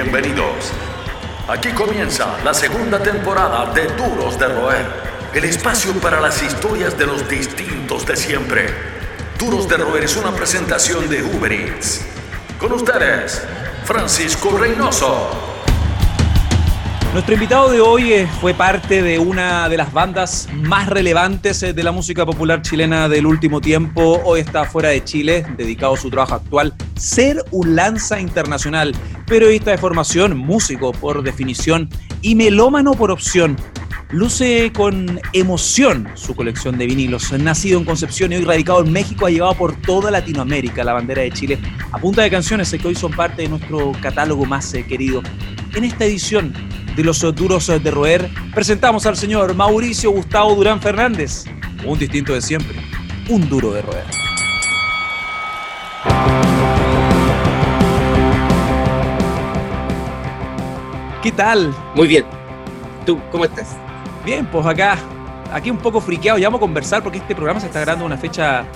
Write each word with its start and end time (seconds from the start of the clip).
Bienvenidos. 0.00 0.70
Aquí 1.48 1.70
comienza 1.70 2.38
la 2.44 2.54
segunda 2.54 3.02
temporada 3.02 3.72
de 3.72 3.88
Duros 3.96 4.38
de 4.38 4.46
Roer, 4.46 4.86
el 5.34 5.42
espacio 5.42 5.92
para 5.94 6.20
las 6.20 6.40
historias 6.40 6.96
de 6.96 7.04
los 7.04 7.28
distintos 7.28 8.06
de 8.06 8.14
siempre. 8.14 8.68
Duros 9.36 9.68
de 9.68 9.76
Roer 9.76 10.04
es 10.04 10.14
una 10.14 10.30
presentación 10.30 11.08
de 11.08 11.24
Uber 11.24 11.52
Eats. 11.52 12.02
Con 12.60 12.74
ustedes, 12.74 13.42
Francisco 13.82 14.56
Reynoso. 14.56 15.57
Nuestro 17.12 17.34
invitado 17.34 17.70
de 17.70 17.80
hoy 17.80 18.12
eh, 18.12 18.28
fue 18.38 18.52
parte 18.52 19.02
de 19.02 19.18
una 19.18 19.70
de 19.70 19.78
las 19.78 19.94
bandas 19.94 20.46
más 20.52 20.90
relevantes 20.90 21.62
eh, 21.62 21.72
de 21.72 21.82
la 21.82 21.90
música 21.90 22.26
popular 22.26 22.60
chilena 22.60 23.08
del 23.08 23.24
último 23.24 23.62
tiempo. 23.62 24.20
Hoy 24.24 24.40
está 24.40 24.66
fuera 24.66 24.90
de 24.90 25.02
Chile, 25.02 25.46
dedicado 25.56 25.94
a 25.94 25.96
su 25.96 26.10
trabajo 26.10 26.34
actual, 26.34 26.74
ser 26.96 27.42
un 27.50 27.74
lanza 27.74 28.20
internacional, 28.20 28.94
periodista 29.26 29.70
de 29.70 29.78
formación, 29.78 30.36
músico 30.36 30.92
por 30.92 31.22
definición 31.22 31.88
y 32.20 32.34
melómano 32.34 32.92
por 32.92 33.10
opción. 33.10 33.56
Luce 34.10 34.72
con 34.74 35.20
emoción 35.34 36.08
su 36.14 36.34
colección 36.34 36.78
de 36.78 36.86
vinilos. 36.86 37.30
Nacido 37.32 37.78
en 37.78 37.84
Concepción 37.84 38.32
y 38.32 38.36
hoy 38.36 38.44
radicado 38.44 38.82
en 38.82 38.90
México, 38.90 39.26
ha 39.26 39.30
llevado 39.30 39.52
por 39.54 39.76
toda 39.82 40.10
Latinoamérica 40.10 40.82
la 40.82 40.94
bandera 40.94 41.20
de 41.20 41.30
Chile 41.30 41.58
a 41.92 41.98
punta 41.98 42.22
de 42.22 42.30
canciones 42.30 42.70
que 42.70 42.88
hoy 42.88 42.94
son 42.94 43.12
parte 43.12 43.42
de 43.42 43.48
nuestro 43.48 43.92
catálogo 44.00 44.46
más 44.46 44.72
eh, 44.72 44.86
querido. 44.86 45.22
En 45.74 45.84
esta 45.84 46.06
edición 46.06 46.54
de 46.96 47.04
los 47.04 47.20
duros 47.34 47.66
de 47.66 47.90
roer, 47.90 48.30
presentamos 48.54 49.04
al 49.04 49.14
señor 49.14 49.54
Mauricio 49.54 50.10
Gustavo 50.10 50.54
Durán 50.54 50.80
Fernández, 50.80 51.44
un 51.84 51.98
distinto 51.98 52.32
de 52.32 52.40
siempre, 52.40 52.80
un 53.28 53.46
duro 53.46 53.74
de 53.74 53.82
roer. 53.82 54.04
¿Qué 61.22 61.30
tal? 61.30 61.74
Muy 61.94 62.08
bien. 62.08 62.24
¿Tú 63.04 63.20
cómo 63.30 63.44
estás? 63.44 63.76
Bien, 64.28 64.44
pues 64.44 64.66
acá, 64.66 64.98
aquí 65.50 65.70
un 65.70 65.78
poco 65.78 66.02
friqueado, 66.02 66.38
ya 66.38 66.48
vamos 66.48 66.58
a 66.58 66.60
conversar 66.60 67.02
porque 67.02 67.16
este 67.16 67.34
programa 67.34 67.60
se 67.60 67.66
está 67.68 67.80
grabando 67.80 68.04
una 68.04 68.18
fecha 68.18 68.66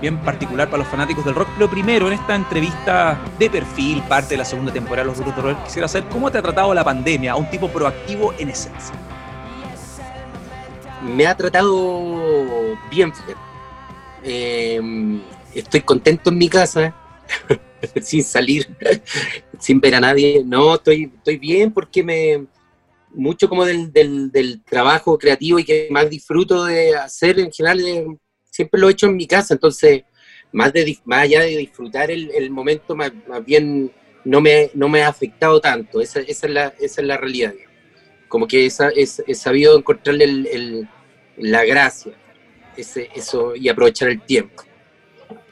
bien 0.00 0.16
particular 0.18 0.70
para 0.70 0.84
los 0.84 0.92
fanáticos 0.92 1.24
del 1.24 1.34
rock. 1.34 1.48
Pero 1.56 1.68
primero, 1.68 2.06
en 2.06 2.12
esta 2.12 2.36
entrevista 2.36 3.20
de 3.36 3.50
perfil, 3.50 4.00
parte 4.04 4.34
de 4.34 4.36
la 4.36 4.44
segunda 4.44 4.72
temporada 4.72 5.02
de 5.02 5.06
Los 5.08 5.18
Duros 5.18 5.34
de 5.34 5.42
Roer, 5.42 5.56
quisiera 5.64 5.88
saber 5.88 6.08
cómo 6.08 6.30
te 6.30 6.38
ha 6.38 6.42
tratado 6.42 6.72
la 6.72 6.84
pandemia 6.84 7.32
a 7.32 7.34
un 7.34 7.50
tipo 7.50 7.68
proactivo 7.68 8.32
en 8.38 8.50
esencia. 8.50 8.94
Me 11.02 11.26
ha 11.26 11.36
tratado 11.36 12.78
bien, 12.88 13.12
eh, 14.22 14.80
estoy 15.52 15.80
contento 15.80 16.30
en 16.30 16.38
mi 16.38 16.48
casa, 16.48 16.94
sin 18.00 18.22
salir, 18.22 18.68
sin 19.58 19.80
ver 19.80 19.96
a 19.96 20.00
nadie. 20.00 20.44
No, 20.46 20.76
estoy, 20.76 21.10
estoy 21.12 21.38
bien 21.38 21.72
porque 21.72 22.04
me 22.04 22.51
mucho 23.14 23.48
como 23.48 23.64
del, 23.64 23.92
del, 23.92 24.62
trabajo 24.64 25.18
creativo 25.18 25.58
y 25.58 25.64
que 25.64 25.88
más 25.90 26.08
disfruto 26.08 26.64
de 26.64 26.96
hacer 26.96 27.38
en 27.38 27.52
general 27.52 27.80
siempre 28.44 28.80
lo 28.80 28.88
he 28.88 28.92
hecho 28.92 29.06
en 29.06 29.16
mi 29.16 29.26
casa, 29.26 29.54
entonces, 29.54 30.02
más, 30.52 30.72
de, 30.72 30.98
más 31.04 31.22
allá 31.22 31.40
de 31.40 31.56
disfrutar 31.56 32.10
el, 32.10 32.50
momento, 32.50 32.94
más, 32.94 33.12
bien 33.44 33.92
no 34.24 34.40
me, 34.40 34.70
no 34.74 34.88
me 34.88 35.02
ha 35.02 35.08
afectado 35.08 35.60
tanto, 35.60 36.00
esa, 36.00 36.20
esa, 36.20 36.46
es, 36.46 36.52
la, 36.52 36.74
esa 36.80 37.00
es 37.00 37.06
la 37.06 37.16
realidad. 37.16 37.54
Como 38.28 38.46
que 38.46 38.66
esa, 38.66 38.88
es, 38.90 39.22
he 39.26 39.34
sabido 39.34 39.76
encontrarle 39.76 40.24
el, 40.24 40.88
la 41.36 41.64
gracia 41.64 42.12
ese, 42.76 43.08
eso, 43.14 43.54
y 43.56 43.68
aprovechar 43.68 44.08
el 44.08 44.22
tiempo 44.22 44.64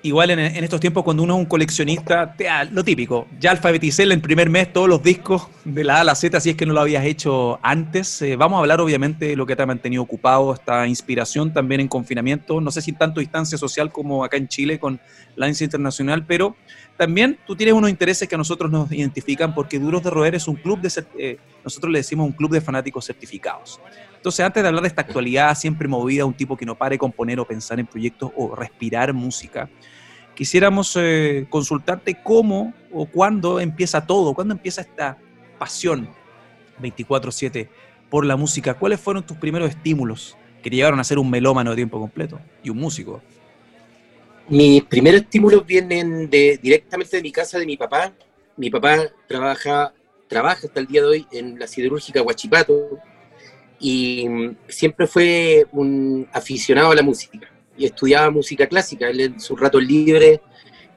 igual 0.02 0.30
en, 0.30 0.38
estos 0.40 0.80
tiempos 0.80 1.04
cuando 1.04 1.22
uno 1.22 1.34
es 1.34 1.40
un 1.40 1.46
coleccionista, 1.46 2.34
te, 2.34 2.46
lo 2.70 2.84
típico, 2.84 3.26
ya 3.38 3.50
alfabeticé 3.50 4.04
en 4.04 4.12
el 4.12 4.20
primer 4.20 4.48
mes 4.48 4.72
todos 4.72 4.88
los 4.88 5.02
discos 5.02 5.48
de 5.64 5.84
la 5.84 5.96
A 5.96 6.00
a 6.00 6.04
la 6.04 6.14
Z, 6.14 6.40
si 6.40 6.50
es 6.50 6.56
que 6.56 6.66
no 6.66 6.72
lo 6.72 6.80
habías 6.80 7.04
hecho 7.04 7.58
antes. 7.62 8.22
Eh, 8.22 8.36
vamos 8.36 8.56
a 8.56 8.60
hablar 8.60 8.80
obviamente 8.80 9.26
de 9.26 9.36
lo 9.36 9.46
que 9.46 9.56
te 9.56 9.62
ha 9.62 9.66
mantenido 9.66 10.02
ocupado, 10.02 10.54
esta 10.54 10.86
inspiración 10.86 11.52
también 11.52 11.80
en 11.80 11.88
confinamiento, 11.88 12.60
no 12.60 12.70
sé 12.70 12.82
si 12.82 12.92
tanto 12.92 13.20
distancia 13.20 13.58
social 13.58 13.92
como 13.92 14.24
acá 14.24 14.36
en 14.36 14.48
Chile 14.48 14.78
con 14.78 15.00
la 15.36 15.46
ANSA 15.46 15.64
Internacional, 15.64 16.24
pero 16.26 16.56
también 16.96 17.38
tú 17.46 17.56
tienes 17.56 17.74
unos 17.74 17.88
intereses 17.88 18.28
que 18.28 18.34
a 18.34 18.38
nosotros 18.38 18.70
nos 18.70 18.92
identifican 18.92 19.54
porque 19.54 19.78
Duros 19.78 20.02
de 20.02 20.10
Roer 20.10 20.34
es 20.34 20.46
un 20.46 20.56
club 20.56 20.80
de, 20.80 20.92
eh, 21.18 21.38
nosotros 21.64 21.90
le 21.90 22.00
decimos 22.00 22.26
un 22.26 22.32
club 22.32 22.50
de 22.52 22.60
fanáticos 22.60 23.06
certificados. 23.06 23.80
Entonces, 24.16 24.44
antes 24.44 24.62
de 24.62 24.68
hablar 24.68 24.82
de 24.82 24.88
esta 24.88 25.00
actualidad 25.00 25.54
siempre 25.54 25.88
movida, 25.88 26.26
un 26.26 26.34
tipo 26.34 26.54
que 26.58 26.66
no 26.66 26.74
pare 26.74 26.98
componer 26.98 27.40
o 27.40 27.46
pensar 27.46 27.80
en 27.80 27.86
proyectos 27.86 28.30
o 28.36 28.54
respirar 28.54 29.14
música, 29.14 29.70
quisiéramos 30.40 30.96
eh, 30.98 31.44
consultarte 31.50 32.16
cómo 32.24 32.72
o 32.90 33.04
cuándo 33.04 33.60
empieza 33.60 34.06
todo, 34.06 34.32
cuándo 34.32 34.54
empieza 34.54 34.80
esta 34.80 35.18
pasión 35.58 36.08
24/7 36.80 37.68
por 38.08 38.24
la 38.24 38.36
música. 38.36 38.72
¿Cuáles 38.72 39.00
fueron 39.00 39.22
tus 39.22 39.36
primeros 39.36 39.68
estímulos 39.68 40.38
que 40.62 40.70
te 40.70 40.76
llevaron 40.76 40.98
a 40.98 41.04
ser 41.04 41.18
un 41.18 41.28
melómano 41.28 41.68
de 41.68 41.76
tiempo 41.76 42.00
completo 42.00 42.40
y 42.62 42.70
un 42.70 42.78
músico? 42.78 43.20
Mis 44.48 44.82
primeros 44.84 45.20
estímulos 45.20 45.66
vienen 45.66 46.30
de, 46.30 46.58
directamente 46.62 47.18
de 47.18 47.22
mi 47.22 47.32
casa 47.32 47.58
de 47.58 47.66
mi 47.66 47.76
papá. 47.76 48.10
Mi 48.56 48.70
papá 48.70 48.96
trabaja, 49.28 49.92
trabaja 50.26 50.68
hasta 50.68 50.80
el 50.80 50.86
día 50.86 51.02
de 51.02 51.06
hoy 51.06 51.26
en 51.32 51.58
la 51.58 51.66
siderúrgica 51.66 52.22
Huachipato, 52.22 52.98
y 53.78 54.26
mm, 54.26 54.56
siempre 54.68 55.06
fue 55.06 55.66
un 55.72 56.26
aficionado 56.32 56.92
a 56.92 56.94
la 56.94 57.02
música 57.02 57.46
y 57.80 57.86
estudiaba 57.86 58.30
música 58.30 58.66
clásica. 58.66 59.08
Él 59.08 59.20
en 59.20 59.40
su 59.40 59.56
rato 59.56 59.80
libre 59.80 60.42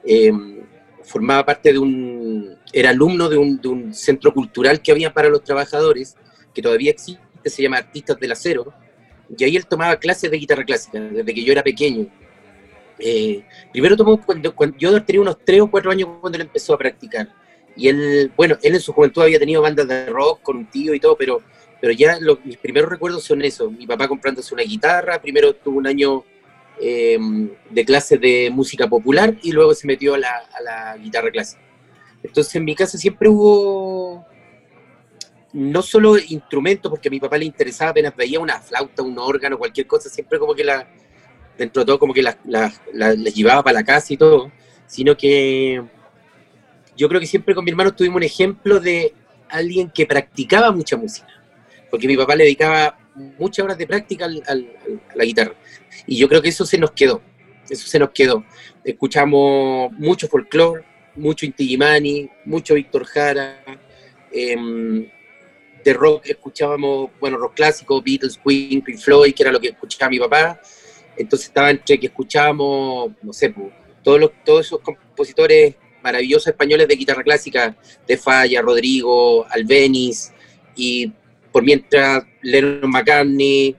em, 0.04 0.60
formaba 1.02 1.46
parte 1.46 1.72
de 1.72 1.78
un, 1.78 2.58
era 2.74 2.90
alumno 2.90 3.30
de 3.30 3.38
un, 3.38 3.58
de 3.58 3.68
un, 3.68 3.94
centro 3.94 4.34
cultural 4.34 4.82
que 4.82 4.92
había 4.92 5.12
para 5.12 5.30
los 5.30 5.42
trabajadores, 5.42 6.14
que 6.52 6.60
todavía 6.60 6.90
existe, 6.90 7.22
se 7.46 7.62
llama 7.62 7.78
Artistas 7.78 8.20
del 8.20 8.32
Acero, 8.32 8.74
y 9.34 9.44
ahí 9.44 9.56
él 9.56 9.66
tomaba 9.66 9.96
clases 9.96 10.30
de 10.30 10.36
guitarra 10.36 10.62
clásica 10.62 11.00
desde 11.00 11.34
que 11.34 11.42
yo 11.42 11.52
era 11.52 11.62
pequeño. 11.62 12.06
Eh, 12.98 13.42
primero 13.72 13.96
tomó 13.96 14.20
cuando, 14.20 14.54
cuando, 14.54 14.76
yo 14.76 15.02
tenía 15.02 15.22
unos 15.22 15.38
3 15.42 15.62
o 15.62 15.70
4 15.70 15.90
años 15.90 16.10
cuando 16.20 16.36
él 16.36 16.42
empezó 16.42 16.74
a 16.74 16.78
practicar. 16.78 17.28
Y 17.76 17.88
él, 17.88 18.30
bueno, 18.36 18.58
él 18.62 18.74
en 18.74 18.80
su 18.80 18.92
juventud 18.92 19.22
había 19.22 19.38
tenido 19.38 19.62
bandas 19.62 19.88
de 19.88 20.06
rock 20.06 20.42
con 20.42 20.58
un 20.58 20.66
tío 20.66 20.94
y 20.94 21.00
todo, 21.00 21.16
pero 21.16 21.42
pero 21.84 21.92
ya 21.92 22.18
mis 22.44 22.56
primeros 22.56 22.88
recuerdos 22.88 23.24
son 23.24 23.42
eso, 23.42 23.70
mi 23.70 23.86
papá 23.86 24.08
comprándose 24.08 24.54
una 24.54 24.62
guitarra, 24.62 25.20
primero 25.20 25.54
tuvo 25.54 25.76
un 25.76 25.86
año 25.86 26.24
eh, 26.80 27.18
de 27.70 27.84
clases 27.84 28.20
de 28.20 28.50
música 28.52 28.88
popular 28.88 29.36
y 29.42 29.52
luego 29.52 29.74
se 29.74 29.86
metió 29.86 30.14
a 30.14 30.18
la, 30.18 30.96
guitarra 31.00 31.30
clásica. 31.30 31.62
Entonces 32.22 32.54
en 32.56 32.64
mi 32.64 32.74
casa 32.74 32.98
siempre 32.98 33.28
hubo 33.28 34.26
no 35.52 35.82
solo 35.82 36.18
instrumentos, 36.18 36.90
porque 36.90 37.08
a 37.08 37.10
mi 37.10 37.20
papá 37.20 37.38
le 37.38 37.44
interesaba 37.44 37.90
apenas 37.90 38.16
veía 38.16 38.40
una 38.40 38.58
flauta, 38.60 39.02
un 39.02 39.18
órgano, 39.18 39.58
cualquier 39.58 39.86
cosa, 39.86 40.08
siempre 40.08 40.38
como 40.38 40.54
que 40.54 40.64
la, 40.64 40.88
dentro 41.56 41.82
de 41.82 41.86
todo 41.86 41.98
como 41.98 42.12
que 42.12 42.22
las 42.22 42.38
la, 42.44 42.72
llevaba 43.14 43.62
para 43.62 43.80
la 43.80 43.84
casa 43.84 44.12
y 44.12 44.16
todo, 44.16 44.50
sino 44.86 45.16
que 45.16 45.82
yo 46.96 47.08
creo 47.08 47.20
que 47.20 47.26
siempre 47.26 47.54
con 47.54 47.64
mi 47.64 47.70
hermano 47.70 47.94
tuvimos 47.94 48.16
un 48.16 48.22
ejemplo 48.24 48.80
de 48.80 49.14
alguien 49.48 49.90
que 49.90 50.06
practicaba 50.06 50.72
mucha 50.72 50.96
música 50.96 51.28
porque 51.94 52.08
mi 52.08 52.16
papá 52.16 52.34
le 52.34 52.42
dedicaba 52.42 52.98
muchas 53.14 53.64
horas 53.64 53.78
de 53.78 53.86
práctica 53.86 54.26
a 54.26 54.54
la 55.14 55.24
guitarra. 55.24 55.54
Y 56.06 56.16
yo 56.16 56.28
creo 56.28 56.42
que 56.42 56.48
eso 56.48 56.66
se 56.66 56.78
nos 56.78 56.92
quedó, 56.92 57.22
eso 57.68 57.86
se 57.86 57.98
nos 57.98 58.10
quedó. 58.10 58.44
Escuchamos 58.84 59.92
mucho 59.92 60.28
folclore, 60.28 60.84
mucho 61.16 61.46
Inti 61.46 61.78
mucho 62.44 62.74
Víctor 62.74 63.04
Jara, 63.04 63.62
em, 64.32 65.08
de 65.84 65.92
rock 65.92 66.26
escuchábamos, 66.26 67.10
bueno, 67.20 67.36
rock 67.36 67.54
clásico, 67.54 68.00
Beatles, 68.02 68.38
Queen, 68.38 68.80
Pink 68.82 68.98
Floyd, 68.98 69.34
que 69.34 69.42
era 69.42 69.52
lo 69.52 69.60
que 69.60 69.68
escuchaba 69.68 70.10
mi 70.10 70.18
papá. 70.18 70.60
Entonces 71.16 71.48
estaba 71.48 71.70
entre 71.70 72.00
que 72.00 72.06
escuchábamos, 72.06 73.12
no 73.22 73.32
sé, 73.32 73.54
todos, 74.02 74.18
los, 74.18 74.30
todos 74.44 74.66
esos 74.66 74.80
compositores 74.80 75.76
maravillosos 76.02 76.48
españoles 76.48 76.88
de 76.88 76.96
guitarra 76.96 77.22
clásica, 77.22 77.76
de 78.06 78.16
Falla, 78.16 78.60
Rodrigo, 78.60 79.46
Albeniz, 79.48 80.32
y 80.76 81.12
por 81.54 81.62
mientras 81.62 82.24
Lennon 82.42 82.90
McCartney, 82.90 83.76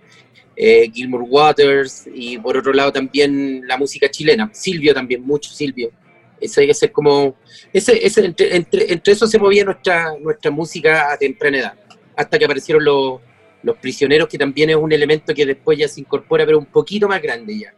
eh, 0.56 0.90
Gilmour 0.94 1.26
Waters 1.28 2.08
y 2.14 2.38
por 2.38 2.56
otro 2.56 2.72
lado 2.72 2.90
también 2.90 3.68
la 3.68 3.78
música 3.78 4.10
chilena, 4.10 4.50
Silvio 4.54 4.94
también, 4.94 5.22
mucho 5.26 5.52
Silvio. 5.52 5.92
Ese, 6.40 6.70
ese 6.70 6.90
como, 6.90 7.36
ese, 7.74 8.06
ese, 8.06 8.28
entre, 8.28 8.56
entre, 8.56 9.12
eso 9.12 9.28
se 9.28 9.38
movía 9.38 9.66
nuestra, 9.66 10.14
nuestra 10.22 10.52
música 10.52 11.12
a 11.12 11.18
temprana 11.18 11.58
edad, 11.58 11.74
hasta 12.16 12.40
que 12.40 12.46
aparecieron 12.46 12.86
los, 12.86 13.20
los 13.62 13.76
prisioneros, 13.76 14.30
que 14.30 14.38
también 14.38 14.70
es 14.70 14.78
un 14.78 14.94
elemento 14.94 15.34
que 15.34 15.46
después 15.46 15.78
ya 15.78 15.90
se 15.90 16.00
incorpora, 16.00 16.46
pero 16.46 16.58
un 16.58 16.68
poquito 16.68 17.10
más 17.10 17.22
grande 17.22 17.60
ya. 17.60 17.74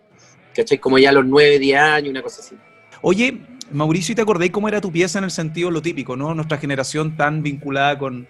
¿Cachai? 0.56 0.78
Como 0.78 1.00
ya 1.00 1.10
a 1.10 1.14
los 1.14 1.26
9, 1.26 1.58
10 1.58 1.80
años, 1.80 2.12
una 2.12 2.22
cosa 2.22 2.42
así. 2.42 2.56
Oye, 3.02 3.42
Mauricio, 3.72 4.14
¿y 4.14 4.16
te 4.16 4.22
acordé 4.22 4.52
cómo 4.52 4.68
era 4.68 4.80
tu 4.80 4.92
pieza 4.92 5.18
en 5.18 5.26
el 5.26 5.32
sentido 5.32 5.72
lo 5.72 5.82
típico, 5.82 6.16
¿no? 6.16 6.36
Nuestra 6.36 6.60
generación 6.60 7.18
tan 7.18 7.42
vinculada 7.42 7.98
con, 7.98 8.28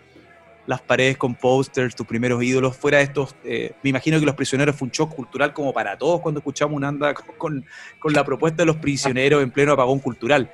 las 0.67 0.81
paredes 0.81 1.17
con 1.17 1.33
posters, 1.33 1.95
tus 1.95 2.05
primeros 2.05 2.43
ídolos, 2.43 2.77
fuera 2.77 2.99
de 2.99 3.05
estos, 3.05 3.35
eh, 3.43 3.71
me 3.81 3.89
imagino 3.89 4.19
que 4.19 4.25
Los 4.25 4.35
Prisioneros 4.35 4.75
fue 4.75 4.85
un 4.87 4.91
shock 4.91 5.15
cultural 5.15 5.53
como 5.53 5.73
para 5.73 5.97
todos 5.97 6.21
cuando 6.21 6.39
escuchamos 6.39 6.75
una 6.75 6.89
anda 6.89 7.13
con, 7.13 7.65
con, 7.99 8.13
la 8.13 8.23
propuesta 8.23 8.61
de 8.61 8.67
Los 8.67 8.75
Prisioneros 8.75 9.41
en 9.41 9.49
pleno 9.49 9.71
apagón 9.73 9.99
cultural. 9.99 10.51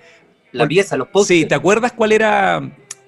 La 0.52 0.68
pieza, 0.68 0.96
los 0.96 1.08
posters. 1.08 1.40
Sí, 1.40 1.46
¿te 1.48 1.56
acuerdas 1.56 1.94
cuál 1.94 2.12
era, 2.12 2.62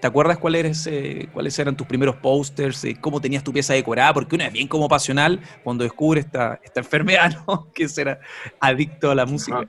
¿Te 0.05 0.07
acuerdas 0.07 0.37
cuáles, 0.37 0.85
eh, 0.87 1.29
cuáles 1.33 1.57
eran 1.57 1.75
tus 1.75 1.87
primeros 1.87 2.15
posters? 2.17 2.83
Eh, 2.83 2.97
¿Cómo 2.99 3.21
tenías 3.21 3.43
tu 3.43 3.53
pieza 3.53 3.73
decorada? 3.73 4.13
Porque 4.13 4.35
uno 4.35 4.43
es 4.43 4.51
bien 4.51 4.67
como 4.67 4.87
pasional 4.87 5.39
cuando 5.63 5.83
descubre 5.83 6.19
esta, 6.19 6.59
esta 6.63 6.81
enfermedad, 6.81 7.43
¿no? 7.47 7.71
Que 7.73 7.87
será 7.87 8.19
adicto 8.59 9.09
a 9.09 9.15
la 9.15 9.25
música. 9.25 9.67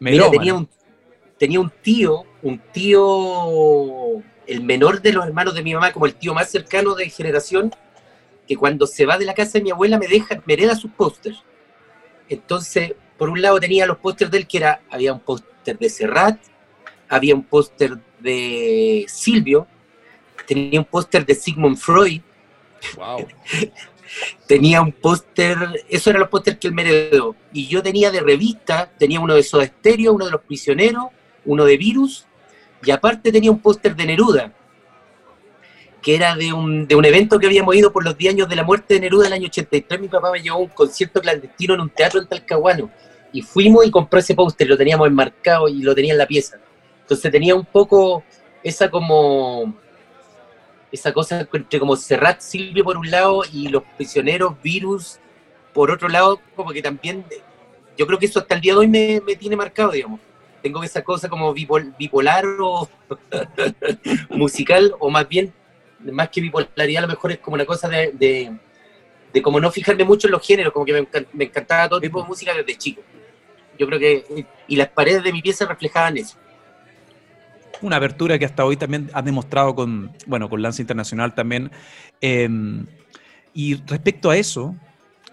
Mira, 0.00 0.30
tenía 0.30 0.54
un, 0.54 0.68
tenía 1.38 1.60
un 1.60 1.70
tío, 1.82 2.24
un 2.42 2.58
tío, 2.72 4.22
el 4.48 4.62
menor 4.62 5.02
de 5.02 5.12
los 5.12 5.26
hermanos 5.26 5.54
de 5.54 5.62
mi 5.62 5.74
mamá, 5.74 5.92
como 5.92 6.06
el 6.06 6.14
tío 6.14 6.34
más 6.34 6.50
cercano 6.50 6.94
de 6.94 7.10
generación, 7.10 7.72
que 8.46 8.56
cuando 8.56 8.86
se 8.86 9.04
va 9.04 9.18
de 9.18 9.26
la 9.26 9.34
casa 9.34 9.52
de 9.52 9.62
mi 9.62 9.70
abuela 9.70 9.98
me 9.98 10.08
deja, 10.08 10.42
me 10.46 10.54
hereda 10.54 10.74
sus 10.74 10.90
pósters. 10.90 11.44
Entonces, 12.30 12.94
por 13.18 13.28
un 13.28 13.42
lado 13.42 13.60
tenía 13.60 13.86
los 13.86 13.98
pósters 13.98 14.30
de 14.30 14.38
él, 14.38 14.46
que 14.46 14.56
era, 14.56 14.80
había 14.90 15.12
un 15.12 15.20
póster 15.20 15.78
de 15.78 15.90
Serrat, 15.90 16.38
había 17.08 17.34
un 17.34 17.44
póster 17.44 17.98
de 18.18 19.04
Silvio, 19.06 19.66
tenía 20.46 20.80
un 20.80 20.86
póster 20.86 21.26
de 21.26 21.34
Sigmund 21.34 21.76
Freud. 21.76 22.22
Wow. 22.96 23.26
tenía 24.46 24.80
un 24.80 24.92
póster, 24.92 25.58
eso 25.90 26.08
eran 26.08 26.20
los 26.20 26.30
pósters 26.30 26.58
que 26.58 26.68
él 26.68 26.74
me 26.74 26.82
heredó. 26.82 27.36
Y 27.52 27.66
yo 27.66 27.82
tenía 27.82 28.10
de 28.10 28.20
revista, 28.20 28.90
tenía 28.98 29.20
uno 29.20 29.34
de 29.34 29.42
Soda 29.42 29.66
Stereo, 29.66 30.14
uno 30.14 30.24
de 30.24 30.30
Los 30.30 30.40
Prisioneros, 30.42 31.08
uno 31.44 31.64
de 31.66 31.76
Virus, 31.76 32.27
y 32.84 32.90
aparte 32.90 33.32
tenía 33.32 33.50
un 33.50 33.60
póster 33.60 33.94
de 33.96 34.06
Neruda, 34.06 34.52
que 36.00 36.14
era 36.14 36.36
de 36.36 36.52
un, 36.52 36.86
de 36.86 36.94
un 36.94 37.04
evento 37.04 37.38
que 37.38 37.46
habíamos 37.46 37.74
ido 37.74 37.92
por 37.92 38.04
los 38.04 38.16
10 38.16 38.34
años 38.34 38.48
de 38.48 38.56
la 38.56 38.62
muerte 38.62 38.94
de 38.94 39.00
Neruda 39.00 39.26
el 39.26 39.32
año 39.32 39.46
83. 39.46 40.00
Mi 40.00 40.08
papá 40.08 40.30
me 40.30 40.40
llevó 40.40 40.58
a 40.58 40.60
un 40.60 40.68
concierto 40.68 41.20
clandestino 41.20 41.74
en 41.74 41.80
un 41.80 41.90
teatro 41.90 42.20
en 42.20 42.28
Talcahuano. 42.28 42.90
Y 43.32 43.42
fuimos 43.42 43.84
y 43.84 43.90
compré 43.90 44.20
ese 44.20 44.34
póster, 44.34 44.68
lo 44.68 44.76
teníamos 44.76 45.06
enmarcado 45.06 45.68
y 45.68 45.82
lo 45.82 45.94
tenía 45.94 46.12
en 46.12 46.18
la 46.18 46.26
pieza. 46.26 46.58
Entonces 47.02 47.30
tenía 47.30 47.54
un 47.54 47.64
poco 47.64 48.22
esa 48.62 48.90
como 48.90 49.74
esa 50.90 51.12
cosa 51.12 51.46
entre 51.52 51.78
como 51.78 51.96
Serrat 51.96 52.40
Silvio 52.40 52.84
por 52.84 52.96
un 52.96 53.10
lado 53.10 53.42
y 53.52 53.68
los 53.68 53.82
prisioneros 53.96 54.54
Virus 54.62 55.18
por 55.74 55.90
otro 55.90 56.08
lado, 56.08 56.40
como 56.56 56.70
que 56.70 56.80
también 56.80 57.24
yo 57.96 58.06
creo 58.06 58.18
que 58.18 58.24
eso 58.26 58.38
hasta 58.38 58.54
el 58.54 58.60
día 58.62 58.72
de 58.72 58.78
hoy 58.78 58.88
me, 58.88 59.20
me 59.26 59.36
tiene 59.36 59.54
marcado, 59.54 59.90
digamos 59.90 60.20
tengo 60.62 60.82
esa 60.82 61.02
cosa 61.02 61.28
como 61.28 61.52
bipolar 61.52 62.44
o 62.60 62.88
musical, 64.30 64.94
o 64.98 65.10
más 65.10 65.28
bien, 65.28 65.52
más 66.00 66.28
que 66.28 66.40
bipolaridad, 66.40 67.04
a 67.04 67.06
lo 67.06 67.12
mejor 67.12 67.32
es 67.32 67.38
como 67.38 67.54
una 67.54 67.64
cosa 67.64 67.88
de, 67.88 68.12
de, 69.32 69.42
como 69.42 69.60
no 69.60 69.70
fijarme 69.70 70.04
mucho 70.04 70.26
en 70.26 70.32
los 70.32 70.46
géneros, 70.46 70.72
como 70.72 70.84
que 70.84 71.06
me, 71.32 71.44
encantaba 71.44 71.88
todo 71.88 72.00
tipo 72.00 72.20
de 72.20 72.28
música 72.28 72.52
desde 72.54 72.76
chico. 72.76 73.02
Yo 73.78 73.86
creo 73.86 73.98
que, 73.98 74.46
y 74.66 74.76
las 74.76 74.88
paredes 74.88 75.22
de 75.22 75.32
mi 75.32 75.40
pieza 75.40 75.64
reflejaban 75.66 76.16
eso. 76.16 76.36
Una 77.80 77.96
apertura 77.96 78.38
que 78.38 78.44
hasta 78.44 78.64
hoy 78.64 78.76
también 78.76 79.08
has 79.12 79.24
demostrado 79.24 79.74
con, 79.74 80.12
bueno, 80.26 80.50
con 80.50 80.60
Lance 80.60 80.82
Internacional 80.82 81.34
también. 81.34 81.70
Em, 82.20 82.86
y 83.54 83.76
respecto 83.86 84.30
a 84.30 84.36
eso, 84.36 84.74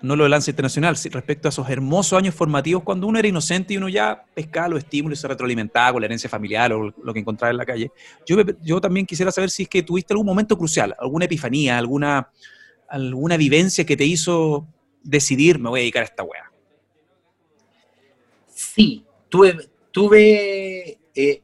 no 0.01 0.15
lo 0.15 0.27
Lance 0.27 0.51
Internacional, 0.51 0.95
respecto 0.95 1.47
a 1.47 1.49
esos 1.49 1.69
hermosos 1.69 2.17
años 2.17 2.35
formativos 2.35 2.83
cuando 2.83 3.07
uno 3.07 3.17
era 3.17 3.27
inocente 3.27 3.73
y 3.73 3.77
uno 3.77 3.89
ya 3.89 4.23
pescaba 4.33 4.69
los 4.69 4.79
estímulos 4.79 5.19
y 5.19 5.21
se 5.21 5.27
retroalimentaba 5.27 5.93
con 5.93 6.01
la 6.01 6.05
herencia 6.05 6.29
familiar 6.29 6.73
o 6.73 6.93
lo 7.01 7.13
que 7.13 7.19
encontraba 7.19 7.51
en 7.51 7.57
la 7.57 7.65
calle. 7.65 7.91
Yo, 8.25 8.37
yo 8.61 8.81
también 8.81 9.05
quisiera 9.05 9.31
saber 9.31 9.49
si 9.49 9.63
es 9.63 9.69
que 9.69 9.83
tuviste 9.83 10.13
algún 10.13 10.27
momento 10.27 10.57
crucial, 10.57 10.95
alguna 10.99 11.25
epifanía, 11.25 11.77
alguna, 11.77 12.29
alguna 12.89 13.37
vivencia 13.37 13.85
que 13.85 13.97
te 13.97 14.05
hizo 14.05 14.67
decidir, 15.01 15.59
me 15.59 15.69
voy 15.69 15.79
a 15.79 15.81
dedicar 15.81 16.03
a 16.03 16.05
esta 16.05 16.23
wea. 16.23 16.51
Sí, 18.53 19.05
tuve, 19.29 19.69
tuve 19.91 20.99
eh, 21.15 21.41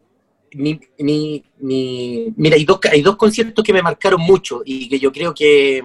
mira, 0.54 2.56
hay 2.56 2.65
dos, 2.65 2.80
hay 2.92 3.01
dos 3.01 3.15
conciertos 3.15 3.63
que 3.63 3.74
me 3.74 3.81
marcaron 3.81 4.21
mucho 4.21 4.62
y 4.65 4.89
que 4.89 5.00
yo 5.00 5.12
creo 5.12 5.33
que, 5.33 5.81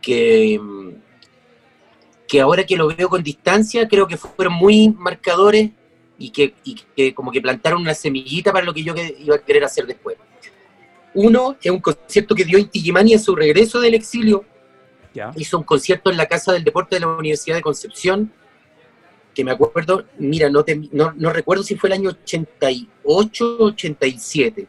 que 0.00 0.60
que 2.30 2.40
ahora 2.40 2.64
que 2.64 2.76
lo 2.76 2.86
veo 2.86 3.08
con 3.08 3.24
distancia, 3.24 3.88
creo 3.88 4.06
que 4.06 4.16
fueron 4.16 4.54
muy 4.54 4.88
marcadores 4.90 5.70
y 6.16 6.30
que, 6.30 7.12
como 7.12 7.32
que 7.32 7.40
plantaron 7.40 7.82
una 7.82 7.92
semillita 7.92 8.52
para 8.52 8.64
lo 8.64 8.72
que 8.72 8.84
yo 8.84 8.94
iba 9.18 9.34
a 9.34 9.40
querer 9.40 9.64
hacer 9.64 9.84
después. 9.84 10.16
Uno 11.12 11.56
es 11.60 11.72
un 11.72 11.80
concierto 11.80 12.36
que 12.36 12.44
dio 12.44 12.56
Inti 12.56 12.78
Gimani 12.80 13.14
en 13.14 13.18
su 13.18 13.34
regreso 13.34 13.80
del 13.80 13.94
exilio. 13.94 14.44
Hizo 15.34 15.58
un 15.58 15.64
concierto 15.64 16.08
en 16.08 16.16
la 16.16 16.26
Casa 16.26 16.52
del 16.52 16.62
Deporte 16.62 16.94
de 16.94 17.00
la 17.00 17.08
Universidad 17.08 17.56
de 17.56 17.62
Concepción, 17.62 18.32
que 19.34 19.42
me 19.42 19.50
acuerdo, 19.50 20.04
mira, 20.18 20.48
no, 20.50 20.64
no, 20.92 21.12
no 21.16 21.32
recuerdo 21.32 21.64
si 21.64 21.74
fue 21.74 21.88
el 21.88 21.94
año 21.94 22.10
88 22.10 23.56
o 23.58 23.64
87 23.64 24.68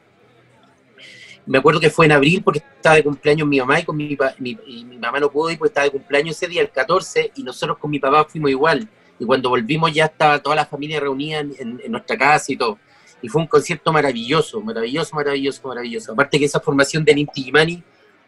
me 1.46 1.58
acuerdo 1.58 1.80
que 1.80 1.90
fue 1.90 2.06
en 2.06 2.12
abril 2.12 2.42
porque 2.44 2.60
estaba 2.60 2.96
de 2.96 3.04
cumpleaños 3.04 3.48
mi 3.48 3.60
mamá 3.60 3.80
y 3.80 3.84
con 3.84 3.98
mi, 3.98 4.18
mi, 4.40 4.98
mamá 5.00 5.20
no 5.20 5.32
pudo 5.32 5.50
ir 5.50 5.58
porque 5.58 5.70
estaba 5.70 5.86
de 5.86 5.92
cumpleaños 5.92 6.36
ese 6.36 6.48
día, 6.48 6.62
el 6.62 6.70
14, 6.70 7.32
y 7.36 7.44
nosotros 7.44 7.78
con 7.78 7.90
mi 7.90 8.00
papá 8.00 8.26
fuimos 8.26 8.52
igual. 8.52 8.88
Y 9.20 9.26
cuando 9.26 9.50
volvimos 9.50 9.94
ya 9.94 10.06
estaba 10.06 10.40
toda 10.40 10.56
la 10.56 10.66
familia 10.66 11.00
reunida 11.00 11.40
en, 11.40 11.82
nuestra 11.90 12.18
casa 12.18 12.52
y 12.52 12.58
todo. 12.58 12.78
Y 13.22 13.30
fue 13.30 13.42
un 13.42 13.48
concierto 13.48 13.92
maravilloso, 13.94 14.62
maravilloso, 14.62 15.16
maravilloso, 15.16 15.68
maravilloso. 15.68 16.14
Aparte 16.14 16.40
que 16.40 16.46
esa 16.46 16.60
formación 16.60 17.06
de 17.06 17.14
Ninti 17.14 17.44
Gimani 17.44 17.84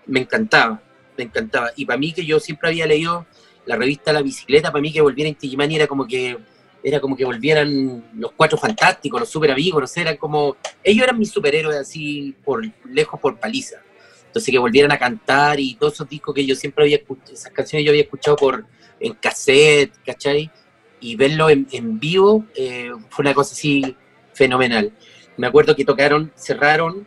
me 0.06 0.20
encantaba, 0.20 0.82
me 1.18 1.24
encantaba. 1.24 1.72
Y 1.76 1.86
para 1.86 1.98
mí 1.98 2.14
que 2.14 2.26
yo 2.26 2.40
siempre 2.40 2.70
había 2.70 2.86
leído 2.86 3.26
la 3.66 3.76
revista 3.76 4.14
La 4.14 4.22
Bicicleta, 4.22 4.72
para 4.72 4.82
mí 4.82 4.92
que 4.92 5.02
volviera 5.02 5.30
Inti 5.30 5.50
Gimani 5.50 5.76
era 5.76 5.88
como 5.88 6.06
que 6.06 6.38
era 6.84 7.00
como 7.00 7.16
que 7.16 7.24
volvieran 7.24 8.04
los 8.16 8.34
cuatro 8.34 8.58
fantásticos, 8.58 9.22
los 9.22 9.30
super 9.30 9.52
amigos, 9.52 9.82
no 9.82 9.88
sé, 9.88 10.02
eran 10.02 10.18
como, 10.18 10.58
ellos 10.84 11.04
eran 11.04 11.18
mis 11.18 11.32
superhéroes 11.32 11.78
así 11.78 12.36
por 12.44 12.62
lejos 12.86 13.20
por 13.20 13.40
paliza. 13.40 13.78
Entonces 14.26 14.52
que 14.52 14.60
volvieran 14.60 14.92
a 14.92 14.98
cantar 14.98 15.60
y 15.60 15.76
todos 15.76 15.94
esos 15.94 16.10
discos 16.10 16.36
que 16.36 16.46
yo 16.46 16.56
siempre 16.56 16.84
había 16.84 16.98
escuchado, 16.98 17.34
esas 17.34 17.52
canciones 17.54 17.86
yo 17.86 17.92
había 17.92 18.04
escuchado 18.04 18.36
por 18.36 18.66
en 19.00 19.14
cassette, 19.14 19.94
¿cachai? 20.06 20.52
Y 21.00 21.16
verlo 21.16 21.50
en, 21.50 22.00
vivo 22.00 22.46
eh, 22.56 22.92
fue 23.10 23.24
una 23.24 23.34
cosa 23.34 23.54
así 23.54 23.96
fenomenal. 24.34 24.92
Me 25.38 25.48
acuerdo 25.48 25.76
que 25.76 25.86
tocaron, 25.86 26.32
cerraron 26.36 27.06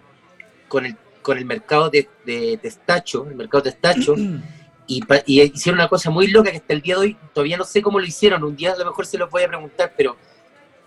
con 0.69 0.87
el, 0.87 0.97
con 1.23 1.39
el 1.39 1.45
mercado 1.45 1.91
de, 1.91 2.09
de 2.25 2.59
Testacho, 2.59 3.27
el 3.29 3.37
mercado 3.37 3.63
de 3.65 3.73
Testacho, 3.73 4.15
Y, 4.87 5.03
hicieron 5.27 5.81
una 5.81 5.89
cosa 5.89 6.11
muy 6.11 6.29
loca 6.29 6.51
que 6.51 6.59
hasta 6.59 6.73
el 6.73 6.81
día 6.81 6.95
de 6.95 7.01
hoy 7.01 7.17
todavía 7.33 7.57
no 7.57 7.65
sé 7.65 7.83
cómo 7.83 7.99
lo 7.99 8.07
hicieron. 8.07 8.45
Un 8.45 8.57
día 8.57 8.73
a 8.73 8.77
lo 8.79 8.85
mejor 8.85 9.07
se 9.07 9.19
los 9.19 9.31
voy 9.31 9.43
a 9.43 9.49
preguntar, 9.49 9.93
pero 9.97 10.17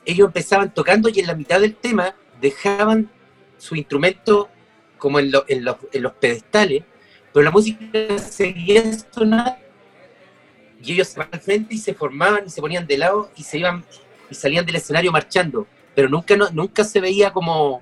ellos 0.05 0.27
empezaban 0.27 0.73
tocando 0.73 1.09
y 1.09 1.19
en 1.19 1.27
la 1.27 1.35
mitad 1.35 1.59
del 1.59 1.75
tema 1.75 2.15
dejaban 2.39 3.09
su 3.57 3.75
instrumento 3.75 4.49
como 4.97 5.19
en, 5.19 5.31
en, 5.47 5.63
los, 5.65 5.77
en 5.91 6.03
los, 6.03 6.13
pedestales, 6.13 6.83
pero 7.33 7.43
la 7.43 7.51
música 7.51 8.17
seguía 8.19 8.83
sonando 9.11 9.55
y 10.81 10.93
ellos 10.93 11.07
se 11.09 11.21
al 11.21 11.39
frente 11.39 11.75
y 11.75 11.77
se 11.77 11.93
formaban 11.93 12.45
y 12.47 12.49
se 12.49 12.61
ponían 12.61 12.87
de 12.87 12.97
lado 12.97 13.31
y 13.35 13.43
se 13.43 13.59
iban 13.59 13.83
y 14.29 14.35
salían 14.35 14.65
del 14.65 14.75
escenario 14.75 15.11
marchando, 15.11 15.67
pero 15.95 16.07
nunca, 16.07 16.35
no, 16.37 16.49
nunca 16.51 16.83
se 16.83 17.01
veía 17.01 17.31
como, 17.31 17.81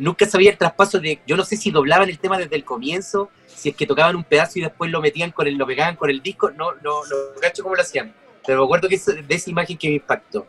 nunca 0.00 0.26
sabía 0.26 0.50
el 0.50 0.58
traspaso 0.58 0.98
de, 0.98 1.20
yo 1.26 1.36
no 1.36 1.44
sé 1.44 1.56
si 1.56 1.70
doblaban 1.70 2.08
el 2.08 2.18
tema 2.18 2.38
desde 2.38 2.56
el 2.56 2.64
comienzo, 2.64 3.30
si 3.46 3.70
es 3.70 3.76
que 3.76 3.86
tocaban 3.86 4.16
un 4.16 4.24
pedazo 4.24 4.58
y 4.58 4.62
después 4.62 4.90
lo 4.90 5.00
metían 5.00 5.30
con 5.30 5.46
el, 5.46 5.54
lo 5.56 5.66
pegaban 5.66 5.96
con 5.96 6.10
el 6.10 6.20
disco, 6.22 6.50
no, 6.50 6.72
no, 6.82 7.04
no 7.04 7.40
cacho 7.40 7.62
cómo 7.62 7.76
lo 7.76 7.82
hacían, 7.82 8.12
pero 8.46 8.60
me 8.60 8.64
acuerdo 8.64 8.88
que 8.88 8.96
es 8.96 9.06
de 9.06 9.34
esa 9.34 9.50
imagen 9.50 9.76
que 9.76 9.88
me 9.88 9.94
impactó. 9.94 10.46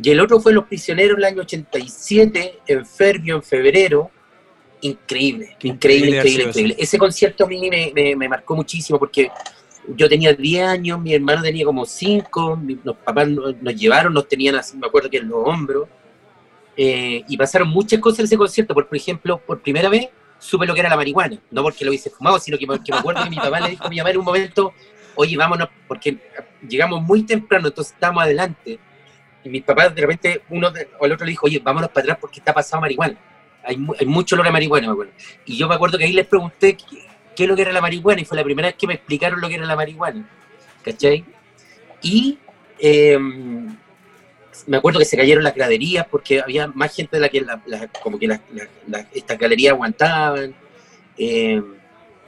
Y 0.00 0.10
el 0.10 0.20
otro 0.20 0.40
fue 0.40 0.52
Los 0.52 0.66
Prisioneros 0.66 1.18
el 1.18 1.24
año 1.24 1.42
87, 1.42 2.60
en 2.66 2.86
Ferbio, 2.86 3.36
en 3.36 3.42
febrero, 3.42 4.10
increíble, 4.80 5.56
increíble, 5.62 6.16
increíble, 6.18 6.44
increíble. 6.44 6.76
Ese 6.78 6.98
concierto 6.98 7.44
a 7.44 7.48
mí 7.48 7.68
me, 7.94 8.14
me, 8.16 8.28
marcó 8.28 8.54
muchísimo 8.54 8.98
porque 8.98 9.30
yo 9.96 10.08
tenía 10.08 10.32
10 10.32 10.66
años, 10.66 11.00
mi 11.00 11.14
hermano 11.14 11.42
tenía 11.42 11.64
como 11.64 11.84
5, 11.84 12.62
los 12.84 12.96
papás 12.96 13.28
nos, 13.28 13.60
nos, 13.60 13.74
llevaron, 13.74 14.12
nos 14.12 14.28
tenían 14.28 14.54
así, 14.56 14.76
me 14.76 14.86
acuerdo 14.86 15.10
que 15.10 15.18
en 15.18 15.28
los 15.28 15.40
hombros, 15.44 15.88
eh, 16.80 17.24
y 17.26 17.36
pasaron 17.36 17.68
muchas 17.70 17.98
cosas 17.98 18.20
en 18.20 18.24
ese 18.26 18.38
concierto. 18.38 18.72
Por, 18.72 18.86
ejemplo, 18.92 19.38
por 19.44 19.60
primera 19.60 19.88
vez 19.88 20.10
supe 20.38 20.64
lo 20.64 20.74
que 20.74 20.80
era 20.80 20.88
la 20.88 20.96
marihuana. 20.96 21.36
No 21.50 21.64
porque 21.64 21.84
lo 21.84 21.90
hubiese 21.90 22.08
fumado, 22.08 22.38
sino 22.38 22.56
que, 22.56 22.68
me 22.68 22.76
acuerdo 22.96 23.24
que 23.24 23.30
mi 23.30 23.36
papá 23.36 23.58
le 23.58 23.70
dijo 23.70 23.84
a 23.84 23.90
mi 23.90 23.96
mamá 23.96 24.10
en 24.10 24.18
un 24.18 24.24
momento, 24.24 24.72
oye, 25.16 25.36
vámonos, 25.36 25.68
porque 25.88 26.16
llegamos 26.68 27.02
muy 27.02 27.24
temprano, 27.24 27.66
entonces 27.66 27.94
estamos 27.94 28.22
adelante. 28.22 28.78
Y 29.42 29.48
mis 29.48 29.64
papás 29.64 29.92
de 29.92 30.00
repente, 30.00 30.42
uno 30.50 30.72
o 31.00 31.06
el 31.06 31.12
otro 31.12 31.26
le 31.26 31.30
dijo, 31.30 31.46
oye, 31.46 31.58
vámonos 31.58 31.90
para 31.90 32.04
atrás 32.04 32.18
porque 32.20 32.38
está 32.38 32.54
pasado 32.54 32.80
marihuana. 32.80 33.18
Hay, 33.64 33.76
hay 33.98 34.06
mucho 34.06 34.36
olor 34.36 34.46
a 34.46 34.52
marihuana, 34.52 34.86
me 34.86 34.92
acuerdo. 34.92 35.12
Y 35.46 35.56
yo 35.56 35.66
me 35.66 35.74
acuerdo 35.74 35.98
que 35.98 36.04
ahí 36.04 36.12
les 36.12 36.28
pregunté 36.28 36.76
qué, 36.76 37.42
es 37.42 37.48
lo 37.48 37.56
que 37.56 37.62
era 37.62 37.72
la 37.72 37.80
marihuana 37.80 38.20
y 38.20 38.24
fue 38.24 38.36
la 38.36 38.44
primera 38.44 38.68
vez 38.68 38.76
que 38.76 38.86
me 38.86 38.94
explicaron 38.94 39.40
lo 39.40 39.48
que 39.48 39.56
era 39.56 39.66
la 39.66 39.74
marihuana. 39.74 40.28
¿Cachai? 40.84 41.24
Y 42.02 42.38
eh, 42.78 43.18
me 44.66 44.76
acuerdo 44.76 44.98
que 44.98 45.04
se 45.04 45.16
cayeron 45.16 45.44
las 45.44 45.54
graderías 45.54 46.06
porque 46.06 46.40
había 46.40 46.66
más 46.68 46.94
gente 46.94 47.16
de 47.16 47.20
la 47.20 47.28
que 47.28 47.44
como 48.02 48.18
que 48.18 48.38
estas 49.12 49.38
galerías 49.38 49.72
aguantaban. 49.72 50.54
Eh, 51.16 51.62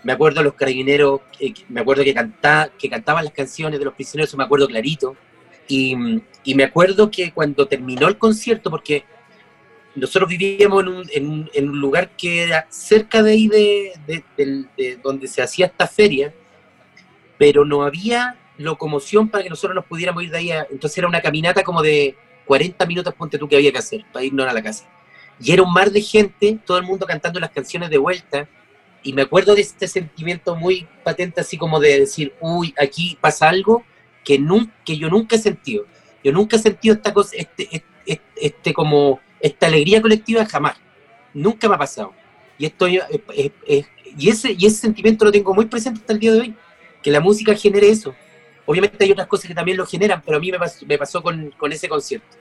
me 0.02 0.12
acuerdo 0.12 0.42
los 0.42 0.54
carabineros, 0.54 1.20
me 1.68 1.80
acuerdo 1.80 2.04
que, 2.04 2.14
cantaba, 2.14 2.70
que 2.78 2.88
cantaban 2.88 3.24
las 3.24 3.34
canciones 3.34 3.78
de 3.78 3.84
los 3.84 3.94
prisioneros, 3.94 4.34
me 4.34 4.44
acuerdo 4.44 4.66
clarito. 4.66 5.16
Y, 5.68 5.94
me 5.94 6.64
acuerdo 6.64 7.10
que 7.10 7.32
cuando 7.32 7.66
terminó 7.68 8.08
el 8.08 8.18
concierto, 8.18 8.70
porque 8.70 9.04
nosotros 9.94 10.28
vivíamos 10.28 10.82
en 11.12 11.28
un, 11.28 11.50
en, 11.52 11.66
lugar 11.66 12.10
que 12.16 12.42
era 12.44 12.66
cerca 12.70 13.22
de 13.22 13.32
ahí 13.32 13.48
de, 13.48 14.98
donde 15.02 15.28
se 15.28 15.42
hacía 15.42 15.66
esta 15.66 15.86
feria, 15.86 16.32
pero 17.38 17.64
no 17.64 17.84
había 17.84 18.36
locomoción 18.60 19.28
para 19.28 19.42
que 19.42 19.50
nosotros 19.50 19.74
nos 19.74 19.86
pudiéramos 19.86 20.22
ir 20.22 20.30
de 20.30 20.38
ahí. 20.38 20.50
entonces 20.70 20.98
era 20.98 21.08
una 21.08 21.20
caminata 21.20 21.62
como 21.62 21.82
de 21.82 22.14
40 22.44 22.84
minutos, 22.86 23.14
ponte 23.14 23.38
tú, 23.38 23.48
que 23.48 23.56
había 23.56 23.72
que 23.72 23.78
hacer 23.78 24.04
para 24.12 24.24
irnos 24.24 24.46
a 24.46 24.52
la 24.52 24.62
casa. 24.62 24.88
Y 25.40 25.52
era 25.52 25.62
un 25.62 25.72
mar 25.72 25.90
de 25.90 26.02
gente, 26.02 26.58
todo 26.66 26.78
el 26.78 26.84
mundo 26.84 27.06
cantando 27.06 27.40
las 27.40 27.50
canciones 27.50 27.88
de 27.90 27.98
vuelta. 27.98 28.48
Y 29.02 29.14
me 29.14 29.22
acuerdo 29.22 29.54
de 29.54 29.62
este 29.62 29.88
sentimiento 29.88 30.54
muy 30.54 30.86
patente, 31.02 31.40
así 31.40 31.56
como 31.56 31.80
de 31.80 32.00
decir, 32.00 32.34
uy, 32.40 32.74
aquí 32.78 33.16
pasa 33.20 33.48
algo 33.48 33.82
que, 34.24 34.38
nunca, 34.38 34.72
que 34.84 34.98
yo 34.98 35.08
nunca 35.08 35.36
he 35.36 35.38
sentido. 35.38 35.86
Yo 36.22 36.32
nunca 36.32 36.56
he 36.56 36.58
sentido 36.58 36.96
esta 36.96 37.14
cosa, 37.14 37.34
este, 37.36 37.68
este, 38.04 38.20
este 38.36 38.74
como 38.74 39.20
esta 39.40 39.66
alegría 39.66 40.02
colectiva 40.02 40.44
jamás. 40.44 40.76
Nunca 41.32 41.66
me 41.68 41.76
ha 41.76 41.78
pasado. 41.78 42.12
Y, 42.58 42.66
estoy, 42.66 42.96
eh, 42.98 43.02
eh, 43.34 43.50
eh, 43.66 43.84
y, 44.18 44.28
ese, 44.28 44.52
y 44.58 44.66
ese 44.66 44.76
sentimiento 44.76 45.24
lo 45.24 45.32
tengo 45.32 45.54
muy 45.54 45.64
presente 45.64 46.00
hasta 46.00 46.12
el 46.12 46.18
día 46.18 46.32
de 46.32 46.40
hoy, 46.40 46.54
que 47.02 47.10
la 47.10 47.20
música 47.20 47.54
genere 47.54 47.88
eso. 47.88 48.14
Obviamente 48.70 49.04
hay 49.04 49.10
otras 49.10 49.26
cosas 49.26 49.48
que 49.48 49.54
también 49.54 49.76
lo 49.76 49.84
generan, 49.84 50.22
pero 50.24 50.36
a 50.36 50.40
mí 50.40 50.52
me 50.52 50.58
pasó, 50.58 50.86
me 50.86 50.96
pasó 50.96 51.20
con, 51.22 51.52
con, 51.58 51.72
ese 51.72 51.88
concierto. 51.88 52.36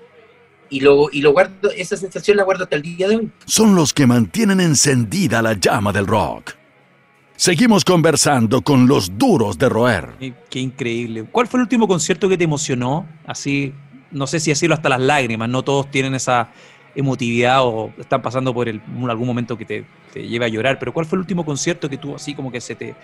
Y 0.69 0.81
lo, 0.81 1.09
y 1.11 1.21
lo 1.21 1.31
guardo, 1.31 1.71
esa 1.75 1.97
sensación 1.97 2.37
la 2.37 2.43
guardo 2.43 2.65
hasta 2.65 2.75
el 2.75 2.83
día 2.83 3.07
de 3.07 3.15
hoy. 3.15 3.31
Son 3.45 3.75
los 3.75 3.93
que 3.93 4.05
mantienen 4.05 4.59
encendida 4.59 5.41
la 5.41 5.53
llama 5.53 5.91
del 5.91 6.05
rock. 6.05 6.51
Seguimos 7.35 7.83
conversando 7.83 8.61
con 8.61 8.87
los 8.87 9.17
duros 9.17 9.57
de 9.57 9.69
roer. 9.69 10.09
Qué 10.51 10.59
increíble. 10.59 11.23
¿Cuál 11.31 11.47
fue 11.47 11.57
el 11.57 11.63
último 11.63 11.87
concierto 11.87 12.29
que 12.29 12.37
te 12.37 12.43
emocionó? 12.43 13.07
Así, 13.25 13.73
no 14.11 14.27
sé 14.27 14.39
si 14.39 14.51
decirlo 14.51 14.75
hasta 14.75 14.89
las 14.89 15.01
lágrimas, 15.01 15.49
no 15.49 15.63
todos 15.63 15.89
tienen 15.89 16.13
esa, 16.13 16.51
emotividad 16.95 17.63
o 17.63 17.91
están 17.97 18.21
pasando 18.21 18.53
por 18.53 18.67
algún 18.67 19.27
momento 19.27 19.57
que 19.57 19.65
te, 19.65 19.85
te 20.13 20.27
lleve 20.27 20.45
a 20.45 20.49
llorar, 20.49 20.77
pero 20.79 20.93
¿cuál 20.93 21.05
fue 21.05 21.17
el 21.17 21.21
último 21.21 21.45
concierto 21.45 21.89
que 21.89 21.97
tú 21.97 22.15
así 22.15 22.33
como 22.33 22.51
que 22.51 22.61
se 22.61 22.75
te, 22.75 22.95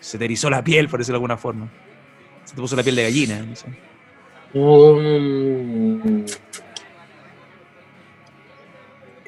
se 0.00 0.18
te 0.18 0.24
erizó 0.24 0.50
la 0.50 0.62
piel, 0.62 0.88
por 0.88 0.98
decirlo 0.98 1.14
de 1.14 1.18
alguna 1.18 1.36
forma? 1.36 1.68
Se 2.44 2.54
te 2.54 2.60
puso 2.60 2.76
la 2.76 2.82
piel 2.82 2.96
de 2.96 3.02
gallina. 3.04 3.44
Um, 4.52 6.24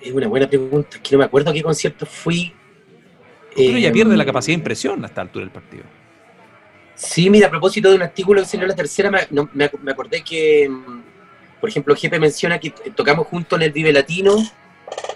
es 0.00 0.12
una 0.12 0.28
buena 0.28 0.49
pregunta, 0.49 0.99
que 1.02 1.12
no 1.12 1.18
me 1.18 1.25
acuerdo 1.25 1.50
a 1.50 1.52
qué 1.52 1.62
concierto 1.62 2.06
fui. 2.06 2.52
Pero 3.54 3.78
ya 3.78 3.90
pierde 3.90 4.16
la 4.16 4.23
em, 4.23 4.26
capacidad 4.26 4.54
de 4.54 4.61
impresión 4.61 5.02
a 5.02 5.08
esta 5.08 5.23
altura 5.23 5.44
del 5.44 5.52
partido. 5.52 5.85
Sí, 6.94 7.28
mira, 7.30 7.49
a 7.49 7.50
propósito 7.50 7.90
de 7.90 7.96
un 7.96 8.02
artículo 8.02 8.40
que 8.42 8.46
salió 8.46 8.64
en 8.64 8.70
la 8.70 8.76
tercera, 8.76 9.11
me, 9.11 9.49
me 9.52 9.90
acordé 9.90 10.23
que 10.23 10.64
em, 10.64 11.02
por 11.61 11.70
ejemplo, 11.70 11.96
Jefe 11.96 12.18
menciona 12.18 12.58
que 12.58 12.70
tocamos 12.94 13.26
juntos 13.26 13.58
en 13.58 13.64
el 13.64 13.73
Vive 13.73 13.92
Latino, 13.92 14.37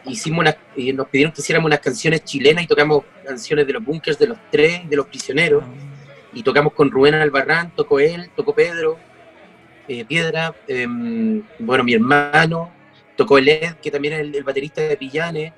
hicimos 0.04 0.44
y 0.74 0.92
nos 0.92 1.08
pidieron 1.08 1.32
que 1.32 1.42
hiciéramos 1.42 1.66
unas 1.68 1.80
canciones 1.80 2.24
chilenas 2.24 2.64
y 2.64 2.66
tocamos 2.66 3.04
canciones 3.24 3.66
de 3.66 3.72
los 3.74 3.84
bunkers 3.84 4.18
de 4.18 4.26
los 4.26 4.38
tres, 4.50 4.88
de 4.88 4.96
los 4.96 5.06
prisioneros, 5.06 5.62
y 6.32 6.42
tocamos 6.42 6.72
con 6.72 6.90
Rubén 6.90 7.14
Albarrán, 7.14 7.74
tocó 7.74 8.00
él, 8.00 8.30
tocó 8.36 8.54
Pedro, 8.54 8.98
eh, 9.88 10.04
Piedra, 10.04 10.54
em, 10.68 11.42
bueno, 11.58 11.82
mi 11.82 11.94
hermano, 11.94 12.70
tocó 13.16 13.38
el 13.38 13.48
Ed, 13.48 13.74
que 13.82 13.90
también 13.90 14.14
es 14.14 14.20
el, 14.20 14.44
baterista 14.44 14.80
de 14.82 14.96
Pillanes. 14.96 15.52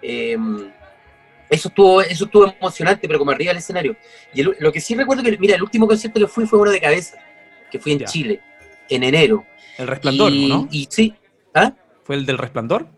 Em, 0.00 0.70
eso 1.48 1.68
estuvo, 1.68 2.02
eso 2.02 2.24
estuvo 2.24 2.46
emocionante, 2.46 3.06
pero 3.06 3.18
como 3.18 3.30
arriba 3.30 3.50
del 3.50 3.58
escenario. 3.58 3.96
Y 4.34 4.42
lo 4.42 4.72
que 4.72 4.80
sí 4.80 4.94
recuerdo 4.94 5.22
que, 5.22 5.36
mira, 5.38 5.54
el 5.54 5.62
último 5.62 5.86
concierto 5.86 6.18
que 6.18 6.26
fui 6.26 6.46
fue 6.46 6.58
uno 6.58 6.70
de 6.70 6.80
cabeza, 6.80 7.18
que 7.70 7.78
fui 7.78 7.92
en 7.92 8.04
Chile, 8.04 8.40
en 8.88 9.04
enero. 9.04 9.44
El 9.78 9.86
Resplandor, 9.86 10.32
¿no? 10.32 10.68
Y 10.70 10.88
sí. 10.90 11.14
¿Ah? 11.54 11.72
¿Fue 12.02 12.16
el 12.16 12.26
del 12.26 12.38
Resplandor? 12.38 12.88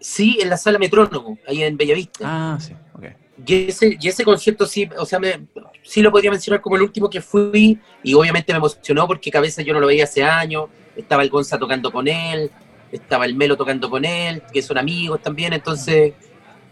Sí, 0.00 0.38
en 0.40 0.50
la 0.50 0.56
sala 0.56 0.78
Metrónomo, 0.78 1.38
ahí 1.46 1.62
en 1.62 1.76
Bellavista. 1.76 2.24
Ah, 2.26 2.58
sí, 2.60 2.74
ok. 2.94 3.04
Y 3.46 3.68
ese, 3.68 3.96
y 3.98 4.08
ese 4.08 4.24
concierto 4.24 4.66
sí, 4.66 4.88
o 4.98 5.06
sea, 5.06 5.18
me, 5.18 5.46
sí 5.82 6.02
lo 6.02 6.10
podría 6.10 6.30
mencionar 6.30 6.60
como 6.60 6.76
el 6.76 6.82
último 6.82 7.08
que 7.08 7.20
fui 7.20 7.78
y 8.02 8.14
obviamente 8.14 8.52
me 8.52 8.58
emocionó 8.58 9.06
porque 9.06 9.30
Cabeza 9.30 9.62
yo 9.62 9.72
no 9.72 9.80
lo 9.80 9.86
veía 9.86 10.04
hace 10.04 10.22
años, 10.22 10.66
estaba 10.94 11.22
el 11.22 11.30
Gonza 11.30 11.58
tocando 11.58 11.90
con 11.90 12.06
él, 12.06 12.50
estaba 12.92 13.24
el 13.24 13.34
Melo 13.34 13.56
tocando 13.56 13.88
con 13.88 14.04
él, 14.04 14.42
que 14.52 14.60
son 14.60 14.76
amigos 14.76 15.22
también, 15.22 15.54
entonces, 15.54 16.12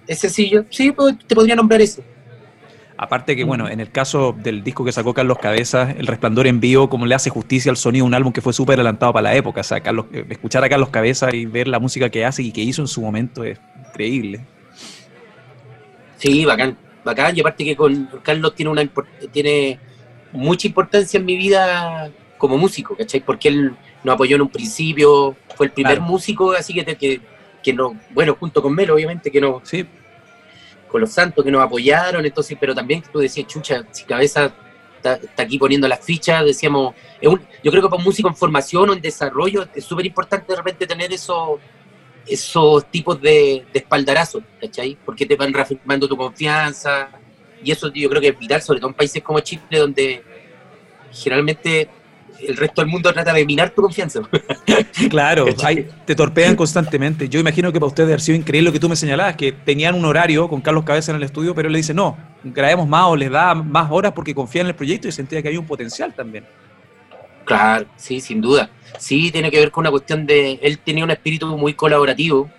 ese 0.06 0.28
sí, 0.28 0.50
yo 0.50 0.64
sí 0.68 0.94
te 1.26 1.34
podría 1.34 1.56
nombrar 1.56 1.80
eso. 1.80 2.02
Aparte 3.02 3.34
que, 3.34 3.44
bueno, 3.44 3.66
en 3.66 3.80
el 3.80 3.90
caso 3.90 4.36
del 4.36 4.62
disco 4.62 4.84
que 4.84 4.92
sacó 4.92 5.14
Carlos 5.14 5.38
Cabezas, 5.38 5.94
El 5.96 6.06
Resplandor 6.06 6.46
en 6.46 6.60
vivo, 6.60 6.90
como 6.90 7.06
le 7.06 7.14
hace 7.14 7.30
justicia 7.30 7.70
al 7.70 7.78
sonido, 7.78 8.04
un 8.04 8.12
álbum 8.12 8.30
que 8.30 8.42
fue 8.42 8.52
súper 8.52 8.74
adelantado 8.74 9.14
para 9.14 9.22
la 9.22 9.34
época. 9.34 9.62
O 9.62 9.64
sea, 9.64 9.80
Carlos, 9.80 10.04
eh, 10.12 10.26
escuchar 10.28 10.62
a 10.64 10.68
Carlos 10.68 10.90
Cabezas 10.90 11.32
y 11.32 11.46
ver 11.46 11.66
la 11.66 11.78
música 11.78 12.10
que 12.10 12.26
hace 12.26 12.42
y 12.42 12.52
que 12.52 12.60
hizo 12.60 12.82
en 12.82 12.88
su 12.88 13.00
momento 13.00 13.42
es 13.42 13.58
increíble. 13.88 14.42
Sí, 16.20 16.44
bacán, 16.44 16.76
bacán. 17.02 17.36
Y 17.36 17.40
aparte 17.40 17.64
que 17.64 17.74
con 17.74 18.08
Carlos 18.22 18.54
tiene, 18.54 18.70
una, 18.70 18.88
tiene 19.32 19.80
mucha 20.32 20.66
importancia 20.68 21.18
en 21.18 21.24
mi 21.24 21.36
vida 21.36 22.10
como 22.36 22.58
músico, 22.58 22.96
¿cachai? 22.96 23.20
Porque 23.20 23.48
él 23.48 23.74
nos 24.04 24.14
apoyó 24.14 24.36
en 24.36 24.42
un 24.42 24.48
principio, 24.48 25.36
fue 25.56 25.66
el 25.66 25.72
primer 25.72 26.00
músico, 26.00 26.52
así 26.52 26.74
que, 26.74 26.84
que, 26.96 27.20
que 27.62 27.72
no, 27.72 27.98
bueno, 28.10 28.36
junto 28.38 28.62
con 28.62 28.74
Melo, 28.74 28.94
obviamente, 28.94 29.30
que 29.30 29.40
no, 29.40 29.60
sí 29.64 29.86
con 30.90 31.00
los 31.00 31.12
santos 31.12 31.44
que 31.44 31.50
nos 31.50 31.62
apoyaron, 31.62 32.26
entonces, 32.26 32.58
pero 32.60 32.74
también 32.74 33.02
tú 33.12 33.20
decías, 33.20 33.46
chucha, 33.46 33.84
si 33.92 34.04
cabeza 34.04 34.52
está, 34.96 35.18
aquí 35.42 35.58
poniendo 35.58 35.86
las 35.86 36.04
fichas, 36.04 36.44
decíamos, 36.44 36.94
yo 37.22 37.38
creo 37.70 37.82
que 37.82 37.88
para 37.88 37.96
un 37.96 38.04
músico 38.04 38.28
en 38.28 38.36
formación 38.36 38.90
o 38.90 38.92
en 38.92 39.00
desarrollo 39.00 39.66
es 39.74 39.84
súper 39.84 40.04
importante 40.04 40.52
de 40.52 40.56
repente 40.56 40.86
tener 40.86 41.12
esos, 41.12 41.60
esos 42.26 42.90
tipos 42.90 43.20
de, 43.20 43.64
de 43.72 43.78
espaldarazos, 43.78 44.42
¿cachai? 44.60 44.96
Porque 45.04 45.26
te 45.26 45.36
van 45.36 45.52
reafirmando 45.52 46.08
tu 46.08 46.16
confianza, 46.16 47.10
y 47.62 47.70
eso 47.70 47.92
yo 47.92 48.08
creo 48.08 48.20
que 48.20 48.28
es 48.28 48.38
vital, 48.38 48.62
sobre 48.62 48.80
todo 48.80 48.90
en 48.90 48.94
países 48.94 49.22
como 49.22 49.40
Chile, 49.40 49.62
donde 49.70 50.22
generalmente 51.12 51.88
el 52.40 52.56
resto 52.56 52.80
del 52.80 52.90
mundo 52.90 53.12
trata 53.12 53.32
de 53.32 53.44
minar 53.44 53.70
tu 53.70 53.82
confianza. 53.82 54.20
Claro, 55.08 55.46
te 56.04 56.14
torpean 56.14 56.56
constantemente. 56.56 57.28
Yo 57.28 57.40
imagino 57.40 57.72
que 57.72 57.80
para 57.80 57.88
ustedes 57.88 58.14
ha 58.14 58.18
sido 58.18 58.36
increíble 58.36 58.68
lo 58.68 58.72
que 58.72 58.80
tú 58.80 58.88
me 58.88 58.96
señalabas, 58.96 59.36
que 59.36 59.52
tenían 59.52 59.94
un 59.94 60.04
horario 60.04 60.48
con 60.48 60.60
Carlos 60.60 60.84
Cabeza 60.84 61.12
en 61.12 61.16
el 61.16 61.22
estudio, 61.22 61.54
pero 61.54 61.68
él 61.68 61.72
le 61.72 61.78
dice, 61.78 61.94
no, 61.94 62.16
grabemos 62.44 62.86
más 62.86 63.06
o 63.06 63.16
les 63.16 63.30
da 63.30 63.54
más 63.54 63.90
horas 63.90 64.12
porque 64.12 64.34
confía 64.34 64.60
en 64.60 64.68
el 64.68 64.74
proyecto 64.74 65.08
y 65.08 65.12
sentía 65.12 65.40
que 65.40 65.48
había 65.48 65.60
un 65.60 65.66
potencial 65.66 66.14
también. 66.14 66.44
Claro, 67.56 67.86
sí, 67.96 68.20
sin 68.20 68.40
duda. 68.40 68.70
Sí, 68.98 69.30
tiene 69.30 69.50
que 69.50 69.58
ver 69.58 69.70
con 69.70 69.82
una 69.82 69.90
cuestión 69.90 70.26
de, 70.26 70.58
él 70.62 70.78
tenía 70.78 71.04
un 71.04 71.10
espíritu 71.10 71.46
muy 71.56 71.74
colaborativo. 71.74 72.50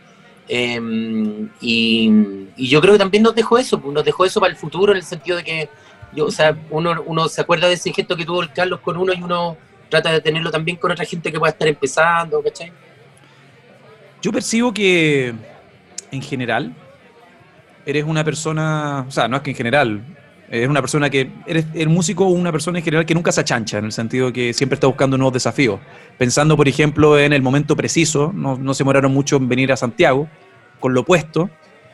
Em, 0.47 1.49
y, 1.61 2.11
yo 2.57 2.81
creo 2.81 2.93
que 2.93 2.99
también 2.99 3.23
nos 3.23 3.33
dejó 3.33 3.57
eso, 3.57 3.79
pues, 3.79 3.93
nos 3.93 4.03
dejó 4.03 4.25
eso 4.25 4.39
para 4.39 4.51
el 4.51 4.57
futuro 4.57 4.91
en 4.91 4.97
el 4.97 5.03
sentido 5.03 5.37
de 5.37 5.43
que 5.43 5.69
o 6.19 6.31
sea, 6.31 6.57
uno, 6.69 7.01
uno 7.05 7.29
se 7.29 7.39
acuerda 7.39 7.67
de 7.67 7.75
ese 7.75 7.93
gesto 7.93 8.17
que 8.17 8.25
tuvo 8.25 8.41
el 8.41 8.51
Carlos 8.51 8.81
con 8.81 8.97
uno 8.97 9.13
y 9.13 9.21
uno 9.21 9.55
trata 9.89 10.11
de 10.11 10.21
tenerlo 10.21 10.51
también 10.51 10.77
con 10.77 10.91
otra 10.91 11.05
gente 11.05 11.31
que 11.31 11.39
pueda 11.39 11.51
estar 11.51 11.67
empezando, 11.67 12.41
¿cachai? 12.41 12.71
Yo 14.21 14.31
percibo 14.31 14.73
que 14.73 15.33
en 16.11 16.21
general 16.21 16.73
eres 17.85 18.03
una 18.03 18.23
persona, 18.23 19.05
o 19.07 19.11
sea, 19.11 19.27
no 19.27 19.37
es 19.37 19.43
que 19.43 19.51
en 19.51 19.55
general, 19.55 20.03
eres 20.51 20.67
una 20.67 20.81
persona 20.81 21.09
que, 21.09 21.31
eres 21.47 21.65
el 21.73 21.87
músico 21.87 22.25
una 22.25 22.51
persona 22.51 22.79
en 22.79 22.83
general 22.83 23.05
que 23.05 23.15
nunca 23.15 23.31
se 23.31 23.39
achancha, 23.39 23.77
en 23.77 23.85
el 23.85 23.93
sentido 23.93 24.33
que 24.33 24.53
siempre 24.53 24.75
está 24.75 24.87
buscando 24.87 25.17
nuevos 25.17 25.33
desafíos. 25.33 25.79
Pensando, 26.17 26.57
por 26.57 26.67
ejemplo, 26.67 27.17
en 27.17 27.31
el 27.31 27.41
momento 27.41 27.75
preciso, 27.77 28.31
no, 28.35 28.57
no 28.57 28.73
se 28.73 28.83
demoraron 28.83 29.13
mucho 29.13 29.37
en 29.37 29.47
venir 29.47 29.71
a 29.71 29.77
Santiago, 29.77 30.27
con 30.81 30.93
lo 30.93 31.05
puesto, 31.05 31.49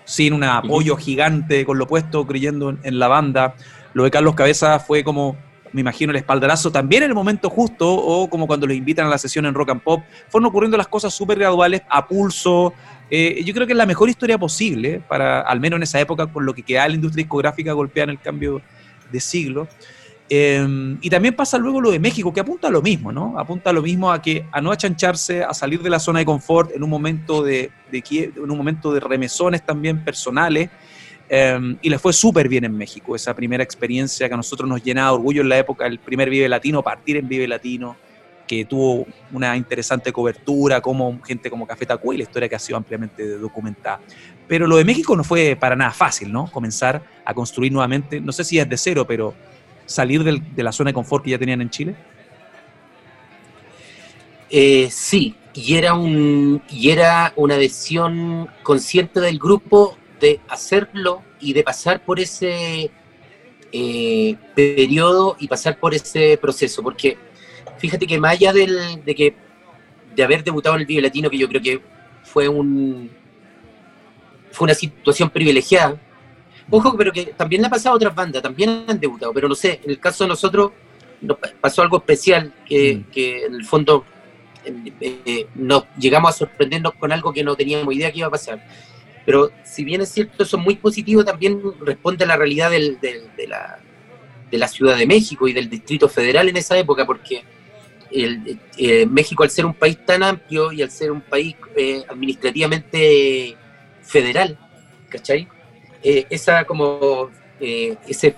sin 0.05 0.33
un 0.33 0.43
apoyo 0.43 0.97
gigante 0.97 1.65
con 1.65 1.77
lo 1.77 1.85
puesto, 1.85 2.25
creyendo 2.25 2.71
en, 2.71 2.79
en 2.81 2.97
la 2.97 3.07
banda. 3.07 3.55
Lo 3.93 4.03
de 4.03 4.11
Carlos 4.11 4.33
Cabeza 4.33 4.79
fue 4.79 5.03
como 5.03 5.37
me 5.71 5.81
imagino, 5.81 6.11
el 6.11 6.17
espaldarazo 6.17 6.71
también 6.71 7.03
en 7.03 7.09
el 7.09 7.15
momento 7.15 7.49
justo, 7.49 7.93
o 7.93 8.29
como 8.29 8.47
cuando 8.47 8.67
los 8.67 8.75
invitan 8.75 9.05
a 9.05 9.09
la 9.09 9.17
sesión 9.17 9.45
en 9.45 9.53
Rock 9.53 9.69
and 9.69 9.81
Pop, 9.81 10.01
fueron 10.29 10.47
ocurriendo 10.47 10.77
las 10.77 10.87
cosas 10.87 11.13
súper 11.13 11.37
graduales, 11.37 11.81
a 11.89 12.07
pulso. 12.07 12.73
Eh, 13.09 13.41
yo 13.43 13.53
creo 13.53 13.65
que 13.65 13.73
es 13.73 13.77
la 13.77 13.85
mejor 13.85 14.09
historia 14.09 14.37
posible, 14.37 15.01
para, 15.07 15.41
al 15.41 15.59
menos 15.59 15.77
en 15.77 15.83
esa 15.83 15.99
época, 15.99 16.27
con 16.27 16.45
lo 16.45 16.53
que 16.53 16.63
queda 16.63 16.87
la 16.87 16.95
industria 16.95 17.23
discográfica 17.23 17.73
golpeada 17.73 18.05
en 18.05 18.17
el 18.17 18.19
cambio 18.19 18.61
de 19.11 19.19
siglo. 19.19 19.67
Em, 20.29 20.97
y 21.01 21.09
también 21.09 21.33
pasa 21.33 21.57
luego 21.57 21.79
lo 21.79 21.89
de 21.89 21.99
México, 21.99 22.33
que 22.33 22.41
apunta 22.41 22.67
a 22.67 22.71
lo 22.71 22.81
mismo, 22.81 23.13
¿no? 23.13 23.39
Apunta 23.39 23.69
a 23.69 23.73
lo 23.73 23.81
mismo 23.81 24.11
a 24.11 24.21
que 24.21 24.45
a 24.51 24.59
no 24.59 24.71
achancharse, 24.71 25.41
a 25.43 25.53
salir 25.53 25.81
de 25.81 25.89
la 25.89 25.99
zona 25.99 26.19
de 26.19 26.25
confort 26.25 26.75
en 26.75 26.83
un 26.83 26.89
momento 26.89 27.41
de, 27.41 27.71
de 27.91 28.03
en 28.35 28.51
un 28.51 28.57
momento 28.57 28.91
de 28.91 28.99
remesones 28.99 29.65
también 29.65 30.03
personales, 30.03 30.69
Em, 31.29 31.77
y 31.81 31.89
le 31.89 31.99
fue 31.99 32.13
súper 32.13 32.47
bien 32.47 32.63
en 32.63 32.77
México, 32.77 33.15
esa 33.15 33.35
primera 33.35 33.61
experiencia 33.61 34.27
que 34.27 34.33
a 34.33 34.37
nosotros 34.37 34.69
nos 34.69 34.81
llenaba 34.81 35.09
de 35.09 35.15
orgullo 35.15 35.41
en 35.41 35.49
la 35.49 35.57
época, 35.57 35.85
el 35.85 35.99
primer 35.99 36.29
Vive 36.29 36.47
Latino, 36.47 36.81
partir 36.81 37.17
en 37.17 37.27
Vive 37.27 37.47
Latino, 37.47 37.97
que 38.47 38.65
tuvo 38.65 39.05
una 39.31 39.55
interesante 39.57 40.11
cobertura, 40.11 40.81
como 40.81 41.21
gente 41.21 41.49
como 41.49 41.67
Café 41.67 41.85
Tacuy, 41.85 42.17
la 42.17 42.23
historia 42.23 42.47
que 42.47 42.55
ha 42.55 42.59
sido 42.59 42.77
ampliamente 42.77 43.37
documentada. 43.37 43.99
Pero 44.47 44.65
lo 44.65 44.77
de 44.77 44.85
México 44.85 45.15
no 45.15 45.23
fue 45.23 45.57
para 45.59 45.75
nada 45.75 45.91
fácil, 45.91 46.31
¿no? 46.31 46.49
Comenzar 46.51 47.03
a 47.25 47.33
construir 47.33 47.71
nuevamente, 47.71 48.21
no 48.21 48.31
sé 48.31 48.43
si 48.43 48.57
es 48.57 48.67
de 48.67 48.77
cero, 48.77 49.05
pero 49.05 49.33
salir 49.85 50.23
de 50.23 50.63
la 50.63 50.71
zona 50.71 50.89
de 50.89 50.93
confort 50.93 51.23
que 51.23 51.31
ya 51.31 51.37
tenían 51.37 51.61
en 51.61 51.69
Chile. 51.69 51.95
Eh, 54.49 54.87
sí, 54.89 55.35
y 55.53 55.75
era, 55.75 55.93
un, 55.93 56.61
y 56.69 56.89
era 56.89 57.33
una 57.35 57.57
decisión 57.57 58.47
consciente 58.63 59.19
del 59.19 59.39
grupo 59.39 59.97
de 60.19 60.39
hacerlo 60.47 61.23
y 61.39 61.53
de 61.53 61.63
pasar 61.63 62.03
por 62.03 62.19
ese 62.19 62.89
eh, 63.71 64.35
periodo 64.55 65.35
y 65.39 65.47
pasar 65.47 65.79
por 65.79 65.93
ese 65.93 66.37
proceso, 66.37 66.81
porque 66.81 67.17
fíjate 67.77 68.07
que 68.07 68.19
más 68.19 68.33
allá 68.33 68.53
del, 68.53 69.03
de 69.03 69.15
que 69.15 69.35
de 70.15 70.23
haber 70.23 70.43
debutado 70.43 70.75
en 70.75 70.81
el 70.81 70.87
Vive 70.87 71.01
Latino, 71.01 71.29
que 71.29 71.37
yo 71.37 71.47
creo 71.47 71.61
que 71.61 71.81
fue 72.23 72.47
un 72.47 73.09
fue 74.51 74.65
una 74.65 74.73
situación 74.73 75.29
privilegiada. 75.29 75.99
Ojo, 76.69 76.95
pero 76.97 77.13
que 77.13 77.27
también 77.27 77.61
le 77.61 77.67
ha 77.67 77.71
pasado 77.71 77.93
a 77.93 77.95
otras 77.95 78.13
bandas, 78.13 78.41
también 78.41 78.83
han 78.87 78.99
debutado, 78.99 79.31
pero 79.33 79.47
no 79.47 79.55
sé, 79.55 79.79
en 79.83 79.91
el 79.91 79.99
caso 79.99 80.23
de 80.23 80.29
nosotros 80.29 80.71
nos 81.21 81.37
pasó 81.61 81.81
algo 81.81 81.97
especial 81.97 82.53
que, 82.65 82.95
mm. 82.95 83.11
que 83.11 83.45
en 83.45 83.55
el 83.55 83.65
fondo 83.65 84.05
eh, 84.65 85.47
nos 85.55 85.85
llegamos 85.97 86.31
a 86.31 86.37
sorprendernos 86.37 86.93
con 86.95 87.11
algo 87.11 87.31
que 87.31 87.43
no 87.43 87.55
teníamos 87.55 87.93
idea 87.93 88.11
que 88.11 88.19
iba 88.19 88.27
a 88.27 88.31
pasar. 88.31 88.65
Pero 89.25 89.51
si 89.63 89.83
bien 89.83 90.01
es 90.01 90.09
cierto, 90.09 90.43
eso 90.43 90.57
es 90.57 90.63
muy 90.63 90.75
positivo, 90.75 91.23
también 91.23 91.61
responde 91.81 92.23
a 92.23 92.27
la 92.27 92.37
realidad 92.37 92.71
del, 92.71 92.99
de, 92.99 93.47
la, 93.47 93.79
de, 94.49 94.57
la, 94.57 94.67
Ciudad 94.67 94.97
de 94.97 95.05
México 95.05 95.47
y 95.47 95.53
del 95.53 95.69
Distrito 95.69 96.07
Federal 96.07 96.47
en 96.47 96.57
esa 96.57 96.77
época, 96.77 97.05
porque 97.05 97.43
el, 98.11 98.59
eh, 98.77 99.05
México 99.05 99.43
al 99.43 99.49
ser 99.49 99.65
un 99.65 99.73
país 99.73 99.97
tan 100.05 100.23
amplio 100.23 100.71
y 100.71 100.81
al 100.81 100.91
ser 100.91 101.11
un 101.11 101.21
país 101.21 101.55
eh, 101.75 102.03
administrativamente 102.09 103.55
federal, 104.01 104.57
¿cachai? 105.09 105.47
esa 106.03 106.63
como 106.63 107.29
ese, 107.59 108.35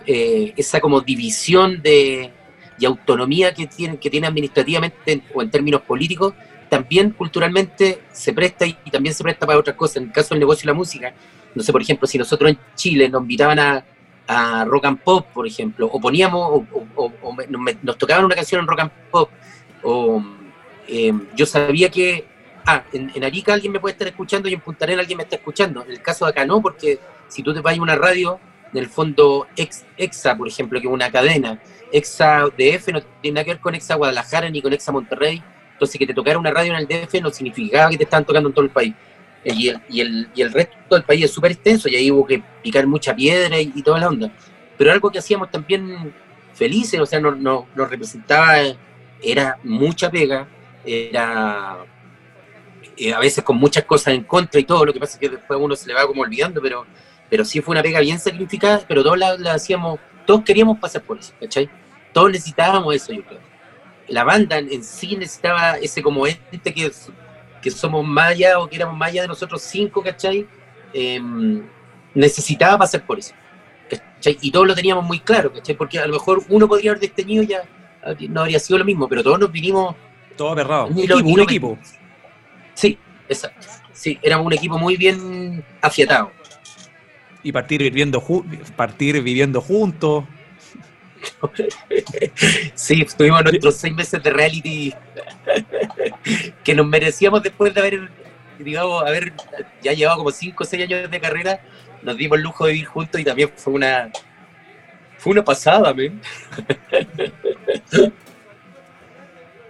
esa 0.56 0.80
como 0.80 1.02
división 1.02 1.82
de, 1.82 2.32
y 2.80 2.86
autonomía 2.86 3.54
que 3.54 3.68
tiene, 3.68 3.98
que 3.98 4.10
tiene 4.10 4.28
administrativamente 4.28 5.22
o 5.34 5.42
en 5.42 5.52
términos 5.52 5.82
políticos, 5.82 6.34
también 6.70 7.12
culturalmente 7.12 8.04
se 8.12 8.32
presta 8.32 8.66
y, 8.66 8.74
también 8.92 9.14
se 9.14 9.24
presta 9.24 9.46
para 9.46 9.60
otras 9.60 9.76
cosas. 9.76 9.98
En 9.98 10.04
el 10.04 10.12
caso 10.12 10.30
del 10.30 10.40
negocio 10.40 10.62
de 10.62 10.74
la 10.74 10.78
música, 10.78 11.14
no 11.54 11.64
sé, 11.64 11.72
por 11.72 11.82
ejemplo, 11.82 12.08
si 12.08 12.18
nosotros 12.18 12.52
en 12.52 12.60
Chile 12.76 13.10
nos 13.10 13.22
invitaban 13.22 13.60
a, 13.60 13.84
rock 14.66 14.86
and 14.86 15.00
pop, 15.00 15.26
por 15.34 15.48
ejemplo, 15.48 15.88
o 15.92 16.00
poníamos, 16.00 16.64
o, 16.96 17.14
nos, 17.82 17.98
tocaban 17.98 18.26
una 18.26 18.36
canción 18.36 18.62
en 18.62 18.68
rock 18.68 18.82
and 18.82 18.92
pop, 19.10 19.32
o 19.84 20.24
em, 20.88 21.28
yo 21.36 21.46
sabía 21.46 21.90
que, 21.90 22.26
ah, 22.66 22.84
en, 22.94 23.24
Arica 23.24 23.54
alguien 23.54 23.72
me 23.72 23.80
puede 23.80 23.94
estar 23.94 24.08
escuchando 24.08 24.50
y 24.50 24.54
en 24.54 24.62
Punta 24.62 24.86
Arenas 24.86 25.04
alguien 25.04 25.18
me 25.18 25.24
está 25.24 25.36
escuchando. 25.36 25.84
En 25.84 25.92
el 25.92 26.02
caso 26.02 26.26
de 26.26 26.32
acá 26.32 26.46
no, 26.46 26.62
porque 26.62 27.00
si 27.28 27.44
tú 27.44 27.54
te 27.54 27.62
vas 27.62 27.78
a 27.78 27.82
una 27.82 27.96
radio, 27.96 28.40
en 28.72 28.80
el 28.80 28.88
fondo 28.88 29.48
EXA, 29.56 30.38
por 30.38 30.48
ejemplo, 30.48 30.80
que 30.80 30.88
es 30.88 30.94
una 30.94 31.12
cadena, 31.12 31.60
Exa 31.92 32.44
DF 32.46 32.90
no 32.90 33.02
tiene 33.22 33.36
nada 33.36 33.46
que 33.46 33.52
ver 33.52 33.60
con 33.60 33.76
Exa 33.76 33.96
Guadalajara 33.96 34.50
ni 34.50 34.62
con 34.62 34.74
Exa 34.74 34.92
Monterrey. 34.92 35.42
Entonces, 35.74 35.98
que 35.98 36.06
te 36.06 36.14
tocara 36.14 36.38
una 36.38 36.52
radio 36.52 36.74
en 36.74 36.80
el 36.80 36.88
DF 36.88 37.22
no 37.22 37.30
significaba 37.30 37.90
que 37.90 37.98
te 37.98 38.04
estaban 38.04 38.26
tocando 38.26 38.50
en 38.50 38.56
todo 38.56 38.66
el 38.66 38.72
país. 38.72 38.94
Y 39.44 39.70
el, 39.70 39.82
y 39.90 40.02
el, 40.02 40.30
y 40.36 40.42
el 40.42 40.52
resto 40.52 40.96
del 40.96 41.04
país 41.04 41.26
es 41.26 41.32
súper 41.32 41.52
extenso 41.54 41.88
y 41.88 41.96
ahí 41.96 42.12
hubo 42.12 42.26
que 42.26 42.44
picar 42.62 42.86
mucha 42.86 43.16
piedra 43.16 43.60
y, 43.60 43.82
toda 43.82 44.00
la 44.00 44.10
onda. 44.10 44.32
Pero 44.78 44.92
algo 44.92 45.10
que 45.10 45.20
hacíamos 45.20 45.50
también 45.50 46.14
felices, 46.54 47.00
o 47.00 47.06
sea, 47.06 47.20
nos 47.20 47.38
no, 47.38 47.68
representaba, 47.76 48.58
era 49.22 49.58
mucha 49.64 50.10
pega, 50.10 50.48
era 50.86 51.86
eh, 52.98 53.14
a 53.14 53.20
veces 53.20 53.44
con 53.44 53.58
muchas 53.58 53.84
cosas 53.86 54.14
en 54.14 54.24
contra 54.24 54.60
y 54.60 54.64
todo, 54.64 54.86
lo 54.86 54.94
que 54.94 55.00
pasa 55.00 55.14
es 55.14 55.20
que 55.20 55.30
después 55.30 55.60
uno 55.62 55.76
se 55.76 55.88
le 55.88 55.94
va 55.94 56.06
como 56.08 56.22
olvidando, 56.22 56.62
pero, 56.62 56.86
pero 57.30 57.46
sí 57.46 57.62
fue 57.62 57.74
una 57.74 57.84
pega 57.84 58.00
bien 58.00 58.20
sacrificada, 58.20 58.82
pero 58.88 59.04
todos 59.04 59.18
la, 59.18 59.38
la 59.38 59.54
hacíamos 59.54 60.00
todos 60.30 60.44
queríamos 60.44 60.78
pasar 60.78 61.02
por 61.02 61.18
eso, 61.18 61.34
¿cachai? 61.40 61.68
Todos 62.14 62.32
necesitábamos 62.32 62.94
eso, 62.94 63.12
yo 63.12 63.26
creo. 63.26 63.40
La 64.10 64.24
banda 64.24 64.60
en 64.60 64.84
sí 64.84 65.16
necesitaba 65.16 65.80
ese 65.80 66.04
como 66.04 66.28
este 66.28 66.72
que, 66.72 66.92
que 67.60 67.72
somos 67.72 68.06
allá 68.16 68.60
o 68.60 68.70
que 68.70 68.76
éramos 68.76 69.02
allá 69.02 69.24
de 69.24 69.28
nosotros 69.28 69.60
cinco, 69.64 70.04
¿cachai? 70.04 70.48
Em, 70.94 71.64
necesitaba 72.14 72.78
pasar 72.78 73.04
por 73.08 73.18
eso. 73.18 73.34
¿cachai? 73.90 74.38
Y 74.40 74.52
todos 74.52 74.68
lo 74.68 74.76
teníamos 74.76 75.04
muy 75.04 75.20
claro, 75.20 75.52
¿cachai? 75.52 75.76
Porque 75.76 75.98
a 75.98 76.06
lo 76.06 76.14
mejor 76.14 76.44
uno 76.48 76.68
podría 76.68 76.92
haber 76.92 77.02
destenido 77.02 77.42
ya, 77.42 77.64
no 78.30 78.42
habría 78.42 78.60
sido 78.60 78.80
lo 78.80 78.86
mismo, 78.86 79.08
pero 79.08 79.24
todos 79.24 79.40
nos 79.40 79.52
vinimos... 79.52 79.96
Todo. 80.38 80.54
Un, 80.88 81.00
equipo, 81.00 81.18
un 81.18 81.40
equipo. 81.42 81.78
Sí, 82.74 82.98
exacto. 83.28 83.68
Sí, 83.92 84.18
éramos 84.22 84.46
un 84.46 84.54
equipo 84.54 84.78
muy 84.78 84.96
bien 84.96 85.66
afiatado 85.82 86.32
y 87.44 87.52
partir 87.52 87.82
viviendo, 87.82 88.24
partir 88.76 89.22
viviendo 89.22 89.62
juntos. 89.62 90.26
Sí, 92.76 93.06
tuvimos 93.18 93.44
nuestros 93.44 93.76
seis 93.76 93.94
meses 93.94 94.24
de 94.24 94.30
reality 94.30 94.94
que 96.64 96.74
nos 96.74 96.88
merecíamos 96.88 97.44
después 97.44 97.74
de 97.74 97.80
haber, 97.82 98.10
digamos, 98.58 99.04
haber 99.04 99.34
ya 99.82 99.92
llevado 99.92 100.20
como 100.20 100.32
cinco 100.32 100.64
o 100.64 100.66
seis 100.66 100.84
años 100.84 101.12
de 101.12 101.20
carrera, 101.20 101.60
nos 102.04 102.16
dimos 102.16 102.38
el 102.38 102.44
lujo 102.46 102.66
de 102.66 102.72
vivir 102.72 102.88
juntos 102.88 103.20
y 103.20 103.26
también 103.26 103.52
fue 103.54 103.74
una 103.74 104.10
fue 105.18 105.34
una 105.34 105.44
pasada, 105.44 105.94
men. 105.94 106.22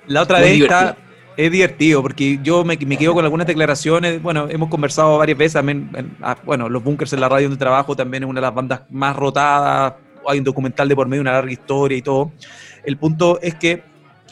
La 0.08 0.24
otra 0.24 0.40
vez 0.40 0.62
está, 0.62 0.98
es 1.38 1.52
divertido, 1.52 2.02
porque 2.02 2.40
yo 2.44 2.66
me, 2.66 2.78
me, 2.78 2.98
quedo 2.98 3.14
con 3.14 3.24
algunas 3.24 3.48
declaraciones. 3.48 4.22
Bueno, 4.22 4.48
hemos 4.50 4.70
conversado 4.70 5.18
varias 5.18 5.38
veces 5.38 5.54
también. 5.54 5.90
Ah, 6.22 6.38
bueno, 6.44 6.68
Los 6.68 6.84
Bunkers 6.84 7.14
en 7.14 7.22
la 7.22 7.30
radio 7.30 7.48
donde 7.48 7.60
trabajo 7.60 7.96
también 7.96 8.24
es 8.24 8.30
una 8.30 8.42
de 8.42 8.46
las 8.48 8.54
bandas 8.54 8.82
más 8.90 9.16
rotadas. 9.16 9.94
Hay 10.28 10.40
un 10.40 10.44
documental 10.44 10.90
de 10.90 10.96
por 10.96 11.08
medio, 11.08 11.22
una 11.22 11.32
larga 11.32 11.52
historia 11.52 11.98
y 11.98 12.02
todo. 12.02 12.32
El 12.84 12.98
punto 12.98 13.40
es 13.42 13.56
que 13.56 13.84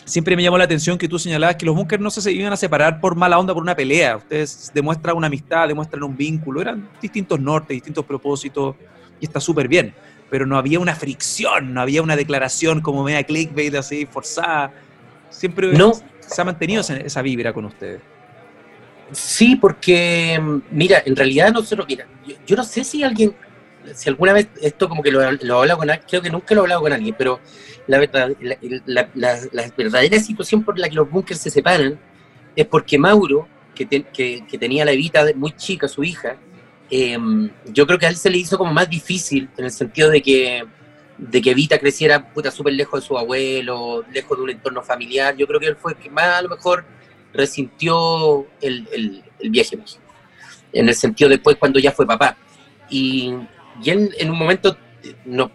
siempre 0.04 0.36
me 0.36 0.44
llamó 0.44 0.58
la 0.58 0.64
atención 0.64 0.98
que 0.98 1.08
tú 1.08 1.20
señalabas 1.20 1.56
que 1.56 1.66
los 1.66 1.76
Bunkers 1.76 2.02
no 2.02 2.10
se 2.10 2.32
iban 2.32 2.52
a 2.52 2.58
separar 2.58 3.00
por 3.00 3.16
mala 3.16 3.38
onda, 3.40 3.54
por 3.54 3.64
una 3.64 3.76
pelea. 3.76 4.18
Ustedes 4.18 4.72
demuestran 4.74 5.16
una 5.16 5.28
amistad, 5.28 5.68
demuestran 5.68 6.04
un 6.04 6.18
vínculo. 6.18 6.62
Eran 6.62 6.90
distintos 7.02 7.40
nortes, 7.40 7.70
distintos 7.70 8.04
propósitos 8.04 8.76
y 9.20 9.26
está 9.26 9.40
súper 9.40 9.68
bien. 9.68 9.94
Pero 10.30 10.46
no 10.46 10.58
había 10.58 10.80
una 10.80 10.96
fricción, 10.96 11.74
no 11.74 11.82
había 11.82 12.02
una 12.02 12.16
declaración 12.16 12.82
como 12.82 13.04
media 13.04 13.24
clickbait 13.24 13.74
así 13.76 14.06
forzada. 14.06 14.74
Siempre. 15.30 15.74
No 15.74 15.94
se 16.20 16.42
ha 16.42 16.46
mantenido 16.46 16.82
esa 16.82 17.22
vibra 17.22 17.54
con 17.54 17.66
ustedes. 17.66 18.02
Sí, 19.12 19.56
porque, 19.56 20.40
mira, 20.70 21.02
en 21.06 21.16
realidad 21.16 21.52
nosotros, 21.52 21.88
mira, 21.88 22.06
yo, 22.46 22.56
no 22.58 22.64
sé 22.64 22.84
si 22.84 23.04
alguien, 23.04 23.34
si 23.94 24.10
alguna 24.10 24.34
vez 24.34 24.50
esto 24.62 24.90
como 24.90 25.02
que 25.02 25.12
lo, 25.12 25.32
lo 25.32 25.56
he 25.56 25.60
hablado 25.60 25.80
con 25.80 25.90
alguien, 25.90 26.08
creo 26.10 26.22
que 26.22 26.30
nunca 26.30 26.54
lo 26.54 26.62
he 26.62 26.64
hablado 26.64 26.82
con 26.82 26.92
alguien, 26.92 27.16
pero 27.18 27.40
la, 27.88 28.00
verdad, 28.00 28.32
la, 28.86 29.72
verdadera 29.78 30.20
situación 30.20 30.64
por 30.64 30.78
la 30.78 30.90
que 30.90 30.96
los 30.96 31.10
bunkers 31.10 31.40
se 31.40 31.50
separan 31.50 31.98
es 32.56 32.66
porque 32.66 32.98
Mauro, 32.98 33.48
que, 33.74 33.86
que, 33.88 34.58
tenía 34.60 34.84
la 34.84 34.92
Evita 34.92 35.26
muy 35.36 35.54
chica, 35.54 35.88
su 35.88 36.04
hija, 36.04 36.36
em, 36.90 37.50
yo 37.66 37.86
creo 37.86 38.00
que 38.00 38.06
a 38.06 38.10
él 38.10 38.18
se 38.18 38.30
le 38.30 38.38
hizo 38.38 38.58
como 38.58 38.74
más 38.74 38.90
difícil 38.90 39.50
en 39.58 39.66
el 39.66 39.72
sentido 39.72 40.10
de 40.10 40.22
que 40.22 40.66
de 41.18 41.42
que 41.42 41.52
Evita 41.52 41.80
creciera 41.80 42.32
puta 42.32 42.52
súper 42.52 42.74
lejos 42.74 43.02
de 43.02 43.08
su 43.08 43.18
abuelo, 43.18 44.04
lejos 44.14 44.38
de 44.38 44.44
un 44.44 44.50
entorno 44.52 44.84
familiar. 44.84 45.36
Yo 45.36 45.48
creo 45.48 45.60
que 45.60 45.66
él 45.66 45.76
fue 45.76 45.94
el 45.94 45.98
que 45.98 46.12
más 46.12 46.28
a 46.28 46.42
lo 46.44 46.50
mejor 46.50 46.86
resintió 47.34 48.46
el, 48.62 48.88
el, 48.92 49.24
el 49.40 49.50
viaje 49.50 49.80
en 50.74 50.90
el 50.90 50.96
sentido 50.96 51.30
después 51.30 51.58
cuando 51.58 51.80
ya 51.80 51.92
fue 51.92 52.06
papá. 52.06 52.38
Y, 52.90 53.34
y 53.84 53.90
él 53.90 54.14
en 54.18 54.30
un 54.30 54.38
momento 54.38 54.78
nos 55.26 55.52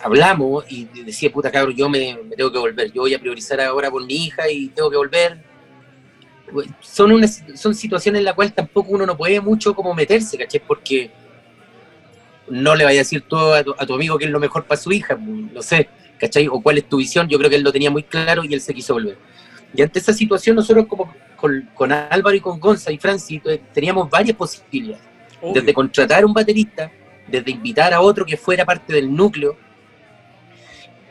hablamos 0.00 0.64
y 0.68 0.84
decía, 1.04 1.30
puta 1.30 1.50
cabrón, 1.50 1.76
yo 1.76 1.88
me, 1.88 2.18
tengo 2.36 2.50
que 2.50 2.58
volver, 2.58 2.92
yo 2.92 3.02
voy 3.02 3.14
a 3.14 3.18
priorizar 3.18 3.60
ahora 3.60 3.90
por 3.90 4.04
mi 4.04 4.26
hija 4.26 4.48
y 4.50 4.68
tengo 4.68 4.90
que 4.90 4.96
volver. 4.96 5.53
Son, 6.80 7.28
son 7.54 7.74
situaciones 7.74 8.20
en 8.20 8.24
las 8.24 8.34
cuales 8.34 8.54
tampoco 8.54 8.92
uno 8.92 9.06
no 9.06 9.16
puede 9.16 9.40
mucho 9.40 9.74
como 9.74 9.94
meterse, 9.94 10.38
¿caché? 10.38 10.60
Porque 10.60 11.10
no 12.48 12.74
le 12.74 12.84
vaya 12.84 13.00
a 13.00 13.02
decir 13.02 13.22
todo 13.22 13.54
a 13.54 13.62
tu, 13.62 13.94
amigo 13.94 14.18
que 14.18 14.26
es 14.26 14.30
lo 14.30 14.40
mejor 14.40 14.64
para 14.64 14.80
su 14.80 14.92
hija, 14.92 15.16
no 15.16 15.62
sé, 15.62 15.88
¿cachai? 16.18 16.48
O 16.48 16.60
cuál 16.60 16.78
es 16.78 16.88
tu 16.88 16.98
visión, 16.98 17.28
yo 17.28 17.38
creo 17.38 17.50
que 17.50 17.56
él 17.56 17.62
lo 17.62 17.72
tenía 17.72 17.90
muy 17.90 18.02
claro 18.02 18.44
y 18.44 18.52
él 18.54 18.60
se 18.60 18.74
quiso 18.74 18.94
volver. 18.94 19.16
Y 19.74 19.82
ante 19.82 19.98
esa 19.98 20.12
situación 20.12 20.56
nosotros 20.56 20.86
como 20.86 21.12
con, 21.36 21.92
Álvaro 21.92 22.36
y 22.36 22.40
con 22.40 22.60
Gonza 22.60 22.92
y 22.92 22.98
Francis 22.98 23.40
eh, 23.44 23.60
teníamos 23.72 24.08
varias 24.08 24.36
posibilidades, 24.36 25.02
desde 25.52 25.74
contratar 25.74 26.22
a 26.22 26.26
un 26.26 26.32
baterista, 26.32 26.90
desde 27.26 27.50
invitar 27.50 27.92
a 27.92 28.00
otro 28.00 28.24
que 28.24 28.36
fuera 28.36 28.64
parte 28.64 28.92
del 28.92 29.14
núcleo, 29.14 29.56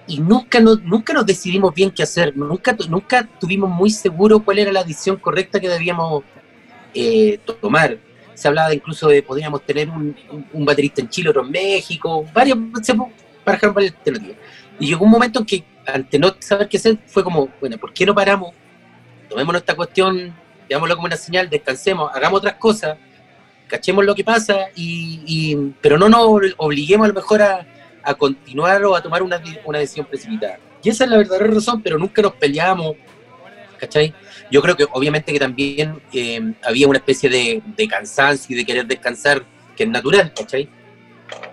y 0.07 0.19
nunca 0.19 0.59
nos, 0.59 0.81
nunca 0.83 1.13
nos 1.13 1.25
decidimos 1.25 1.73
bien 1.73 1.91
qué 1.91 2.03
hacer, 2.03 2.35
nunca, 2.35 2.75
nunca 2.89 3.27
tuvimos 3.39 3.69
muy 3.69 3.89
seguro 3.89 4.43
cuál 4.43 4.59
era 4.59 4.71
la 4.71 4.83
decisión 4.83 5.17
correcta 5.17 5.59
que 5.59 5.69
debíamos 5.69 6.23
eh, 6.93 7.39
tomar 7.61 7.97
se 8.33 8.47
hablaba 8.47 8.73
incluso 8.73 9.07
de 9.07 9.23
podríamos 9.23 9.65
tener 9.65 9.89
un, 9.89 10.15
baterista 10.65 11.01
en 11.01 11.09
Chile, 11.09 11.29
otro 11.29 11.43
en 11.43 11.51
México, 11.51 12.25
varios, 12.33 12.57
dejar 13.45 13.73
varias 13.73 13.93
alternativas. 13.93 14.37
Y 14.79 14.87
llegó 14.87 15.05
un 15.05 15.11
momento 15.11 15.39
en 15.39 15.45
que, 15.45 15.63
ante 15.85 16.17
no 16.19 16.35
saber 16.39 16.67
qué 16.67 16.77
hacer, 16.77 16.97
fue 17.05 17.23
como, 17.23 17.49
bueno, 17.59 17.77
¿por 17.77 17.93
qué 17.93 18.05
no 18.05 18.15
paramos? 18.15 18.53
Tomemos 19.29 19.55
esta 19.55 19.75
cuestión, 19.75 20.33
veámoslo 20.69 20.95
como 20.95 21.07
una 21.07 21.17
señal, 21.17 21.49
descansemos, 21.49 22.11
hagamos 22.13 22.39
otras 22.39 22.55
cosas, 22.55 22.97
cachemos 23.67 24.05
lo 24.05 24.15
que 24.15 24.23
pasa, 24.23 24.67
y, 24.75 25.55
pero 25.81 25.97
no 25.97 26.09
nos 26.09 26.53
obliguemos 26.57 27.05
a 27.05 27.07
lo 27.09 27.13
mejor 27.13 27.41
a, 27.41 27.67
a 28.03 28.13
continuar 28.13 28.83
o 28.85 28.95
a 28.95 29.01
tomar 29.01 29.23
una, 29.23 29.41
una 29.65 29.79
decisión 29.79 30.05
precipitada. 30.05 30.59
Y 30.83 30.89
esa 30.89 31.05
es 31.05 31.09
la 31.09 31.17
verdadera 31.17 31.47
razón, 31.47 31.81
pero 31.81 31.97
nunca 31.97 32.21
nos 32.21 32.33
peleamos, 32.33 32.95
¿cachai? 33.79 34.13
Yo 34.51 34.61
creo 34.61 34.75
que 34.75 34.85
obviamente 34.91 35.31
que 35.31 35.39
también 35.39 36.01
eh, 36.11 36.53
había 36.63 36.87
una 36.87 36.97
especie 36.97 37.29
de, 37.29 37.61
de, 37.65 37.87
cansancio 37.87 38.53
y 38.53 38.59
de 38.59 38.65
querer 38.65 38.85
descansar, 38.85 39.43
que 39.75 39.83
es 39.83 39.89
natural, 39.89 40.33
¿cachai? 40.35 40.69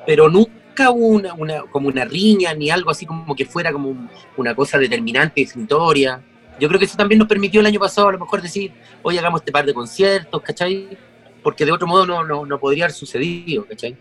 Pero 0.05 0.29
nunca 0.29 0.91
hubo 0.91 1.09
una, 1.09 1.35
una, 1.35 1.63
como 1.63 1.89
una 1.89 2.05
riña 2.05 2.53
ni 2.55 2.71
algo 2.71 2.91
así 2.91 3.07
como 3.07 3.35
que 3.37 3.45
fuera 3.45 3.73
como 3.73 4.09
una 4.37 4.55
cosa 4.55 4.79
determinante, 4.79 5.41
definitoria. 5.41 6.21
Yo 6.59 6.69
creo 6.69 6.79
que 6.79 6.87
eso 6.87 6.97
también 6.97 7.21
nos 7.21 7.29
permitió 7.29 7.61
el 7.61 7.67
año 7.67 7.81
pasado 7.81 8.09
a 8.09 8.13
lo 8.13 8.19
mejor 8.19 8.43
decir, 8.43 8.73
hoy 9.03 9.17
hagamos 9.17 9.41
este 9.41 9.53
par 9.53 9.65
de 9.65 9.73
conciertos, 9.73 10.43
¿cachai? 10.43 10.99
Porque 11.43 11.65
de 11.65 11.73
otro 11.73 11.87
modo 11.87 12.05
no, 12.05 12.25
no, 12.25 12.45
no 12.45 12.59
podría 12.59 12.85
haber 12.85 12.95
sucedido, 12.95 13.65
¿cachai? 13.65 13.97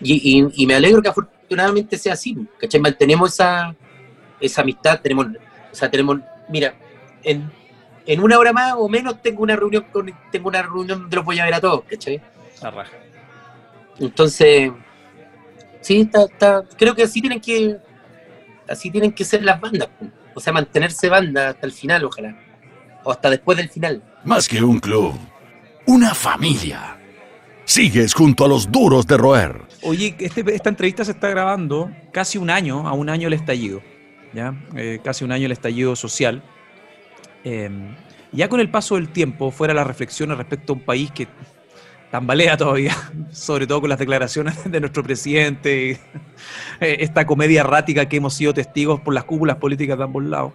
Y, 0.00 0.40
y, 0.40 0.62
y, 0.62 0.66
me 0.66 0.74
alegro 0.74 1.00
que 1.00 1.08
afortunadamente 1.08 1.41
sea 1.98 2.14
así, 2.14 2.36
¿cachai? 2.58 2.80
Mantenemos 2.80 3.32
esa, 3.32 3.74
esa 4.40 4.62
amistad, 4.62 5.00
tenemos, 5.00 5.26
o 5.26 5.74
sea, 5.74 5.90
tenemos, 5.90 6.18
mira, 6.48 6.74
en, 7.22 7.50
en 8.06 8.20
una 8.20 8.38
hora 8.38 8.52
más 8.52 8.74
o 8.76 8.88
menos 8.88 9.20
tengo 9.22 9.42
una 9.42 9.56
reunión 9.56 9.86
con, 9.92 10.12
tengo 10.30 10.48
una 10.48 10.62
reunión 10.62 11.00
donde 11.00 11.16
los 11.16 11.24
voy 11.24 11.38
a 11.38 11.44
ver 11.44 11.54
a 11.54 11.60
todos, 11.60 11.84
¿cachai? 11.84 12.20
raja. 12.60 12.92
Entonces, 13.98 14.70
sí, 15.80 16.00
está, 16.00 16.24
está, 16.24 16.64
creo 16.78 16.94
que 16.94 17.02
así 17.02 17.20
tienen 17.20 17.40
que, 17.40 17.76
así 18.68 18.90
tienen 18.90 19.12
que 19.12 19.24
ser 19.24 19.42
las 19.42 19.60
bandas, 19.60 19.88
o 20.34 20.40
sea, 20.40 20.52
mantenerse 20.52 21.08
banda 21.08 21.50
hasta 21.50 21.66
el 21.66 21.72
final, 21.72 22.04
ojalá, 22.04 22.36
o 23.04 23.10
hasta 23.10 23.30
después 23.30 23.58
del 23.58 23.68
final. 23.68 24.02
Más 24.24 24.48
que 24.48 24.62
un 24.62 24.78
club, 24.78 25.18
una 25.86 26.14
familia. 26.14 27.01
Sigues 27.64 28.14
junto 28.14 28.44
a 28.44 28.48
los 28.48 28.70
duros 28.70 29.06
de 29.06 29.16
roer. 29.16 29.62
Oye, 29.82 30.14
este, 30.18 30.44
esta 30.54 30.68
entrevista 30.68 31.04
se 31.04 31.12
está 31.12 31.28
grabando 31.28 31.90
casi 32.12 32.38
un 32.38 32.50
año, 32.50 32.86
a 32.86 32.92
un 32.92 33.08
año 33.08 33.28
el 33.28 33.34
estallido, 33.34 33.82
¿ya? 34.32 34.54
Eh, 34.76 35.00
casi 35.02 35.24
un 35.24 35.32
año 35.32 35.46
el 35.46 35.52
estallido 35.52 35.96
social. 35.96 36.42
Eh, 37.44 37.70
ya 38.32 38.48
con 38.48 38.60
el 38.60 38.70
paso 38.70 38.96
del 38.96 39.08
tiempo, 39.10 39.50
fuera 39.50 39.74
las 39.74 39.86
reflexiones 39.86 40.36
respecto 40.36 40.72
a 40.72 40.76
un 40.76 40.82
país 40.82 41.10
que 41.12 41.28
tambalea 42.10 42.56
todavía, 42.56 42.96
sobre 43.32 43.66
todo 43.66 43.80
con 43.80 43.90
las 43.90 43.98
declaraciones 43.98 44.70
de 44.70 44.80
nuestro 44.80 45.02
presidente, 45.02 46.00
esta 46.80 47.26
comedia 47.26 47.60
errática 47.60 48.08
que 48.08 48.16
hemos 48.16 48.34
sido 48.34 48.52
testigos 48.52 49.00
por 49.00 49.14
las 49.14 49.24
cúpulas 49.24 49.56
políticas 49.56 49.98
de 49.98 50.04
ambos 50.04 50.24
lados. 50.24 50.52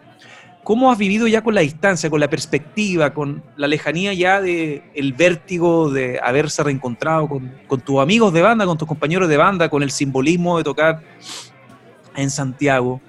¿Cómo 0.68 0.92
has 0.92 0.98
vivido 0.98 1.30
ya 1.30 1.42
con 1.42 1.56
la 1.56 1.62
distancia, 1.62 2.10
con 2.10 2.20
la 2.20 2.30
perspectiva, 2.30 3.14
con 3.14 3.42
la 3.56 3.68
lejanía 3.68 4.14
ya 4.14 4.42
de 4.42 4.84
vértigo 5.16 5.90
de 5.90 6.20
haberse 6.22 6.62
reencontrado 6.62 7.30
con, 7.30 7.54
tus 7.86 8.02
amigos 8.02 8.34
de 8.34 8.42
banda, 8.42 8.66
con 8.66 8.78
tus 8.78 8.86
compañeros 8.86 9.30
de 9.30 9.38
banda, 9.38 9.70
con 9.70 9.82
el 9.82 9.92
simbolismo 9.92 10.58
de 10.58 10.66
tocar 10.66 11.02
en 12.18 12.30
Santiago, 12.30 13.00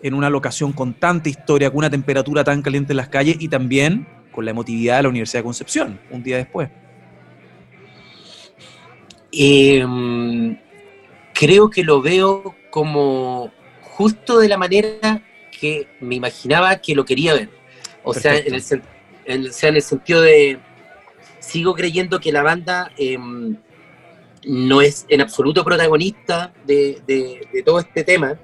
en 0.00 0.14
una 0.14 0.30
locación 0.30 0.72
con 0.72 0.94
tanta 0.94 1.28
historia, 1.28 1.68
con 1.70 1.78
una 1.78 1.90
temperatura 1.90 2.44
tan 2.44 2.62
caliente 2.62 2.92
en 2.92 2.98
las 2.98 3.08
calles 3.08 3.38
y 3.40 3.48
también 3.48 4.06
con 4.30 4.44
la 4.44 4.52
emotividad 4.52 4.98
de 4.98 5.02
la 5.02 5.08
Universidad 5.08 5.40
de 5.40 5.44
Concepción, 5.46 6.00
un 6.12 6.22
día 6.22 6.36
después? 6.36 6.70
Eh, 9.32 9.84
creo 11.34 11.70
que 11.70 11.82
lo 11.82 12.02
veo 12.02 12.54
como 12.70 13.50
justo 13.82 14.38
de 14.38 14.48
la 14.48 14.56
manera 14.56 15.24
que 15.60 15.88
me 16.00 16.14
imaginaba 16.14 16.76
que 16.76 16.94
lo 16.94 17.04
quería 17.04 17.34
ver. 17.34 17.50
O 18.02 18.14
sea 18.14 18.36
en, 18.36 18.54
el, 18.54 18.62
en, 19.26 19.46
o 19.48 19.52
sea, 19.52 19.68
en 19.68 19.76
el 19.76 19.82
sentido 19.82 20.22
de, 20.22 20.58
sigo 21.38 21.74
creyendo 21.74 22.20
que 22.20 22.32
la 22.32 22.42
banda 22.42 22.90
eh, 22.96 23.18
no 24.44 24.80
es 24.80 25.04
en 25.08 25.20
absoluto 25.20 25.64
protagonista 25.64 26.52
de, 26.64 27.00
de, 27.06 27.46
de, 27.52 27.62
todo 27.62 27.80
este 27.80 28.04
tema. 28.04 28.38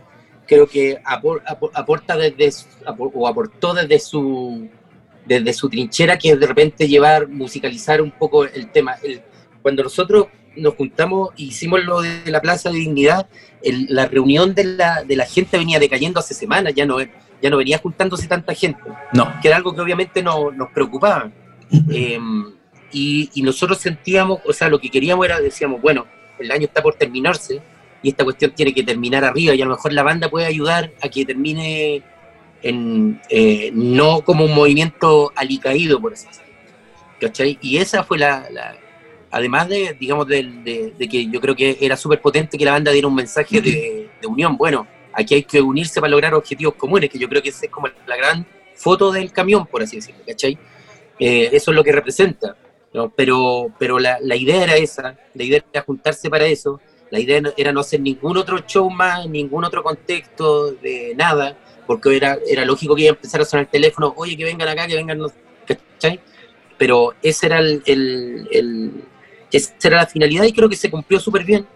Creo 0.46 0.66
que 0.68 0.98
apor, 1.04 1.42
apor, 1.46 1.70
aporta 1.74 2.16
desde, 2.16 2.52
apor, 2.84 3.10
o 3.14 3.26
aportó 3.26 3.74
desde 3.74 3.98
su, 3.98 4.68
desde 5.24 5.52
su 5.52 5.68
trinchera, 5.68 6.18
que 6.18 6.30
es 6.30 6.40
de 6.40 6.46
repente 6.46 6.86
llevar, 6.86 7.28
musicalizar 7.28 8.00
un 8.00 8.10
poco 8.12 8.44
el 8.44 8.70
tema. 8.70 8.96
El, 9.02 9.22
cuando 9.62 9.82
nosotros 9.82 10.26
nos 10.56 10.74
juntamos 10.74 11.30
e 11.38 11.44
hicimos 11.44 11.84
lo 11.84 12.00
de 12.00 12.22
la 12.26 12.40
Plaza 12.40 12.70
de 12.70 12.78
Dignidad, 12.78 13.28
el, 13.62 13.86
la 13.90 14.06
reunión 14.06 14.54
de 14.54 14.64
la, 14.64 15.02
de 15.04 15.16
la, 15.16 15.26
gente 15.26 15.58
venía 15.58 15.78
decayendo 15.78 16.20
hace 16.20 16.34
semanas, 16.34 16.74
ya 16.74 16.86
no, 16.86 16.98
ya 17.00 17.50
no 17.50 17.56
venía 17.56 17.78
juntándose 17.78 18.26
tanta 18.26 18.54
gente, 18.54 18.80
no. 19.12 19.40
que 19.40 19.48
era 19.48 19.56
algo 19.56 19.74
que 19.74 19.80
obviamente 19.80 20.22
no, 20.22 20.50
nos 20.50 20.70
preocupaba. 20.70 21.30
eh, 21.90 22.18
y, 22.92 23.30
y, 23.34 23.42
nosotros 23.42 23.78
sentíamos, 23.78 24.40
o 24.46 24.52
sea, 24.52 24.68
lo 24.68 24.78
que 24.78 24.88
queríamos 24.90 25.26
era, 25.26 25.40
decíamos, 25.40 25.82
bueno, 25.82 26.06
el 26.38 26.50
año 26.50 26.66
está 26.66 26.82
por 26.82 26.94
terminarse 26.94 27.60
y 28.02 28.10
esta 28.10 28.24
cuestión 28.24 28.52
tiene 28.52 28.72
que 28.72 28.82
terminar 28.82 29.24
arriba 29.24 29.54
y 29.54 29.62
a 29.62 29.64
lo 29.64 29.72
mejor 29.72 29.92
la 29.92 30.02
banda 30.02 30.30
puede 30.30 30.46
ayudar 30.46 30.92
a 31.02 31.08
que 31.08 31.24
termine 31.24 32.02
en, 32.62 33.20
eh, 33.28 33.70
no 33.74 34.20
como 34.22 34.44
un 34.44 34.54
movimiento 34.54 35.32
alicaído, 35.34 36.00
por 36.00 36.12
así 36.12 36.26
decirlo. 36.26 36.46
¿Cachai? 37.20 37.58
Y 37.62 37.78
esa 37.78 38.04
fue 38.04 38.18
la, 38.18 38.46
la 38.50 38.76
además 39.36 39.68
de, 39.68 39.94
digamos, 40.00 40.26
de, 40.26 40.94
que 41.10 41.28
yo 41.30 41.40
creo 41.40 41.54
que 41.54 41.76
era 41.78 41.96
súper 41.96 42.22
potente 42.22 42.56
que 42.56 42.64
la 42.64 42.72
banda 42.72 42.90
diera 42.90 43.06
un 43.06 43.14
mensaje 43.14 43.60
de, 43.60 44.08
unión. 44.26 44.56
Bueno, 44.56 44.86
aquí 45.12 45.34
hay 45.34 45.42
que 45.42 45.60
unirse 45.60 46.00
para 46.00 46.10
lograr 46.10 46.34
objetivos 46.34 46.74
comunes, 46.74 47.10
que 47.10 47.18
yo 47.18 47.28
creo 47.28 47.42
que 47.42 47.50
esa 47.50 47.66
es 47.66 47.70
como 47.70 47.88
la 48.06 48.16
gran 48.16 48.46
foto 48.74 49.12
del 49.12 49.30
camión, 49.32 49.66
por 49.66 49.82
así 49.82 49.96
decirlo, 49.96 50.22
¿cachai? 50.26 50.58
Eh, 51.18 51.50
eso 51.52 51.70
es 51.70 51.74
lo 51.74 51.84
que 51.84 51.92
representa. 51.92 52.56
¿no? 52.94 53.10
Pero, 53.10 53.70
pero 53.78 53.98
la, 53.98 54.18
idea 54.36 54.64
era 54.64 54.76
esa, 54.76 55.18
la 55.34 55.44
idea 55.44 55.62
era 55.70 55.82
juntarse 55.82 56.30
para 56.30 56.46
eso, 56.46 56.80
la 57.10 57.20
idea 57.20 57.42
era 57.58 57.72
no 57.72 57.80
hacer 57.80 58.00
ningún 58.00 58.38
otro 58.38 58.58
show 58.66 58.88
más, 58.88 59.28
ningún 59.28 59.64
otro 59.64 59.82
contexto 59.82 60.72
de 60.72 61.14
nada, 61.14 61.58
porque 61.86 62.16
era, 62.16 62.38
era 62.48 62.64
lógico 62.64 62.96
que 62.96 63.02
iba 63.02 63.10
a 63.10 63.16
empezar 63.16 63.42
a 63.42 63.44
sonar 63.44 63.66
el 63.66 63.70
teléfono, 63.70 64.14
oye, 64.16 64.34
que 64.34 64.44
vengan 64.44 64.68
acá, 64.68 64.86
que 64.86 64.96
vengan, 64.96 65.20
¿cachai? 65.66 66.20
Pero 66.78 67.12
ese 67.22 67.46
era 67.46 67.58
el 67.60 69.04
esa 69.56 69.74
era 69.84 69.96
la 69.98 70.06
finalidad 70.06 70.44
y 70.44 70.52
creo 70.52 70.68
que 70.68 70.76
se 70.76 70.90
cumplió 70.90 71.18
súper 71.20 71.44
bien. 71.44 71.66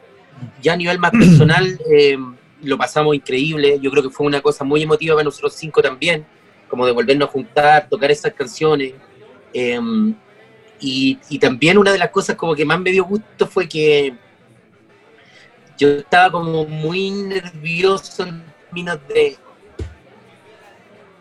Ya 0.62 0.74
a 0.74 0.76
nivel 0.76 0.98
más 0.98 1.10
personal 1.10 1.78
eh, 1.90 2.16
lo 2.62 2.78
pasamos 2.78 3.14
increíble, 3.14 3.78
yo 3.80 3.90
creo 3.90 4.02
que 4.02 4.10
fue 4.10 4.26
una 4.26 4.40
cosa 4.40 4.64
muy 4.64 4.82
emotiva 4.82 5.14
para 5.14 5.24
nosotros 5.24 5.54
cinco 5.54 5.82
también, 5.82 6.26
como 6.68 6.86
de 6.86 6.92
volvernos 6.92 7.28
a 7.28 7.32
juntar, 7.32 7.88
tocar 7.88 8.10
esas 8.10 8.32
canciones. 8.34 8.94
Eh, 9.52 9.78
y, 10.82 11.18
y, 11.28 11.38
también 11.38 11.76
una 11.76 11.92
de 11.92 11.98
las 11.98 12.08
cosas 12.08 12.36
como 12.36 12.54
que 12.54 12.64
más 12.64 12.80
me 12.80 12.90
dio 12.90 13.04
gusto 13.04 13.46
fue 13.46 13.68
que 13.68 14.14
yo 15.76 15.88
estaba 15.88 16.30
como 16.30 16.64
muy 16.64 17.10
nervioso 17.10 18.24
en 18.24 18.42
términos 18.64 18.98
de 19.08 19.36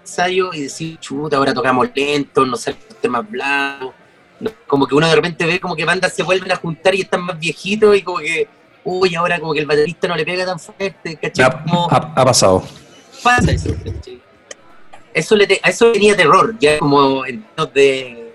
ensayo 0.02 0.54
y 0.54 0.62
decir, 0.62 0.98
chuta, 1.00 1.38
ahora 1.38 1.54
tocamos 1.54 1.90
lento, 1.94 2.46
no 2.46 2.56
sé, 2.56 2.74
temas 3.02 3.30
blancos 3.30 3.99
como 4.68 4.88
que 4.88 4.96
uno 4.96 5.08
de 5.08 5.16
repente 5.16 5.46
ve 5.46 5.60
como 5.60 5.76
que 5.76 5.86
bandas 5.86 6.14
se 6.14 6.24
vuelven 6.24 6.52
a 6.52 6.56
juntar 6.56 6.96
y 6.96 7.02
están 7.02 7.22
más 7.22 7.40
viejitos 7.40 7.98
y 7.98 8.02
como 8.02 8.20
que, 8.20 8.48
uy, 8.84 9.16
ahora 9.16 9.40
como 9.40 9.54
que 9.54 9.60
el 9.60 9.66
baterista 9.66 10.08
no 10.08 10.16
le 10.16 10.26
pega 10.26 10.46
tan 10.46 10.60
fuerte, 10.60 11.18
¿cachai? 11.18 11.46
Ha, 11.46 11.64
como, 11.64 11.92
ha, 11.92 12.14
ha 12.16 12.26
pasado. 12.26 12.64
Pasa 13.24 13.52
eso, 13.52 13.76
¿cachai? 13.84 14.22
Eso, 15.14 15.36
le 15.36 15.48
te, 15.48 15.60
a 15.64 15.70
eso 15.70 15.92
tenía 15.92 16.16
terror, 16.16 16.56
ya 16.60 16.80
como 16.80 17.26
en 17.26 17.46
de... 17.74 18.34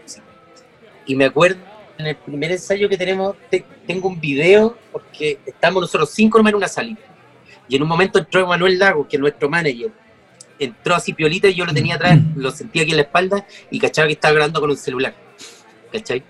Y 1.06 1.14
me 1.14 1.26
acuerdo, 1.26 1.58
en 1.98 2.06
el 2.06 2.16
primer 2.16 2.52
ensayo 2.52 2.88
que 2.88 2.96
tenemos, 2.96 3.36
te, 3.50 3.64
tengo 3.86 4.08
un 4.08 4.20
video, 4.20 4.76
porque 4.90 5.38
estamos 5.46 5.82
nosotros 5.82 6.10
cinco 6.10 6.38
nomás 6.38 6.50
en 6.50 6.56
una 6.56 6.68
salida. 6.68 7.00
Y 7.68 7.76
en 7.76 7.82
un 7.82 7.88
momento 7.88 8.18
entró 8.18 8.46
Manuel 8.46 8.78
Lago, 8.78 9.06
que 9.06 9.16
es 9.16 9.20
nuestro 9.20 9.48
manager, 9.48 9.90
entró 10.58 10.94
así 10.94 11.12
piolita 11.12 11.48
y 11.48 11.54
yo 11.54 11.64
lo 11.64 11.72
tenía 11.72 11.94
atrás, 11.94 12.18
lo 12.36 12.50
sentía 12.50 12.82
aquí 12.82 12.90
en 12.90 12.98
la 12.98 13.02
espalda 13.02 13.46
y 13.70 13.78
cachaba 13.78 14.06
que 14.06 14.14
estaba 14.14 14.34
grabando 14.34 14.60
con 14.60 14.70
un 14.70 14.76
celular. 14.76 15.14
¿Cachai? 15.94 16.22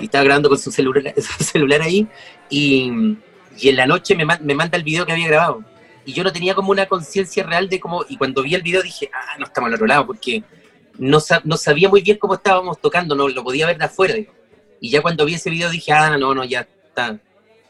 Y 0.00 0.04
estaba 0.04 0.24
grabando 0.24 0.48
con 0.48 0.58
su 0.58 0.70
celular, 0.70 1.14
su 1.20 1.44
celular 1.44 1.82
ahí 1.82 2.06
y, 2.50 2.90
y, 3.58 3.68
en 3.68 3.76
la 3.76 3.86
noche 3.86 4.14
me, 4.14 4.24
me, 4.24 4.54
manda 4.54 4.76
el 4.76 4.84
video 4.84 5.06
que 5.06 5.12
había 5.12 5.28
grabado. 5.28 5.62
Y 6.04 6.12
yo 6.12 6.22
no 6.22 6.32
tenía 6.32 6.54
como 6.54 6.70
una 6.70 6.86
conciencia 6.86 7.44
real 7.44 7.68
de 7.68 7.80
cómo, 7.80 8.04
y 8.08 8.16
cuando 8.16 8.42
vi 8.42 8.54
el 8.54 8.62
video 8.62 8.82
dije, 8.82 9.10
ah, 9.12 9.36
no 9.38 9.46
estamos 9.46 9.68
al 9.68 9.74
otro 9.74 9.86
lado, 9.86 10.06
porque 10.06 10.42
no, 10.98 11.18
no 11.44 11.56
sabía 11.56 11.88
muy 11.88 12.00
bien 12.00 12.16
cómo 12.18 12.34
estábamos 12.34 12.80
tocando, 12.80 13.14
no 13.14 13.28
lo 13.28 13.42
podía 13.42 13.66
ver 13.66 13.78
de 13.78 13.84
afuera. 13.84 14.14
Y 14.80 14.90
ya 14.90 15.02
cuando 15.02 15.24
vi 15.24 15.34
ese 15.34 15.50
video 15.50 15.68
dije, 15.68 15.92
ah, 15.92 16.16
no, 16.16 16.34
no, 16.34 16.44
ya 16.44 16.60
está, 16.60 17.18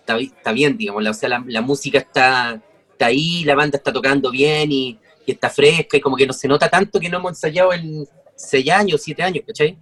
está, 0.00 0.18
está 0.18 0.52
bien, 0.52 0.76
digamos, 0.76 1.02
la, 1.02 1.10
o 1.10 1.14
sea, 1.14 1.30
la, 1.30 1.42
la, 1.46 1.60
música 1.62 1.98
está, 1.98 2.60
está 2.92 3.06
ahí, 3.06 3.42
la 3.44 3.54
banda 3.54 3.78
está 3.78 3.92
tocando 3.92 4.30
bien 4.30 4.70
y, 4.70 4.98
y 5.24 5.32
está 5.32 5.48
fresca 5.48 5.96
y 5.96 6.00
como 6.00 6.16
que 6.16 6.26
no 6.26 6.34
se 6.34 6.46
nota 6.46 6.68
tanto 6.68 7.00
que 7.00 7.08
no 7.08 7.18
hemos 7.18 7.30
ensayado 7.30 7.72
en 7.72 8.06
seis 8.34 8.70
años, 8.70 9.00
siete 9.02 9.22
años, 9.22 9.44
¿cachai? 9.46 9.78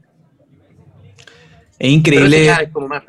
Es 1.79 1.91
increíble. 1.91 2.49
Es 2.49 2.73
más... 2.89 3.03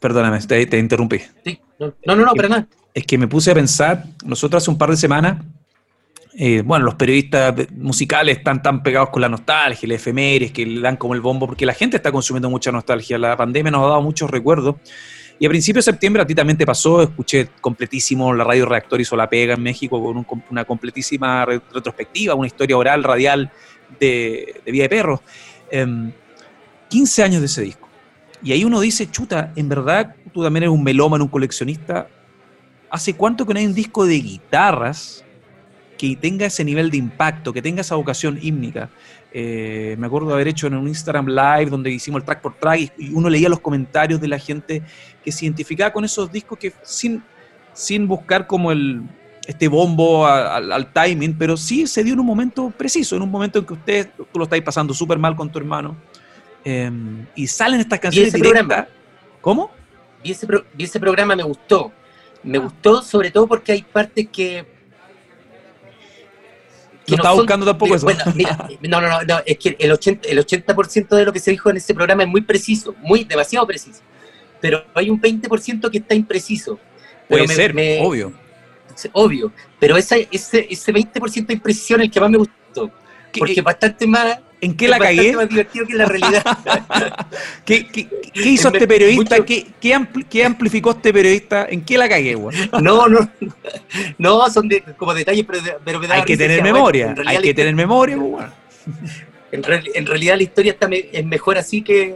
Perdóname, 0.00 0.38
te, 0.40 0.66
te 0.66 0.78
interrumpí. 0.78 1.20
Sí. 1.44 1.58
No, 1.78 1.94
no, 2.06 2.16
no, 2.16 2.24
no, 2.26 2.34
para 2.34 2.48
nada. 2.48 2.68
Es 2.92 3.06
que 3.06 3.18
me 3.18 3.26
puse 3.26 3.50
a 3.50 3.54
pensar, 3.54 4.04
nosotros 4.24 4.62
hace 4.62 4.70
un 4.70 4.78
par 4.78 4.90
de 4.90 4.96
semanas, 4.96 5.42
eh, 6.36 6.62
bueno, 6.64 6.84
los 6.84 6.94
periodistas 6.96 7.54
musicales 7.72 8.38
están 8.38 8.60
tan 8.60 8.82
pegados 8.82 9.10
con 9.10 9.22
la 9.22 9.28
nostalgia, 9.28 9.88
las 9.88 9.96
efemérides, 9.96 10.52
que 10.52 10.66
le 10.66 10.80
dan 10.80 10.96
como 10.96 11.14
el 11.14 11.20
bombo, 11.20 11.46
porque 11.46 11.64
la 11.64 11.74
gente 11.74 11.96
está 11.96 12.10
consumiendo 12.10 12.50
mucha 12.50 12.72
nostalgia. 12.72 13.18
La 13.18 13.36
pandemia 13.36 13.70
nos 13.70 13.82
ha 13.82 13.88
dado 13.88 14.02
muchos 14.02 14.30
recuerdos. 14.30 14.76
Y 15.38 15.46
a 15.46 15.48
principios 15.48 15.84
de 15.84 15.92
septiembre 15.92 16.22
a 16.22 16.26
ti 16.26 16.34
también 16.34 16.56
te 16.56 16.66
pasó, 16.66 17.02
escuché 17.02 17.48
completísimo, 17.60 18.32
la 18.32 18.44
radio 18.44 18.66
Reactor 18.66 19.00
hizo 19.00 19.16
la 19.16 19.28
pega 19.28 19.54
en 19.54 19.62
México 19.62 20.02
con 20.02 20.16
un, 20.16 20.26
una 20.50 20.64
completísima 20.64 21.44
retrospectiva, 21.44 22.34
una 22.34 22.46
historia 22.46 22.76
oral, 22.76 23.02
radial 23.02 23.50
de, 23.98 24.60
de 24.64 24.72
Vía 24.72 24.84
de 24.84 24.88
Perros. 24.88 25.20
15 26.94 27.20
em, 27.20 27.26
años 27.26 27.40
de 27.40 27.46
ese 27.46 27.62
disco. 27.62 27.88
Y 28.42 28.52
ahí 28.52 28.64
uno 28.64 28.80
dice, 28.80 29.10
chuta, 29.10 29.52
en 29.56 29.68
verdad 29.68 30.14
tú 30.32 30.42
también 30.42 30.64
eres 30.64 30.74
un 30.74 30.82
melómano, 30.82 31.24
un 31.24 31.30
coleccionista. 31.30 32.08
¿Hace 32.90 33.14
cuánto 33.14 33.44
que 33.44 33.54
no 33.54 33.60
hay 33.60 33.66
un 33.66 33.74
disco 33.74 34.06
de 34.06 34.16
guitarras 34.16 35.24
que 35.98 36.16
tenga 36.16 36.46
ese 36.46 36.64
nivel 36.64 36.90
de 36.90 36.98
impacto, 36.98 37.52
que 37.52 37.62
tenga 37.62 37.80
esa 37.80 37.96
vocación 37.96 38.38
hímnica? 38.40 38.90
Eh, 39.32 39.96
me 39.98 40.06
acuerdo 40.06 40.28
de 40.28 40.34
haber 40.34 40.48
hecho 40.48 40.66
en 40.68 40.74
un 40.74 40.86
Instagram 40.86 41.26
Live 41.26 41.66
donde 41.66 41.90
hicimos 41.90 42.20
el 42.20 42.24
track 42.24 42.40
por 42.40 42.54
track 42.54 42.92
y, 42.98 43.12
uno 43.12 43.28
leía 43.28 43.48
los 43.48 43.58
comentarios 43.60 44.20
de 44.20 44.28
la 44.28 44.38
gente 44.38 44.82
que 45.24 45.32
se 45.32 45.44
identificaba 45.44 45.92
con 45.92 46.04
esos 46.04 46.30
discos 46.30 46.58
que 46.58 46.72
sin, 46.82 47.22
sin 47.72 48.06
buscar 48.06 48.46
como 48.46 48.70
el, 48.70 49.02
este 49.46 49.68
bombo 49.68 50.26
al, 50.26 50.92
timing, 50.92 51.36
pero 51.36 51.56
sí 51.56 51.86
se 51.86 52.02
dio 52.02 52.14
en 52.14 52.20
un 52.20 52.26
momento 52.26 52.70
preciso, 52.70 53.16
en 53.16 53.22
un 53.22 53.30
momento 53.30 53.58
en 53.58 53.66
que 53.66 53.72
usted, 53.72 54.10
tú 54.16 54.38
lo 54.38 54.44
estáis 54.44 54.62
pasando 54.62 54.94
súper 54.94 55.18
mal 55.18 55.36
con 55.36 55.50
tu 55.50 55.58
hermano, 55.58 55.96
em, 56.64 57.26
y 57.34 57.46
salen 57.46 57.80
estas 57.80 58.00
canciones 58.00 58.32
directas. 58.32 58.88
¿Cómo? 59.40 59.70
Y 60.22 60.32
ese, 60.32 60.46
y 60.78 60.84
ese 60.84 60.98
programa 60.98 61.36
me 61.36 61.42
gustó. 61.42 61.92
Me 62.42 62.58
gustó 62.58 63.02
sobre 63.02 63.30
todo 63.30 63.46
porque 63.46 63.72
hay 63.72 63.82
partes 63.82 64.28
que 64.30 64.66
no 67.08 67.16
estaba 67.16 67.34
buscando 67.34 67.66
tampoco 67.66 67.94
eso. 67.94 68.06
no, 68.80 69.00
no, 69.00 69.22
no, 69.22 69.40
es 69.44 69.58
que 69.58 69.76
el 69.78 69.92
80%, 69.92 70.20
el 70.24 70.38
80 70.38 71.16
de 71.16 71.24
lo 71.24 71.32
que 71.32 71.40
se 71.40 71.50
dijo 71.50 71.70
en 71.70 71.76
ese 71.76 71.94
programa 71.94 72.22
es 72.22 72.28
muy 72.28 72.40
preciso, 72.40 72.94
muy 73.00 73.24
demasiado 73.24 73.66
preciso. 73.66 74.00
Pero 74.60 74.84
hay 74.94 75.10
un 75.10 75.20
20% 75.20 75.90
que 75.90 75.98
está 75.98 76.14
impreciso. 76.14 76.78
Puede 77.28 77.46
ser, 77.48 77.74
obvio. 78.00 78.32
Obvio. 79.12 79.52
Pero 79.78 79.96
ese, 79.96 80.28
ese, 80.30 80.66
ese 80.70 80.92
20% 80.92 81.46
de 81.46 81.54
imprecisión 81.54 82.00
es 82.00 82.06
el 82.06 82.10
que 82.10 82.20
más 82.20 82.30
me 82.30 82.38
gustó. 82.38 82.90
Porque 83.36 83.54
es 83.54 83.64
bastante 83.64 84.06
más 84.06 84.38
¿En 84.64 84.74
qué 84.74 84.88
la 84.88 84.98
cagué? 84.98 85.32
más 85.34 85.48
divertido 85.48 85.86
que 85.86 85.94
la 85.94 86.06
realidad. 86.06 86.42
¿Qué, 87.66 87.86
qué, 87.86 88.08
qué, 88.32 88.48
hizo 88.48 88.68
este 88.68 88.88
periodista? 88.88 89.44
¿Qué, 89.44 89.66
¿Qué, 89.78 90.44
amplificó 90.44 90.92
este 90.92 91.12
periodista? 91.12 91.66
¿En 91.68 91.84
qué 91.84 91.98
la 91.98 92.08
cagué, 92.08 92.34
güey? 92.34 92.56
No, 92.80 93.06
no, 93.06 93.28
no, 94.18 94.50
son 94.50 94.68
de, 94.68 94.82
como 94.96 95.12
detalles, 95.12 95.44
pero, 95.46 95.60
pero 95.84 96.00
Hay 96.10 96.22
que 96.22 96.36
tener 96.36 96.62
memoria, 96.62 97.14
hay 97.26 97.42
que 97.42 97.52
tener 97.52 97.74
memoria, 97.74 98.16
güey. 98.16 98.46
En, 99.52 99.62
en, 99.94 100.06
realidad 100.06 100.36
la 100.36 100.42
historia 100.42 100.72
está 100.72 100.88
es 100.90 101.24
mejor 101.26 101.58
así 101.58 101.82
que... 101.82 102.14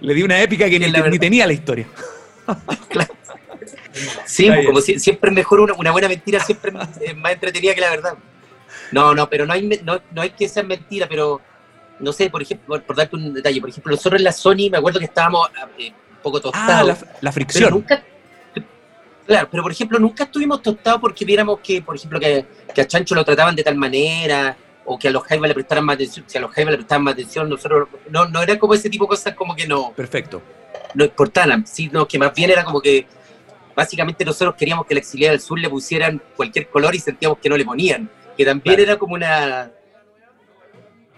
Le 0.00 0.12
di 0.12 0.22
una 0.22 0.42
épica 0.42 0.68
que, 0.68 0.78
ni, 0.78 0.90
ni, 0.90 1.18
tenía 1.18 1.46
la 1.46 1.52
historia. 1.52 1.86
claro. 2.88 3.14
Sí, 4.26 4.50
como 4.66 4.80
siempre 4.80 5.30
es 5.30 5.36
mejor 5.36 5.60
una, 5.60 5.74
una 5.74 5.90
buena 5.92 6.08
mentira, 6.08 6.40
siempre 6.40 6.72
es 7.00 7.16
más 7.16 7.32
entretenida 7.32 7.74
que 7.74 7.80
la 7.80 7.90
verdad. 7.90 8.14
No, 8.90 9.14
no, 9.14 9.30
pero 9.30 9.46
no 9.46 9.52
hay, 9.52 9.80
no, 9.84 10.00
no 10.12 10.22
hay 10.22 10.30
que 10.30 10.48
ser 10.48 10.66
mentira, 10.66 11.06
pero 11.08 11.40
no 12.00 12.12
sé, 12.12 12.30
por 12.30 12.42
ejemplo, 12.42 12.80
por, 12.82 12.96
darte 12.96 13.16
un 13.16 13.32
detalle, 13.32 13.60
por 13.60 13.70
ejemplo, 13.70 13.92
nosotros 13.92 14.20
en 14.20 14.24
la 14.24 14.32
Sony 14.32 14.70
me 14.70 14.78
acuerdo 14.78 14.98
que 14.98 15.06
estábamos 15.06 15.48
eh, 15.78 15.90
un 15.90 16.22
poco 16.22 16.40
tostados. 16.40 17.02
Ah, 17.02 17.16
la, 17.20 17.32
fricción. 17.32 17.84
claro, 19.26 19.48
pero 19.50 19.62
por 19.62 19.72
ejemplo, 19.72 19.98
nunca 19.98 20.24
estuvimos 20.24 20.62
tostados 20.62 21.00
porque 21.00 21.24
viéramos 21.24 21.60
que, 21.60 21.82
por 21.82 21.96
ejemplo, 21.96 22.20
que, 22.20 22.46
a 22.76 22.84
Chancho 22.86 23.14
lo 23.14 23.24
trataban 23.24 23.56
de 23.56 23.62
tal 23.62 23.76
manera, 23.76 24.56
o 24.84 24.98
que 24.98 25.08
a 25.08 25.10
los 25.10 25.22
Jaivas 25.24 25.48
le 25.48 25.54
prestaran 25.54 25.84
más 25.84 25.94
atención, 25.94 26.24
si 26.28 26.38
a 26.38 26.40
los 26.40 26.50
Jaivas 26.52 26.72
le 26.72 26.78
prestaban 26.78 27.02
más 27.02 27.14
atención, 27.14 27.48
nosotros, 27.48 27.88
no, 28.10 28.26
no 28.26 28.42
era 28.42 28.58
como 28.58 28.74
ese 28.74 28.88
tipo 28.88 29.04
de 29.04 29.08
cosas 29.08 29.34
como 29.34 29.54
que 29.54 29.66
no. 29.66 29.92
Perfecto. 29.92 30.42
No 30.94 31.04
importaban, 31.04 31.66
sino 31.66 32.06
que 32.06 32.18
más 32.18 32.32
bien 32.34 32.50
era 32.50 32.64
como 32.64 32.80
que 32.80 33.06
básicamente 33.74 34.24
nosotros 34.24 34.54
queríamos 34.56 34.86
que 34.86 34.94
la 34.94 35.00
exiliada 35.00 35.32
del 35.32 35.40
sur 35.40 35.58
le 35.58 35.68
pusieran 35.68 36.20
cualquier 36.34 36.68
color 36.68 36.94
y 36.94 36.98
sentíamos 36.98 37.38
que 37.38 37.48
no 37.48 37.56
le 37.56 37.64
ponían, 37.64 38.08
que 38.36 38.44
también 38.44 38.80
era 38.80 38.96
como 38.96 39.14
una 39.14 39.70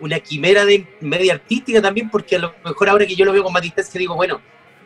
una 0.00 0.20
quimera 0.20 0.64
de 0.64 0.86
media 1.00 1.34
artística 1.34 1.82
también, 1.82 2.10
porque 2.10 2.36
a 2.36 2.38
lo 2.38 2.54
mejor 2.64 2.88
ahora 2.88 3.06
que 3.06 3.16
yo 3.16 3.24
lo 3.24 3.32
veo 3.32 3.42
con 3.42 3.52
más 3.52 3.62
distancia 3.62 3.98
digo, 3.98 4.14
bueno, 4.14 4.40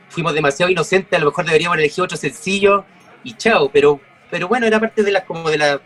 fuimos 0.09 0.35
demasiado 0.35 0.71
inocentes, 0.71 1.17
a 1.17 1.21
lo 1.21 1.27
mejor 1.27 1.45
deberíamos 1.45 1.79
elegir 1.79 2.05
otro 2.05 2.17
sencillo 2.17 2.85
y 3.25 3.35
chao, 3.35 3.71
pero, 3.73 4.01
pero 4.31 4.49
bueno, 4.49 4.67
era 4.67 4.81
parte 4.81 5.03
de 5.03 5.13
las 5.13 5.25
como 5.25 5.49
de 5.51 5.59
la, 5.59 5.81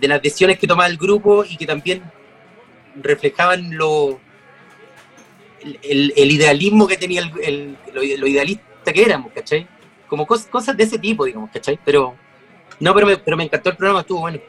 de 0.00 0.08
las 0.08 0.22
decisiones 0.22 0.58
que 0.58 0.66
tomaba 0.66 0.88
el 0.88 0.96
grupo 0.96 1.44
y 1.44 1.56
que 1.56 1.66
también 1.66 2.02
reflejaban 2.96 3.76
lo 3.76 4.20
el, 5.62 6.30
idealismo 6.30 6.86
que 6.86 6.96
tenía 6.96 7.22
el, 7.42 7.76
lo, 7.92 8.02
idealista 8.02 8.92
que 8.92 9.02
éramos, 9.02 9.32
¿cachai? 9.32 9.66
Como 10.08 10.26
cosas 10.26 10.76
de 10.76 10.84
ese 10.84 10.98
tipo, 10.98 11.24
digamos, 11.24 11.50
¿cachai? 11.50 11.78
Pero 11.84 12.16
no, 12.80 12.94
pero 12.94 13.06
me, 13.06 13.16
pero 13.18 13.36
me 13.36 13.44
encantó 13.44 13.70
el 13.70 13.76
programa, 13.76 14.00
estuvo 14.00 14.20
bueno. 14.20 14.40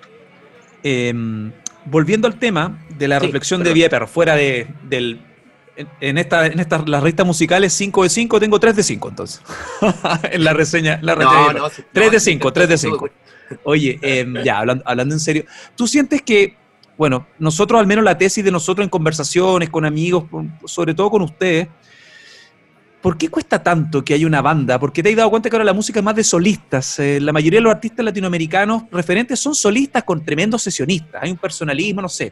Eh, 0.83 1.13
volviendo 1.85 2.27
al 2.27 2.37
tema 2.39 2.79
de 2.97 3.07
la 3.07 3.19
reflexión 3.19 3.63
de 3.63 3.73
Vieper, 3.73 4.07
fuera 4.07 4.35
de, 4.35 4.67
del... 4.83 5.21
En, 5.99 6.17
esta, 6.17 6.45
en 6.45 6.59
estas 6.59 6.87
las 6.87 7.01
ristas 7.01 7.25
musicales 7.25 7.73
5 7.73 8.03
de 8.03 8.09
5, 8.09 8.39
tengo 8.39 8.59
3 8.59 8.75
de 8.75 8.83
5 8.83 9.09
entonces. 9.09 9.41
en 10.31 10.43
la 10.43 10.53
reseña. 10.53 10.99
La 11.01 11.15
no, 11.15 11.53
no, 11.53 11.69
3 11.93 12.11
de 12.11 12.19
5, 12.19 12.53
3 12.53 12.69
de 12.69 12.77
5. 12.77 13.09
Oye, 13.63 13.99
em, 14.01 14.35
ya, 14.43 14.59
hablando, 14.59 14.83
hablando 14.85 15.15
en 15.15 15.19
serio, 15.19 15.45
¿tú 15.75 15.87
sientes 15.87 16.21
que, 16.21 16.55
bueno, 16.97 17.25
nosotros 17.39 17.79
al 17.79 17.87
menos 17.87 18.03
la 18.03 18.17
tesis 18.17 18.43
de 18.43 18.51
nosotros 18.51 18.83
en 18.83 18.89
conversaciones 18.89 19.69
con 19.69 19.85
amigos, 19.85 20.25
sobre 20.65 20.93
todo 20.93 21.09
con 21.09 21.21
ustedes, 21.21 21.67
¿Por 23.01 23.17
qué 23.17 23.29
cuesta 23.29 23.63
tanto 23.63 24.03
que 24.05 24.13
haya 24.13 24.27
una 24.27 24.43
banda? 24.43 24.79
Porque 24.79 25.01
te 25.01 25.09
has 25.09 25.15
dado 25.15 25.31
cuenta 25.31 25.49
que 25.49 25.55
ahora 25.55 25.65
la 25.65 25.73
música 25.73 25.99
es 25.99 26.05
más 26.05 26.15
de 26.15 26.23
solistas. 26.23 26.99
Eh, 26.99 27.19
la 27.19 27.33
mayoría 27.33 27.57
de 27.57 27.63
los 27.63 27.73
artistas 27.73 28.05
latinoamericanos 28.05 28.83
referentes 28.91 29.39
son 29.39 29.55
solistas 29.55 30.03
con 30.03 30.23
tremendos 30.23 30.61
sesionistas. 30.61 31.23
Hay 31.23 31.31
un 31.31 31.37
personalismo, 31.37 32.03
no 32.03 32.09
sé. 32.09 32.31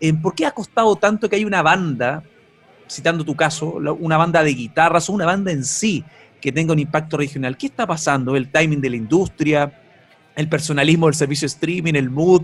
Eh, 0.00 0.14
¿Por 0.14 0.34
qué 0.34 0.46
ha 0.46 0.52
costado 0.52 0.96
tanto 0.96 1.28
que 1.28 1.36
haya 1.36 1.46
una 1.46 1.60
banda, 1.60 2.22
citando 2.88 3.24
tu 3.24 3.36
caso, 3.36 3.74
una 3.98 4.16
banda 4.16 4.42
de 4.42 4.54
guitarras 4.54 5.10
o 5.10 5.12
una 5.12 5.26
banda 5.26 5.52
en 5.52 5.64
sí 5.64 6.02
que 6.40 6.50
tenga 6.50 6.72
un 6.72 6.78
impacto 6.78 7.18
regional? 7.18 7.58
¿Qué 7.58 7.66
está 7.66 7.86
pasando? 7.86 8.36
¿El 8.36 8.48
timing 8.50 8.80
de 8.80 8.88
la 8.88 8.96
industria? 8.96 9.70
¿El 10.34 10.48
personalismo 10.48 11.06
del 11.06 11.14
servicio 11.14 11.44
streaming? 11.44 11.92
¿El 11.92 12.08
mood? 12.08 12.42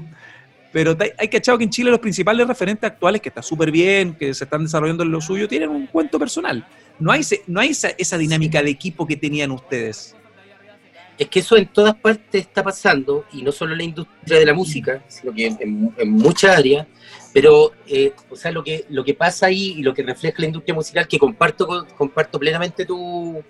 Pero 0.73 0.97
hay 1.19 1.29
que 1.29 1.37
echar 1.37 1.59
que 1.59 1.65
en 1.65 1.71
Chile 1.71 1.91
los 1.91 2.01
principales 2.01 2.47
referentes 2.47 2.91
actuales, 2.91 3.21
que 3.21 3.29
está 3.29 3.43
súper 3.43 3.71
bien, 3.71 4.15
que 4.15 4.33
se 4.33 4.45
están 4.45 4.63
desarrollando 4.63 5.03
en 5.03 5.11
lo 5.11 5.21
suyo, 5.21 5.47
tienen 5.47 5.69
un 5.69 5.87
cuento 5.87 6.19
personal. 6.19 6.67
No 7.03 7.11
hay, 7.11 7.23
no 7.49 7.61
hay 7.61 7.71
esa, 7.71 8.19
dinámica 8.19 8.63
de 8.63 8.71
equipo 8.71 9.07
que 9.07 9.17
tenían 9.17 9.51
ustedes. 9.51 10.15
Es 11.19 11.29
que 11.29 11.41
eso 11.41 11.57
en 11.57 11.67
todas 11.67 11.95
partes 11.95 12.43
está 12.43 12.63
pasando, 12.63 13.25
y 13.33 13.43
no 13.43 13.51
solo 13.53 13.73
en 13.73 13.79
la 13.79 13.85
industria 13.85 14.39
de 14.39 14.47
la 14.47 14.55
música, 14.55 15.05
sino 15.09 15.33
que 15.33 15.47
en, 15.47 16.11
muchas 16.11 16.59
áreas, 16.59 16.87
pero 17.33 17.73
eh, 17.87 18.13
o 18.31 18.37
sea, 18.37 18.53
lo 18.53 18.63
que, 18.63 18.85
lo 18.89 19.05
que 19.05 19.15
pasa 19.15 19.47
ahí 19.47 19.75
y 19.79 19.83
lo 19.83 19.93
que 19.93 20.03
refleja 20.03 20.37
la 20.39 20.47
industria 20.47 20.75
musical, 20.75 21.09
que 21.09 21.19
comparto, 21.19 21.87
comparto 21.97 22.39
plenamente 22.39 22.87
tu, 22.87 23.43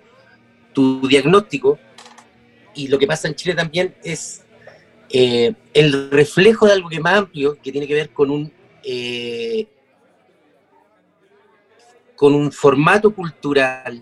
tu 0.73 1.07
diagnóstico, 1.07 1.77
y 2.75 2.87
lo 2.87 2.97
que 2.97 3.05
pasa 3.05 3.27
en 3.27 3.35
Chile 3.35 3.53
también 3.53 3.93
es 4.03 4.43
eh, 5.09 5.53
el 5.75 6.09
reflejo 6.09 6.65
de 6.65 6.73
algo 6.73 6.89
que 6.89 6.99
más 6.99 7.19
amplio, 7.19 7.55
que 7.61 7.71
tiene 7.71 7.87
que 7.87 7.93
ver 7.93 8.09
con 8.09 8.31
un, 8.31 8.51
eh, 8.83 9.67
con 12.23 12.35
un 12.35 12.53
formato 12.53 13.13
cultural, 13.13 14.01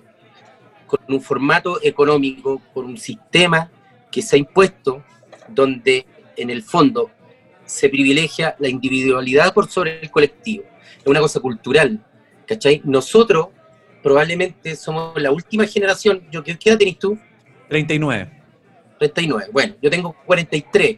con 0.86 1.00
un 1.08 1.20
formato 1.20 1.82
económico, 1.82 2.62
con 2.72 2.86
un 2.86 2.96
sistema 2.96 3.72
que 4.12 4.22
se 4.22 4.36
ha 4.36 4.38
impuesto, 4.38 5.04
donde 5.48 6.06
en 6.38 6.52
el 6.52 6.62
fondo 6.62 7.10
se 7.66 7.90
privilegia 7.90 8.56
la 8.60 8.70
individualidad 8.70 9.52
por 9.56 9.68
sobre 9.68 10.02
el 10.02 10.12
colectivo. 10.12 10.66
Es 11.00 11.08
una 11.08 11.20
cosa 11.20 11.40
cultural, 11.40 12.00
¿cachai? 12.46 12.84
Nosotros 12.84 13.48
probablemente 14.04 14.76
somos 14.76 15.20
la 15.20 15.32
última 15.32 15.66
generación, 15.66 16.22
yo, 16.32 16.44
¿qué 16.44 16.58
edad 16.66 16.78
tenés 16.78 17.00
tú? 17.00 17.18
39. 17.70 18.30
39. 19.00 19.50
Bueno, 19.52 19.74
yo 19.82 19.90
tengo 19.90 20.16
43. 20.28 20.98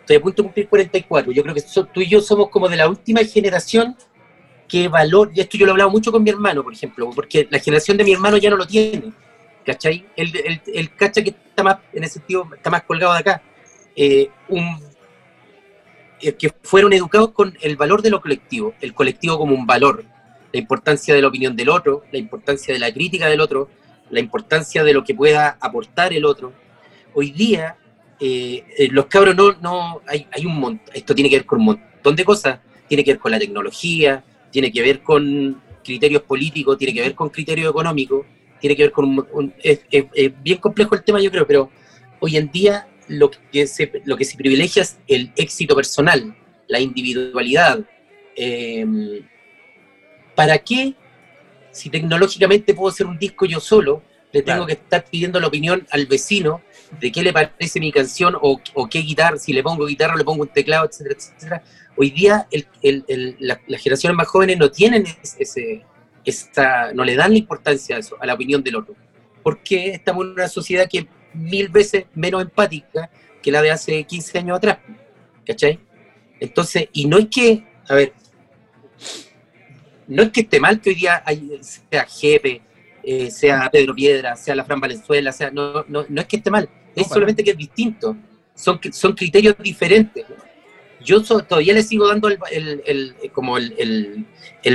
Estoy 0.00 0.16
a 0.16 0.20
punto 0.22 0.40
de 0.40 0.46
cumplir 0.46 0.68
44. 0.70 1.30
Yo 1.30 1.42
creo 1.42 1.54
que 1.54 1.62
tú 1.92 2.00
y 2.00 2.08
yo 2.08 2.22
somos 2.22 2.48
como 2.48 2.70
de 2.70 2.76
la 2.76 2.88
última 2.88 3.22
generación 3.22 3.94
que 4.74 4.88
valor, 4.88 5.30
y 5.32 5.40
esto 5.40 5.56
yo 5.56 5.66
lo 5.66 5.70
he 5.70 5.74
hablado 5.74 5.90
mucho 5.90 6.10
con 6.10 6.24
mi 6.24 6.30
hermano, 6.30 6.64
por 6.64 6.72
ejemplo, 6.72 7.08
porque 7.14 7.46
la 7.48 7.60
generación 7.60 7.96
de 7.96 8.02
mi 8.02 8.12
hermano 8.12 8.38
ya 8.38 8.50
no 8.50 8.56
lo 8.56 8.66
tiene. 8.66 9.12
¿Cachai? 9.64 10.04
El, 10.16 10.60
el, 10.66 10.94
cacha 10.96 11.22
que 11.22 11.30
está 11.30 11.62
más, 11.62 11.78
en 11.92 12.02
ese 12.02 12.14
sentido, 12.14 12.48
está 12.56 12.70
más 12.70 12.82
colgado 12.82 13.12
de 13.12 13.20
acá. 13.20 13.40
Eh, 13.94 14.30
un, 14.48 14.76
eh, 16.20 16.32
que 16.34 16.52
fueron 16.62 16.92
educados 16.92 17.30
con 17.30 17.56
el 17.60 17.76
valor 17.76 18.02
de 18.02 18.10
lo 18.10 18.20
colectivo, 18.20 18.74
el 18.80 18.94
colectivo 18.94 19.38
como 19.38 19.54
un 19.54 19.64
valor, 19.64 20.04
la 20.52 20.58
importancia 20.58 21.14
de 21.14 21.22
la 21.22 21.28
opinión 21.28 21.54
del 21.54 21.68
otro, 21.68 22.02
la 22.10 22.18
importancia 22.18 22.74
de 22.74 22.80
la 22.80 22.92
crítica 22.92 23.28
del 23.28 23.40
otro, 23.40 23.70
la 24.10 24.18
importancia 24.18 24.82
de 24.82 24.92
lo 24.92 25.04
que 25.04 25.14
pueda 25.14 25.56
aportar 25.60 26.12
el 26.12 26.24
otro, 26.24 26.52
hoy 27.14 27.30
día 27.30 27.76
eh, 28.18 28.64
eh, 28.76 28.88
los 28.90 29.06
cabros 29.06 29.36
no, 29.36 29.52
no 29.52 30.00
hay, 30.08 30.26
hay 30.32 30.44
un 30.46 30.58
montón, 30.58 30.94
esto 30.94 31.14
tiene 31.14 31.30
que 31.30 31.36
ver 31.36 31.46
con 31.46 31.60
un 31.60 31.66
montón 31.66 32.16
de 32.16 32.24
cosas, 32.24 32.58
tiene 32.88 33.04
que 33.04 33.12
ver 33.12 33.20
con 33.20 33.30
la 33.30 33.38
tecnología, 33.38 34.24
tiene 34.54 34.70
que 34.70 34.82
ver 34.82 35.02
con 35.02 35.60
criterios 35.82 36.22
políticos, 36.22 36.78
tiene 36.78 36.94
que 36.94 37.00
ver 37.00 37.16
con 37.16 37.28
criterios 37.28 37.68
económicos, 37.68 38.24
tiene 38.60 38.76
que 38.76 38.84
ver 38.84 38.92
con 38.92 39.26
un, 39.32 39.52
es, 39.60 39.80
bien 40.44 40.58
complejo 40.58 40.94
el 40.94 41.02
tema 41.02 41.20
yo 41.20 41.28
creo, 41.28 41.44
pero 41.44 41.72
hoy 42.20 42.36
en 42.36 42.52
día 42.52 42.86
lo 43.08 43.32
que 43.50 43.66
se, 43.66 43.90
lo 44.04 44.16
que 44.16 44.24
se 44.24 44.36
privilegia 44.36 44.82
es 44.82 45.00
el 45.08 45.32
éxito 45.34 45.74
personal, 45.74 46.36
la 46.68 46.78
individualidad, 46.78 47.80
em, 48.36 49.26
¿para 50.36 50.58
qué, 50.58 50.94
si 51.72 51.90
tecnológicamente 51.90 52.74
puedo 52.74 52.92
hacer 52.92 53.06
un 53.08 53.18
disco 53.18 53.46
yo 53.46 53.58
solo, 53.58 54.04
le 54.30 54.42
tengo 54.42 54.66
que 54.66 54.74
estar 54.74 55.04
pidiendo 55.04 55.40
la 55.40 55.48
opinión 55.48 55.84
al 55.90 56.06
vecino 56.06 56.62
de 57.00 57.12
qué 57.12 57.22
le 57.22 57.32
parece 57.32 57.80
mi 57.80 57.92
canción 57.92 58.34
o, 58.40 58.60
qué 58.88 59.00
guitarra, 59.00 59.38
si 59.38 59.52
le 59.52 59.62
pongo 59.62 59.86
guitarra, 59.86 60.16
le 60.16 60.24
pongo 60.24 60.42
un 60.42 60.48
teclado, 60.48 60.86
etcétera, 60.86 61.16
etcétera? 61.18 61.62
Hoy 61.96 62.10
día 62.10 62.48
las 63.38 63.80
generaciones 63.80 64.16
más 64.16 64.26
jóvenes 64.26 64.58
no 64.58 64.70
tienen 64.70 65.04
ese, 65.38 65.84
esta, 66.24 66.92
no 66.92 67.04
le 67.04 67.14
dan 67.14 67.32
la 67.32 67.38
importancia 67.38 67.96
a 67.96 67.98
eso, 67.98 68.16
a 68.20 68.26
la 68.26 68.34
opinión 68.34 68.62
del 68.62 68.76
otro. 68.76 68.94
Porque 69.42 69.90
estamos 69.90 70.24
en 70.24 70.32
una 70.32 70.48
sociedad 70.48 70.88
que 70.88 70.98
es 70.98 71.06
mil 71.34 71.68
veces 71.68 72.06
menos 72.14 72.42
empática 72.42 73.10
que 73.42 73.50
la 73.50 73.62
de 73.62 73.70
hace 73.70 74.04
15 74.04 74.38
años 74.38 74.56
atrás. 74.56 74.78
¿Cachai? 75.46 75.78
Entonces, 76.40 76.88
y 76.92 77.06
no 77.06 77.18
es 77.18 77.28
que, 77.28 77.64
a 77.88 77.94
ver, 77.94 78.12
no 80.06 80.22
es 80.22 80.30
que 80.30 80.40
esté 80.40 80.60
mal 80.60 80.80
que 80.80 80.90
hoy 80.90 80.96
día 80.96 81.22
sea 81.60 82.06
Jefe, 82.06 82.62
eh, 83.06 83.30
sea 83.30 83.68
Pedro 83.70 83.94
Piedra, 83.94 84.36
sea 84.36 84.54
la 84.54 84.64
Fran 84.64 84.80
Valenzuela, 84.80 85.32
sea, 85.32 85.50
no, 85.50 85.84
no, 85.88 86.04
no 86.08 86.20
es 86.20 86.26
que 86.26 86.36
esté 86.36 86.50
mal, 86.50 86.68
es 86.94 87.08
solamente 87.08 87.44
que 87.44 87.50
es 87.50 87.56
distinto. 87.56 88.16
Son, 88.54 88.80
son 88.92 89.14
criterios 89.14 89.56
diferentes. 89.58 90.24
Yo 91.04 91.22
todavía 91.22 91.74
le 91.74 91.82
sigo 91.82 92.08
dando 92.08 92.28
el, 92.28 92.38
el, 92.86 93.14
como 93.32 93.58
el, 93.58 94.26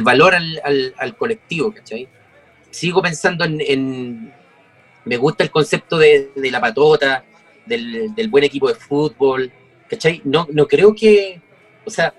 valor 0.04 0.36
al, 0.36 0.62
al, 0.98 1.18
colectivo, 1.18 1.74
¿cachai? 1.74 2.08
Sigo 2.70 3.02
pensando 3.02 3.46
en, 3.46 4.32
Me 5.06 5.18
gusta 5.18 5.44
el 5.44 5.50
concepto 5.50 5.98
de, 5.98 6.32
de 6.36 6.52
la 6.52 6.62
patota, 6.62 7.24
del, 7.65 8.13
del, 8.13 8.28
buen 8.28 8.44
equipo 8.44 8.68
de 8.68 8.76
fútbol, 8.76 9.52
¿cachai? 9.89 10.22
No, 10.24 10.48
no 10.52 10.68
creo 10.68 10.94
que. 10.94 11.42
O 11.86 11.89
sea, 11.89 12.13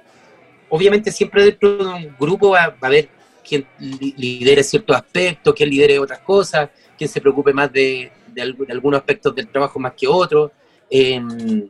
obviamente 0.70 1.12
siempre 1.12 1.44
dentro 1.44 1.77
de 1.77 1.85
un 1.85 2.16
grupo 2.18 2.51
va, 2.51 2.64
a 2.64 2.77
haber 2.87 3.09
quien 3.46 3.66
lidere 3.79 4.62
ciertos 4.62 4.96
aspectos, 4.96 5.55
quien 5.55 5.70
lidere 5.70 5.98
otras 5.98 6.20
cosas, 6.20 6.70
quien 6.96 7.09
se 7.09 7.20
preocupe 7.20 7.53
más 7.53 7.72
de, 7.72 8.12
de, 8.29 8.42
algunos 8.42 8.98
aspectos 8.98 9.35
del 9.35 9.48
trabajo 9.48 9.79
más 9.79 9.94
que 9.94 10.07
otros. 10.07 10.50
Em, 10.88 11.68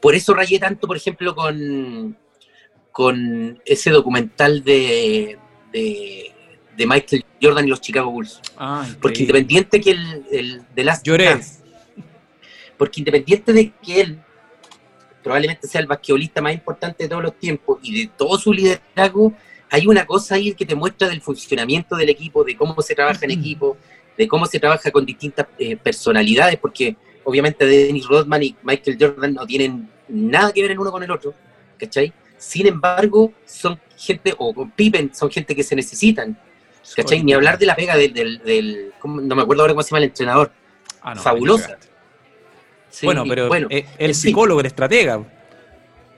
por 0.00 0.14
eso 0.14 0.34
rayé 0.34 0.58
tanto, 0.58 0.86
por 0.86 0.96
ejemplo, 0.96 1.34
con, 1.34 2.16
con 2.92 3.60
ese 3.64 3.90
documental 3.90 4.62
de, 4.62 5.38
de, 5.72 6.86
Michael 6.86 7.24
Jordan 7.40 7.66
y 7.66 7.70
los 7.70 7.80
Chicago 7.80 8.10
Bulls. 8.10 8.40
Ah, 8.56 8.86
porque 9.00 9.20
independiente 9.20 9.80
que 9.80 9.92
el, 9.92 10.62
el 10.74 10.86
Last 10.86 11.06
Lloré. 11.06 11.40
porque 12.76 13.00
independiente 13.00 13.52
de 13.52 13.72
que 13.72 14.00
él 14.00 14.18
probablemente 15.24 15.66
sea 15.66 15.80
el 15.80 15.86
basquetbolista 15.86 16.42
más 16.42 16.52
importante 16.52 17.04
de 17.04 17.08
todos 17.08 17.22
los 17.22 17.38
tiempos 17.38 17.78
y 17.82 18.02
de 18.02 18.10
todo 18.16 18.38
su 18.38 18.52
liderazgo, 18.52 19.32
hay 19.74 19.86
una 19.86 20.06
cosa 20.06 20.36
ahí 20.36 20.54
que 20.54 20.64
te 20.64 20.74
muestra 20.74 21.08
del 21.08 21.20
funcionamiento 21.20 21.96
del 21.96 22.08
equipo, 22.08 22.44
de 22.44 22.56
cómo 22.56 22.80
se 22.80 22.94
trabaja 22.94 23.24
en 23.24 23.32
equipo, 23.32 23.76
de 24.16 24.28
cómo 24.28 24.46
se 24.46 24.60
trabaja 24.60 24.90
con 24.90 25.04
distintas 25.04 25.46
eh, 25.58 25.76
personalidades, 25.76 26.58
porque 26.58 26.96
obviamente 27.24 27.66
Dennis 27.66 28.06
Rodman 28.06 28.42
y 28.42 28.56
Michael 28.62 28.96
Jordan 29.00 29.34
no 29.34 29.46
tienen 29.46 29.90
nada 30.08 30.52
que 30.52 30.62
ver 30.62 30.70
el 30.70 30.78
uno 30.78 30.92
con 30.92 31.02
el 31.02 31.10
otro, 31.10 31.34
¿cachai? 31.78 32.12
Sin 32.38 32.66
embargo, 32.66 33.32
son 33.46 33.80
gente, 33.96 34.34
o 34.38 34.54
con 34.54 34.70
Pippen, 34.70 35.14
son 35.14 35.30
gente 35.30 35.56
que 35.56 35.62
se 35.62 35.74
necesitan, 35.74 36.38
¿cachai? 36.94 37.22
Ni 37.22 37.32
hablar 37.32 37.58
de 37.58 37.66
la 37.66 37.74
pega 37.74 37.96
del, 37.96 38.92
no 39.02 39.34
me 39.34 39.42
acuerdo 39.42 39.62
ahora 39.62 39.74
cómo 39.74 39.82
se 39.82 39.90
llama 39.90 39.98
el 39.98 40.04
entrenador, 40.04 40.52
ah, 41.02 41.16
fabulosa 41.16 41.78
bueno, 43.02 43.24
pero 43.28 43.48
bueno, 43.48 43.68
el 43.70 44.14
psicólogo, 44.14 44.60
el 44.60 44.66
estratega. 44.66 45.22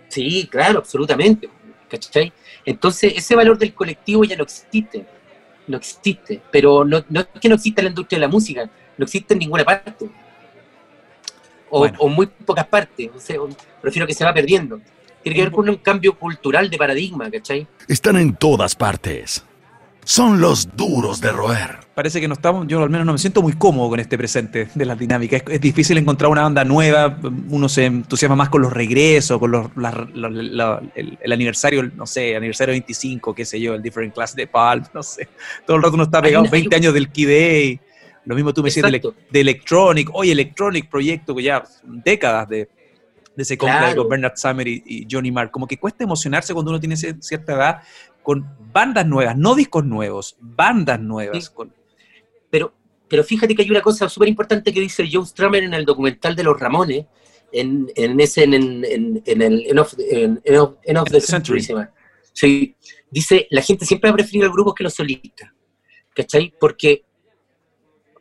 Sí, 0.09 0.47
claro, 0.51 0.81
absolutamente. 0.81 1.49
¿Cachai? 1.89 2.33
Entonces, 2.67 3.15
ese 3.17 3.35
valor 3.35 3.57
del 3.57 3.73
colectivo 3.73 4.25
ya 4.25 4.37
no 4.37 4.43
existe. 4.43 5.07
No 5.67 5.79
existe. 5.79 6.43
Pero 6.53 6.85
no, 6.85 6.99
es 6.99 7.05
que 7.41 7.49
no 7.49 7.55
exista 7.55 7.81
en 7.81 7.87
la 7.87 7.91
industria 7.91 8.19
de 8.19 8.27
la 8.27 8.31
música, 8.31 8.71
no 8.99 9.05
existe 9.05 9.33
en 9.33 9.39
ninguna 9.39 9.65
parte. 9.65 10.11
O, 11.71 12.09
muy 12.09 12.27
pocas 12.27 12.67
partes. 12.67 13.11
prefiero 13.81 14.07
que 14.07 14.15
se 14.15 14.25
va 14.25 14.35
perdiendo. 14.35 14.81
Tiene 15.23 15.37
que 15.37 15.43
ver 15.43 15.53
con 15.53 15.69
un 15.69 15.77
cambio 15.77 16.17
cultural 16.19 16.69
de 16.69 16.79
paradigma, 16.79 17.31
¿cachai? 17.31 17.67
Están 17.89 18.17
en 18.17 18.35
todas 18.37 18.75
partes 18.75 19.45
son 20.07 20.41
los 20.41 20.69
duros 20.77 21.21
de 21.21 21.33
roer. 21.33 21.86
Parece 21.97 22.21
que 22.21 22.29
no 22.29 22.35
estamos, 22.35 22.67
yo 22.67 22.83
al 22.83 22.91
menos 22.91 23.07
no 23.07 23.13
me 23.13 23.19
siento 23.19 23.41
muy 23.41 23.55
cómodo 23.55 23.89
con 23.89 24.01
este 24.01 24.19
presente 24.19 24.69
de 24.75 24.85
las 24.85 24.99
dinámicas. 24.99 25.43
Es, 25.49 25.63
difícil 25.63 25.97
encontrar 25.97 26.31
una 26.31 26.43
banda 26.43 26.63
nueva, 26.63 27.19
uno 27.49 27.71
se 27.71 27.87
entusiasma 27.87 28.37
más 28.37 28.51
con 28.51 28.61
los 28.61 28.71
regresos, 28.71 29.39
con 29.39 29.51
los, 29.51 29.69
el, 30.95 31.33
aniversario, 31.33 31.91
no 31.97 32.07
sé, 32.07 32.37
aniversario 32.37 32.73
25, 32.73 33.35
qué 33.35 33.47
sé 33.47 33.59
yo, 33.59 33.75
el 33.75 33.81
Different 33.81 34.13
Class 34.13 34.37
de 34.37 34.47
Palm, 34.47 34.85
no 34.93 35.03
sé. 35.03 35.27
Todo 35.67 35.79
el 35.79 35.83
rato 35.83 35.95
uno 35.95 36.03
está 36.03 36.21
pegado 36.21 36.45
20 36.47 36.77
años 36.77 36.93
del 36.93 37.09
Key 37.09 37.81
Lo 38.27 38.35
mismo 38.35 38.53
tú 38.53 38.63
me 38.63 38.67
decías 38.67 38.93
de, 38.93 39.41
Electronic, 39.41 40.11
hoy 40.13 40.31
Electronic, 40.31 40.91
proyecto 40.91 41.35
que 41.35 41.45
ya 41.45 41.65
décadas 41.83 42.47
de, 42.47 42.69
de 43.35 43.43
ese 43.43 43.57
claro. 43.57 44.03
con 44.03 44.11
Bernard 44.11 44.37
Summer 44.37 44.69
y, 44.69 45.09
Johnny 45.11 45.31
Mark. 45.31 45.51
Como 45.51 45.67
que 45.67 45.79
cuesta 45.79 46.05
emocionarse 46.05 46.53
cuando 46.53 46.73
uno 46.73 46.79
tiene 46.79 46.99
cierta 46.99 47.55
edad 47.55 47.81
con 48.23 48.47
bandas 48.71 49.07
nuevas, 49.07 49.35
no 49.35 49.55
discos 49.55 49.87
nuevos, 49.87 50.37
bandas 50.41 51.01
nuevas. 51.01 51.55
Pero, 52.51 52.73
pero 53.09 53.25
fíjate 53.25 53.55
que 53.55 53.63
hay 53.63 53.71
una 53.71 53.83
cosa 53.83 54.09
súper 54.09 54.29
importante 54.29 54.73
que 54.73 54.81
dice 54.81 55.09
Joe 55.11 55.27
Strummer 55.27 55.63
en 55.65 55.75
el 55.75 55.85
documental 55.85 56.35
de 56.35 56.45
los 56.45 56.59
Ramones, 56.59 57.07
en, 57.53 57.91
en 57.95 58.21
ese, 58.21 58.45
en, 58.45 58.55
en, 58.55 59.23
en 59.25 59.43
el 59.43 59.67
End 59.67 59.79
of, 59.79 61.11
the 61.11 61.21
Century. 61.21 61.67
Sí, 62.33 62.77
dice, 63.11 63.47
la 63.51 63.63
gente 63.63 63.87
siempre 63.87 64.11
va 64.11 64.15
a 64.15 64.17
preferir 64.17 64.45
el 64.45 64.51
grupo 64.51 64.75
que 64.75 64.85
los 64.85 64.95
solistas. 64.95 65.51
¿Cachai? 66.15 66.53
Porque, 66.59 67.05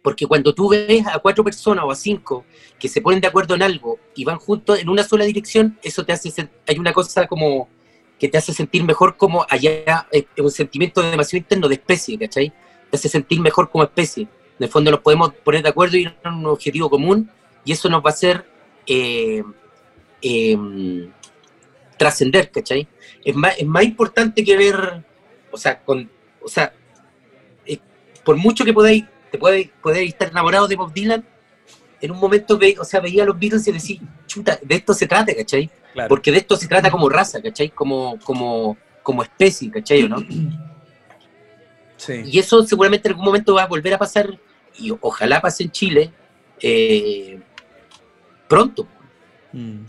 porque 0.03 0.25
cuando 0.25 0.53
tú 0.53 0.69
ves 0.69 1.05
a 1.07 1.19
cuatro 1.19 1.43
personas 1.43 1.85
o 1.85 1.91
a 1.91 1.95
cinco 1.95 2.45
que 2.77 2.89
se 2.89 3.01
ponen 3.01 3.21
de 3.21 3.27
acuerdo 3.27 3.55
en 3.55 3.63
algo 3.63 3.99
y 4.15 4.25
van 4.25 4.37
juntos 4.37 4.79
en 4.79 4.89
una 4.89 5.03
sola 5.03 5.25
dirección, 5.25 5.79
eso 5.81 6.05
te 6.05 6.13
hace, 6.13 6.31
hay 6.67 6.77
una 6.77 6.93
cosa 6.93 7.25
como 7.25 7.69
que 8.19 8.27
te 8.29 8.37
hace 8.37 8.53
sentir 8.53 8.83
mejor 8.83 9.17
como 9.17 9.45
allá, 9.49 10.07
es 10.11 10.25
un 10.37 10.51
sentimiento 10.51 11.01
demasiado 11.01 11.41
interno 11.41 11.67
de 11.67 11.75
especie, 11.75 12.17
¿cachai? 12.17 12.53
Hace 12.91 13.09
sentir 13.09 13.39
mejor 13.39 13.69
como 13.69 13.83
especie. 13.83 14.23
En 14.23 14.63
el 14.63 14.69
fondo 14.69 14.91
nos 14.91 15.01
podemos 15.01 15.33
poner 15.33 15.63
de 15.63 15.69
acuerdo 15.69 15.97
y 15.97 16.01
ir 16.01 16.15
a 16.23 16.29
un 16.29 16.45
objetivo 16.45 16.89
común 16.89 17.29
y 17.65 17.71
eso 17.71 17.89
nos 17.89 18.01
va 18.01 18.09
a 18.09 18.13
hacer 18.13 18.45
eh, 18.87 19.43
em, 20.21 21.11
trascender, 21.97 22.51
¿cachai? 22.51 22.87
Es 23.23 23.35
más, 23.35 23.57
es 23.57 23.65
más 23.65 23.83
importante 23.83 24.43
que 24.43 24.55
ver, 24.55 25.03
o 25.51 25.57
sea, 25.57 25.81
con, 25.81 26.09
o 26.41 26.47
sea, 26.47 26.73
eh, 27.65 27.79
por 28.23 28.37
mucho 28.37 28.63
que 28.63 28.73
podáis, 28.73 29.03
te 29.31 29.37
puede, 29.37 29.71
poder 29.81 30.03
estar 30.03 30.29
enamorado 30.29 30.67
de 30.67 30.75
Bob 30.75 30.93
Dylan, 30.93 31.25
en 32.01 32.11
un 32.11 32.19
momento 32.19 32.57
ve, 32.57 32.75
o 32.79 32.83
sea, 32.83 32.99
veía 32.99 33.23
a 33.23 33.25
los 33.25 33.39
Beatles 33.39 33.67
y 33.67 33.71
decía, 33.71 33.99
chuta, 34.27 34.59
de 34.61 34.75
esto 34.75 34.93
se 34.93 35.07
trata, 35.07 35.33
¿cachai? 35.35 35.69
Porque 36.07 36.31
de 36.31 36.37
esto 36.37 36.55
se 36.55 36.67
trata 36.67 36.91
como 36.91 37.09
raza, 37.09 37.41
¿cachai? 37.41 37.69
Como, 37.69 38.19
como, 38.19 38.77
como 39.01 39.23
especie, 39.23 39.71
¿cachai? 39.71 40.07
¿no? 40.07 40.17
Sí. 41.97 42.21
Y 42.25 42.39
eso 42.39 42.63
seguramente 42.63 43.07
en 43.07 43.13
algún 43.13 43.25
momento 43.25 43.55
va 43.55 43.63
a 43.63 43.67
volver 43.67 43.93
a 43.93 43.97
pasar, 43.97 44.37
y 44.77 44.93
ojalá 45.01 45.41
pase 45.41 45.63
en 45.63 45.71
Chile 45.71 46.11
eh, 46.61 47.39
pronto. 48.47 48.87
Mm. 49.53 49.79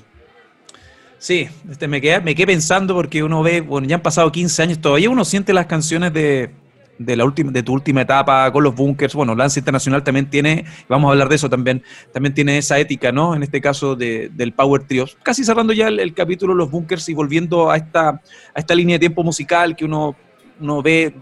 Sí, 1.19 1.49
este, 1.69 1.89
me, 1.89 2.01
quedé, 2.01 2.21
me 2.21 2.35
quedé 2.35 2.47
pensando 2.47 2.95
porque 2.95 3.23
uno 3.23 3.43
ve, 3.43 3.61
bueno, 3.61 3.89
ya 3.89 3.97
han 3.97 4.03
pasado 4.03 4.31
15 4.31 4.63
años, 4.63 4.81
todavía 4.81 5.11
uno 5.11 5.25
siente 5.25 5.53
las 5.53 5.67
canciones 5.67 6.13
de, 6.13 6.51
de, 6.99 7.17
la 7.17 7.25
última, 7.25 7.51
de 7.51 7.63
tu 7.63 7.73
última 7.73 8.03
etapa 8.03 8.53
con 8.53 8.63
los 8.63 8.75
bunkers. 8.75 9.15
Bueno, 9.15 9.35
Lance 9.35 9.59
Internacional 9.59 10.05
también 10.05 10.31
tiene, 10.31 10.65
vamos 10.89 11.09
a 11.09 11.13
hablar 11.13 11.29
de 11.29 11.37
eso 11.37 11.51
también, 11.51 11.83
también 12.13 12.35
tiene 12.35 12.59
esa 12.59 12.79
ética, 12.79 13.13
¿no? 13.13 13.35
En 13.35 13.43
este 13.43 13.61
caso 13.61 13.97
de, 13.97 14.31
del 14.35 14.53
Power 14.53 14.85
Trio. 14.85 15.07
Casi 15.23 15.43
cerrando 15.43 15.73
ya 15.73 15.89
el, 15.89 16.15
capítulo 16.15 16.53
de 16.53 16.59
los 16.59 16.71
bunkers 16.71 17.09
y 17.09 17.15
volviendo 17.15 17.71
a 17.71 17.77
esta, 17.77 18.09
a 18.11 18.23
esta 18.55 18.75
línea 18.75 18.95
de 18.95 19.01
tiempo 19.01 19.25
musical 19.25 19.75
que 19.75 19.85
uno, 19.85 20.15
uno 20.61 20.83
ve 20.83 21.15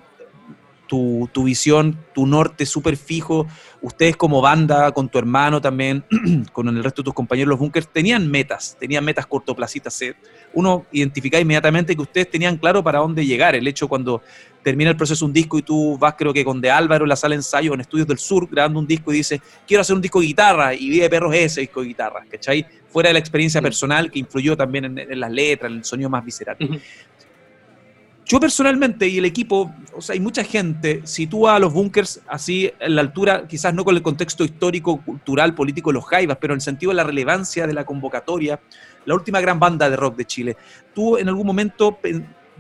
tu, 0.87 1.29
tu, 1.33 1.45
visión, 1.45 1.99
tu 2.15 2.27
norte 2.27 2.67
súper 2.67 2.97
fijo. 2.97 3.47
Ustedes 3.81 4.17
como 4.17 4.41
banda, 4.41 4.93
con 4.93 5.09
tu 5.09 5.19
hermano 5.19 5.61
también, 5.61 6.05
con 6.53 6.69
el 6.69 6.83
resto 6.83 7.03
de 7.03 7.07
tus 7.07 7.15
compañeros, 7.15 7.51
los 7.51 7.59
bunkers, 7.59 7.89
tenían 7.89 8.31
metas, 8.31 8.77
tenían 8.79 9.05
metas 9.05 9.27
cortoplacistas. 9.27 10.03
Uno 10.53 10.87
identifica 10.93 11.39
inmediatamente 11.41 11.95
que 11.95 12.03
ustedes 12.03 12.31
tenían 12.31 12.57
claro 12.57 12.83
para 12.83 13.01
dónde 13.01 13.25
llegar. 13.27 13.55
El 13.55 13.67
hecho 13.67 13.89
cuando 13.89 14.23
termina 14.65 14.91
el 14.91 14.97
proceso 14.97 15.25
un 15.25 15.33
disco 15.33 15.59
y 15.59 15.63
tú 15.63 15.97
vas 15.99 16.15
creo 16.17 16.33
que 16.33 16.45
con 16.45 16.61
De 16.61 16.71
Álvaro 16.71 17.05
en 17.05 17.11
la 17.11 17.17
sala 17.17 17.35
de 17.35 17.37
ensayo 17.37 17.75
en 17.75 17.83
Estudios 17.83 18.09
del 18.09 18.19
Sur 18.19 18.49
grabando 18.51 18.81
un 18.81 18.87
disco 18.87 19.13
y 19.13 19.17
dices, 19.17 19.41
quiero 19.67 19.83
hacer 19.83 19.95
un 19.95 20.03
disco 20.03 20.21
de 20.21 20.27
guitarra 20.27 20.75
y 20.75 20.89
Vida 20.89 21.05
de 21.05 21.11
Perros 21.11 21.35
es 21.35 21.53
ese 21.53 21.61
disco 21.61 21.83
de 21.83 21.89
guitarra, 21.89 22.25
¿cachai? 22.29 22.67
Fuera 22.89 23.11
de 23.11 23.13
la 23.13 23.19
experiencia 23.19 23.61
personal 23.61 24.11
que 24.11 24.19
influyó 24.19 24.57
también 24.57 24.99
en, 24.99 25.21
las 25.21 25.31
letras, 25.31 25.71
en 25.71 25.79
el 25.79 25.85
sonido 25.85 26.09
más 26.09 26.25
visceral. 26.25 26.57
Yo 28.27 28.41
personalmente 28.41 29.07
y 29.07 29.19
el 29.19 29.27
equipo, 29.27 29.75
o 29.95 30.01
sea, 30.01 30.15
hay 30.15 30.21
mucha 30.21 30.43
gente 30.45 31.03
sitúa 31.05 31.57
a 31.57 31.59
los 31.59 31.75
bunkers 31.75 32.23
así 32.27 32.73
en 32.81 32.95
la 32.95 33.03
altura, 33.03 33.47
quizás 33.47 33.75
no 33.75 33.85
con 33.85 33.95
el 33.95 34.03
contexto 34.03 34.45
histórico, 34.45 35.03
cultural, 35.03 35.55
político 35.55 35.91
de 35.91 35.95
los 35.95 36.07
Jaivas, 36.07 36.39
pero 36.41 36.55
en 36.55 36.59
el 36.59 36.63
sentido 36.63 36.91
de 36.91 36.97
la 36.97 37.05
relevancia 37.05 37.67
de 37.67 37.75
la 37.75 37.85
convocatoria, 37.85 38.59
la 39.05 39.15
última 39.15 39.43
gran 39.43 39.61
banda 39.61 39.91
de 39.91 39.97
rock 39.97 40.17
de 40.17 40.25
Chile. 40.25 40.57
¿Tú 40.95 41.19
en 41.19 41.29
algún 41.29 41.47
momento 41.47 41.99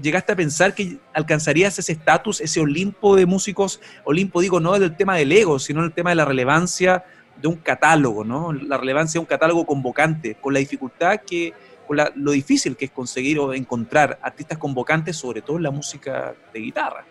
llegaste 0.02 0.32
a 0.32 0.36
pensar 0.36 0.74
que 0.74 0.98
alcanzarías 1.14 1.78
ese 1.78 1.92
estatus, 1.92 2.42
ese 2.42 2.60
Olimpo 2.60 3.16
de 3.16 3.24
músicos? 3.24 3.80
Olimpo 4.04 4.42
digo, 4.42 4.60
no 4.60 4.78
del 4.78 4.94
tema 4.94 5.16
del 5.16 5.32
ego, 5.32 5.58
sino 5.58 5.82
el 5.82 5.94
tema 5.94 6.10
de 6.10 6.16
la 6.16 6.26
relevancia 6.26 7.04
de 7.40 7.48
un 7.48 7.56
catálogo, 7.56 8.22
¿no? 8.22 8.52
La 8.52 8.76
relevancia 8.76 9.18
de 9.18 9.20
un 9.20 9.26
catálogo 9.26 9.64
convocante, 9.64 10.34
con 10.34 10.52
la 10.52 10.60
dificultad 10.60 11.20
que, 11.26 11.54
lo 11.88 12.30
difícil 12.32 12.76
que 12.76 12.86
es 12.86 12.90
conseguir 12.90 13.38
o 13.38 13.52
encontrar 13.52 14.18
artistas 14.22 14.58
convocantes, 14.58 15.16
sobre 15.16 15.42
todo 15.42 15.56
en 15.56 15.64
la 15.64 15.70
música 15.70 16.34
de 16.52 16.60
guitarra. 16.60 17.04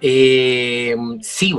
Eh, 0.00 0.96
sí, 1.20 1.54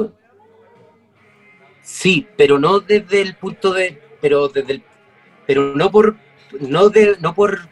sí, 1.82 2.28
pero 2.36 2.60
no 2.60 2.80
desde 2.80 3.22
el 3.22 3.36
punto 3.36 3.74
de, 3.74 4.02
pero 4.22 4.50
desde 4.50 4.74
el, 4.74 4.84
pero 5.46 5.76
no 5.76 5.92
por, 5.92 6.16
no 6.60 6.90
de, 6.90 7.18
no 7.22 7.34
por, 7.34 7.68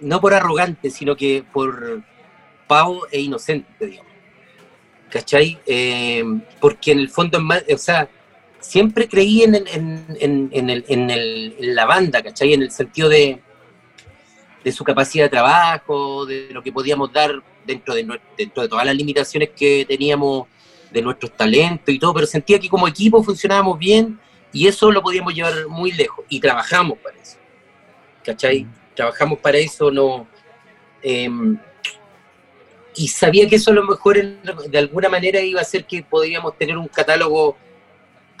no 0.00 0.20
por 0.20 0.34
arrogante, 0.34 0.90
sino 0.90 1.14
que 1.14 1.44
por 1.52 2.02
pavo 2.66 3.06
e 3.10 3.20
inocente, 3.20 3.86
digamos. 3.86 4.12
¿Cachai? 5.10 5.60
Eh, 5.66 6.24
porque 6.60 6.92
en 6.92 6.98
el 6.98 7.08
fondo 7.10 7.38
es 7.38 7.44
más, 7.44 7.64
o 7.72 7.78
sea, 7.78 8.08
siempre 8.64 9.08
creí 9.08 9.42
en, 9.42 9.54
la 11.60 11.84
banda, 11.84 12.22
¿cachai? 12.22 12.54
En 12.54 12.62
el 12.62 12.70
sentido 12.70 13.08
de, 13.08 13.40
de 14.64 14.72
su 14.72 14.84
capacidad 14.84 15.26
de 15.26 15.28
trabajo, 15.28 16.24
de 16.24 16.48
lo 16.50 16.62
que 16.62 16.72
podíamos 16.72 17.12
dar 17.12 17.42
dentro 17.66 17.94
de, 17.94 18.06
dentro 18.36 18.62
de 18.62 18.68
todas 18.68 18.86
las 18.86 18.96
limitaciones 18.96 19.50
que 19.54 19.84
teníamos 19.86 20.48
de 20.90 21.02
nuestros 21.02 21.36
talentos 21.36 21.94
y 21.94 21.98
todo, 21.98 22.14
pero 22.14 22.26
sentía 22.26 22.58
que 22.58 22.68
como 22.68 22.88
equipo 22.88 23.22
funcionábamos 23.22 23.78
bien 23.78 24.18
y 24.52 24.66
eso 24.66 24.90
lo 24.90 25.02
podíamos 25.02 25.34
llevar 25.34 25.66
muy 25.68 25.92
lejos 25.92 26.24
y 26.28 26.40
trabajamos 26.40 26.98
para 26.98 27.18
eso. 27.18 27.36
¿Cachai? 28.24 28.66
Trabajamos 28.94 29.38
para 29.40 29.58
eso, 29.58 29.90
no... 29.90 30.26
Em, 31.02 31.58
y 32.96 33.08
sabía 33.08 33.48
que 33.48 33.56
eso 33.56 33.72
a 33.72 33.74
lo 33.74 33.82
mejor 33.82 34.16
de 34.22 34.78
alguna 34.78 35.08
manera 35.08 35.40
iba 35.40 35.58
a 35.58 35.62
hacer 35.62 35.84
que 35.84 36.02
podíamos 36.02 36.56
tener 36.56 36.78
un 36.78 36.86
catálogo 36.86 37.56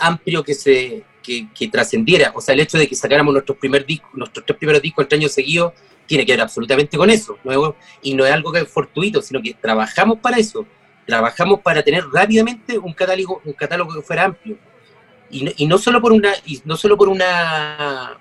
amplio 0.06 0.42
que 0.42 0.54
se 0.54 1.04
que, 1.24 1.68
trascendiera. 1.68 2.32
O 2.34 2.40
sea, 2.40 2.54
el 2.54 2.60
hecho 2.60 2.78
de 2.78 2.86
que 2.86 2.94
sacáramos 2.94 3.32
nuestros, 3.32 3.58
primer 3.58 3.84
disco, 3.86 4.08
nuestros 4.12 4.44
tres 4.44 4.58
primeros 4.58 4.82
discos 4.82 5.02
el 5.02 5.04
este 5.06 5.16
año 5.16 5.28
seguido 5.28 5.74
tiene 6.06 6.26
que 6.26 6.32
ver 6.32 6.42
absolutamente 6.42 6.96
con 6.96 7.10
eso. 7.10 7.38
y 8.02 8.14
no 8.14 8.26
es 8.26 8.32
algo 8.32 8.52
que 8.52 8.60
es 8.60 8.68
fortuito, 8.68 9.22
sino 9.22 9.40
que 9.40 9.54
trabajamos 9.54 10.18
para 10.18 10.38
eso. 10.38 10.66
Trabajamos 11.06 11.60
para 11.60 11.82
tener 11.82 12.04
rápidamente 12.06 12.78
un 12.78 12.92
catálogo, 12.92 13.40
un 13.44 13.52
catálogo 13.54 13.94
que 13.94 14.02
fuera 14.02 14.24
amplio. 14.24 14.58
Y 15.30 15.44
no, 15.44 15.50
y 15.56 15.66
no 15.66 15.78
solo 15.78 16.00
por 16.00 16.12
una, 16.12 16.32
y 16.44 16.60
no 16.64 16.76
solo 16.76 16.96
por 16.96 17.08
una 17.08 18.18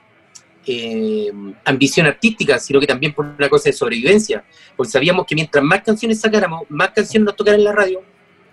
eh, 0.65 1.31
ambición 1.65 2.07
artística, 2.07 2.57
sino 2.59 2.79
que 2.79 2.87
también 2.87 3.13
por 3.13 3.25
una 3.25 3.49
cosa 3.49 3.69
de 3.69 3.73
sobrevivencia. 3.73 4.43
Porque 4.75 4.91
sabíamos 4.91 5.25
que 5.25 5.35
mientras 5.35 5.63
más 5.63 5.81
canciones 5.83 6.19
sacáramos, 6.19 6.63
más 6.69 6.89
canciones 6.91 7.25
nos 7.25 7.35
tocaran 7.35 7.59
en 7.59 7.65
la 7.65 7.73
radio, 7.73 8.01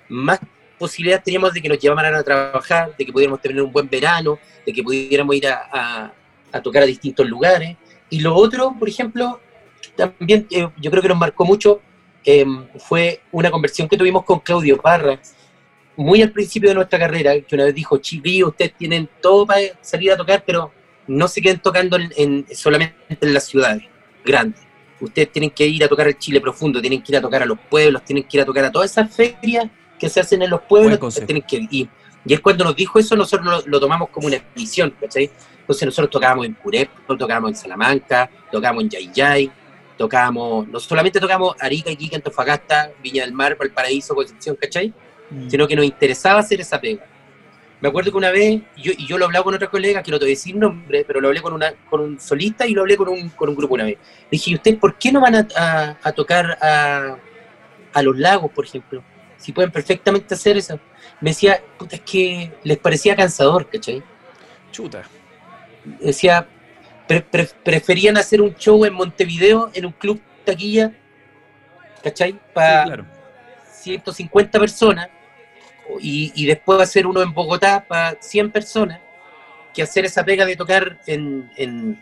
más 0.08 0.40
posibilidades 0.80 1.24
teníamos 1.24 1.52
de 1.52 1.60
que 1.60 1.68
nos 1.68 1.78
llevaran 1.78 2.14
a 2.14 2.22
trabajar, 2.22 2.96
de 2.96 3.04
que 3.04 3.12
pudiéramos 3.12 3.38
tener 3.42 3.62
un 3.62 3.70
buen 3.70 3.86
verano, 3.86 4.38
de 4.64 4.72
que 4.72 4.82
pudiéramos 4.82 5.36
ir 5.36 5.46
a, 5.46 6.10
tocar 6.64 6.82
a 6.82 6.86
distintos 6.86 7.28
lugares. 7.28 7.76
Y 8.08 8.20
lo 8.20 8.34
otro, 8.34 8.74
por 8.78 8.88
ejemplo, 8.88 9.40
también 9.94 10.46
eh, 10.50 10.66
yo 10.80 10.90
creo 10.90 11.02
que 11.02 11.08
nos 11.08 11.18
marcó 11.18 11.44
mucho, 11.44 11.82
eh, 12.24 12.46
fue 12.78 13.20
una 13.30 13.50
conversión 13.50 13.88
que 13.88 13.98
tuvimos 13.98 14.24
con 14.24 14.40
Claudio 14.40 14.78
Parra, 14.78 15.20
muy 15.96 16.22
al 16.22 16.32
principio 16.32 16.70
de 16.70 16.76
nuestra 16.76 16.98
carrera, 16.98 17.38
que 17.38 17.54
una 17.54 17.66
vez 17.66 17.74
dijo, 17.74 17.98
chiquillos, 17.98 18.48
ustedes 18.48 18.74
tienen 18.74 19.06
todo 19.20 19.46
para 19.46 19.60
salir 19.82 20.10
a 20.12 20.16
tocar, 20.16 20.42
pero 20.46 20.72
no 21.06 21.28
se 21.28 21.42
queden 21.42 21.58
tocando 21.58 21.98
en, 22.16 22.46
solamente 22.54 23.18
en 23.20 23.34
las 23.34 23.44
ciudades 23.44 23.82
grandes. 24.24 24.62
Ustedes 24.98 25.30
tienen 25.30 25.50
que 25.50 25.66
ir 25.66 25.84
a 25.84 25.88
tocar 25.88 26.08
el 26.08 26.16
Chile 26.16 26.40
profundo, 26.40 26.80
tienen 26.80 27.02
que 27.02 27.12
ir 27.12 27.18
a 27.18 27.20
tocar 27.20 27.42
a 27.42 27.46
los 27.46 27.58
pueblos, 27.58 28.02
tienen 28.02 28.24
que 28.24 28.38
ir 28.38 28.42
a 28.42 28.46
tocar 28.46 28.64
a 28.64 28.72
todas 28.72 28.90
esas 28.90 29.14
ferias 29.14 29.66
que 30.01 30.09
se 30.09 30.18
hacen 30.18 30.42
en 30.42 30.51
los 30.51 30.62
pueblos, 30.62 30.98
tienen 31.26 31.42
que 31.42 31.59
y, 31.70 31.88
y 32.24 32.32
él 32.32 32.42
cuando 32.42 32.64
nos 32.64 32.74
dijo 32.74 32.98
eso, 32.98 33.14
nosotros 33.16 33.64
lo, 33.66 33.80
tomamos 33.80 34.09
como 34.09 34.26
una 34.26 34.42
misión, 34.57 34.94
¿cachai? 35.01 35.30
Entonces 35.61 35.86
nosotros 35.86 36.11
tocábamos 36.11 36.46
en 36.46 36.55
Purepo, 36.55 37.16
tocábamos 37.16 37.51
en 37.51 37.57
Salamanca, 37.57 38.28
tocábamos 38.51 38.84
en 38.84 38.90
Yayay, 38.90 39.51
tocábamos, 39.96 40.66
no 40.66 40.80
solamente 40.80 41.20
tocábamos 41.20 41.55
Arica, 41.61 41.90
Iquique, 41.90 42.16
Antofagasta, 42.16 42.90
Viña 43.03 43.24
del 43.24 43.32
Mar, 43.32 43.57
Valparaíso, 43.57 44.14
Concepción, 44.14 44.57
¿cachai? 44.57 44.92
Mm. 45.30 45.48
Sino 45.48 45.68
que 45.68 45.76
nos 45.76 45.84
interesaba 45.84 46.40
hacer 46.40 46.61
esa 46.61 46.80
pega. 46.80 47.05
Me 47.80 47.88
acuerdo 47.88 48.11
que 48.11 48.18
una 48.18 48.30
vez, 48.30 48.61
yo, 48.76 48.92
y 48.96 49.07
yo 49.07 49.16
lo 49.16 49.24
hablaba 49.24 49.44
con 49.44 49.55
otra 49.55 49.68
colega, 49.70 50.03
que 50.03 50.11
no 50.11 50.18
te 50.18 50.26
voy 50.26 50.32
a 50.32 50.36
decir 50.36 50.55
nombre, 50.55 51.05
pero 51.07 51.20
lo 51.20 51.28
hablé 51.28 51.40
con, 51.40 51.55
una, 51.55 51.72
con 51.88 52.01
un 52.01 52.20
solista 52.20 52.66
y 52.66 52.74
lo 52.74 52.82
hablé 52.82 52.96
con 52.96 53.09
un, 53.09 53.30
con 53.30 53.48
un 53.48 53.55
grupo 53.55 53.74
una 53.74 53.84
vez. 53.84 53.96
dije, 54.30 54.51
¿y 54.51 54.55
ustedes 54.57 54.78
por 54.78 54.96
qué 54.96 55.12
no 55.12 55.20
van 55.22 55.46
a, 55.57 55.96
a, 56.03 56.12
tocar 56.12 56.59
a, 56.61 57.16
a 57.94 58.03
los 58.03 58.18
lagos, 58.18 58.51
por 58.51 58.66
ejemplo? 58.66 59.03
Si 59.41 59.53
pueden 59.53 59.70
perfectamente 59.70 60.34
hacer 60.34 60.57
eso. 60.57 60.78
Me 61.20 61.30
decía, 61.30 61.62
puta, 61.78 61.97
es 61.97 62.03
que 62.03 62.53
les 62.62 62.78
parecía 62.78 63.16
cansador, 63.16 63.68
¿cachai? 63.68 64.03
Chuta. 64.70 65.03
Decía, 66.01 66.47
preferían 67.64 68.16
hacer 68.16 68.41
un 68.41 68.55
show 68.55 68.84
en 68.84 68.93
Montevideo, 68.93 69.70
en 69.74 69.86
un 69.86 69.93
club 69.93 70.20
taquilla, 70.45 70.93
¿cachai? 72.03 72.38
Para 72.53 73.07
150 73.72 74.61
personas, 74.61 75.09
y, 76.01 76.47
después 76.47 76.80
hacer 76.80 77.07
uno 77.07 77.22
en 77.22 77.34
Bogotá 77.34 77.84
para 77.88 78.16
100 78.20 78.53
personas, 78.53 79.01
que 79.74 79.82
hacer 79.82 80.05
esa 80.05 80.24
pega 80.24 80.45
de 80.45 80.55
tocar 80.55 81.01
en, 81.07 81.51
en, 81.57 82.01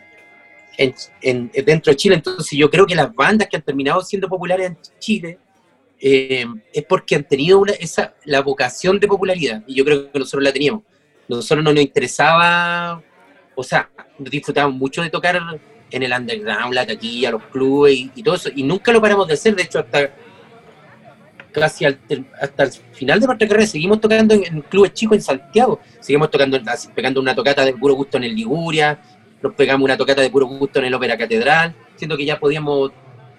en, 0.77 1.51
dentro 1.65 1.91
de 1.91 1.95
Chile. 1.95 2.15
Entonces 2.15 2.57
yo 2.57 2.69
creo 2.69 2.85
que 2.85 2.95
las 2.95 3.13
bandas 3.13 3.47
que 3.47 3.57
han 3.57 3.63
terminado 3.63 4.01
siendo 4.01 4.27
populares 4.27 4.67
en 4.67 4.77
Chile, 4.99 5.39
eh, 5.99 6.45
es 6.73 6.85
porque 6.85 7.15
han 7.15 7.23
tenido 7.23 7.59
una, 7.59 7.73
esa, 7.73 8.15
la 8.25 8.41
vocación 8.41 8.99
de 8.99 9.07
popularidad, 9.07 9.63
y 9.67 9.75
yo 9.75 9.85
creo 9.85 10.11
que 10.11 10.19
nosotros 10.19 10.43
la 10.43 10.53
teníamos. 10.53 10.83
Nosotros 11.27 11.63
no 11.63 11.73
nos 11.73 11.83
interesaba, 11.83 13.03
o 13.55 13.63
sea, 13.63 13.89
disfrutábamos 14.17 14.77
mucho 14.77 15.01
de 15.01 15.09
tocar 15.09 15.39
en 15.91 16.03
el 16.03 16.11
underground, 16.11 16.73
la 16.73 16.85
taquilla, 16.85 17.31
los 17.31 17.43
clubes 17.45 18.09
y, 18.15 18.23
todo 18.23 18.35
eso, 18.35 18.49
y 18.55 18.63
nunca 18.63 18.91
lo 18.91 19.01
paramos 19.01 19.27
de 19.27 19.33
hacer, 19.33 19.55
de 19.55 19.63
hecho, 19.63 19.79
hasta 19.79 20.11
casi 21.51 21.83
hasta 21.83 22.63
el 22.63 22.71
final 22.93 23.19
de 23.19 23.25
nuestra 23.25 23.47
carrera 23.47 23.65
seguimos 23.65 23.99
tocando 23.99 24.35
en, 24.35 24.61
clubes 24.61 24.93
chicos 24.93 25.17
en 25.17 25.23
Santiago, 25.23 25.79
seguimos 25.99 26.29
tocando, 26.29 26.59
pegando 26.93 27.19
una 27.19 27.35
tocata 27.35 27.65
de 27.65 27.73
puro 27.73 27.95
gusto 27.95 28.17
en 28.17 28.23
el 28.23 28.35
Liguria, 28.35 28.99
nos 29.41 29.53
pegamos 29.53 29.85
una 29.85 29.97
tocata 29.97 30.21
de 30.21 30.29
puro 30.29 30.45
gusto 30.45 30.79
en 30.79 30.85
el 30.85 30.93
Ópera 30.93 31.17
Catedral, 31.17 31.75
siendo 31.95 32.15
que 32.17 32.25
ya 32.25 32.39
podíamos 32.39 32.91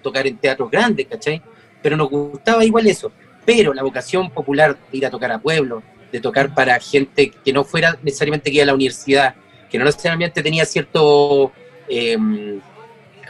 tocar 0.03 0.27
en 0.27 0.39
teatros 0.39 0.71
grandes, 0.71 1.07
¿cachai? 1.07 1.43
Pero 1.83 1.97
nos 1.97 2.09
gustaba 2.11 2.65
igual 2.65 2.87
eso. 2.87 3.13
Pero 3.45 3.73
la 3.75 3.83
vocación 3.83 4.31
popular 4.31 4.77
de 4.91 4.99
ir 4.99 5.07
a 5.07 5.11
tocar 5.11 5.33
a 5.33 5.39
pueblos, 5.39 5.83
de 6.13 6.21
tocar 6.21 6.55
para 6.55 6.79
gente 6.81 7.31
que 7.31 7.53
no 7.53 7.65
fuera 7.65 7.99
necesariamente 8.03 8.51
que 8.51 8.57
iba 8.57 8.65
a 8.65 8.67
la 8.67 8.75
universidad, 8.75 9.35
que 9.71 9.79
no 9.79 9.85
necesariamente 9.85 10.43
tenía 10.43 10.65
cierto, 10.65 11.53
em, 11.89 12.61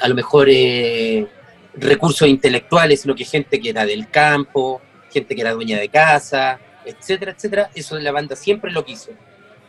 a 0.01 0.09
lo 0.09 0.15
mejor, 0.15 0.49
eh, 0.51 1.27
recursos 1.75 2.29
intelectuales, 2.29 3.03
sino 3.03 3.15
que 3.15 3.25
gente 3.25 3.61
que 3.61 3.71
era 3.71 3.85
del 3.85 4.09
campo, 4.11 4.81
gente 5.13 5.35
que 5.35 5.41
era 5.41 5.53
dueña 5.53 5.79
de 5.79 5.89
casa, 5.89 6.59
etcétera, 6.85 7.33
etcétera, 7.33 7.71
eso 7.75 7.99
la 7.99 8.13
banda 8.13 8.37
siempre 8.37 8.71
lo 8.73 8.85
quiso. 8.85 9.11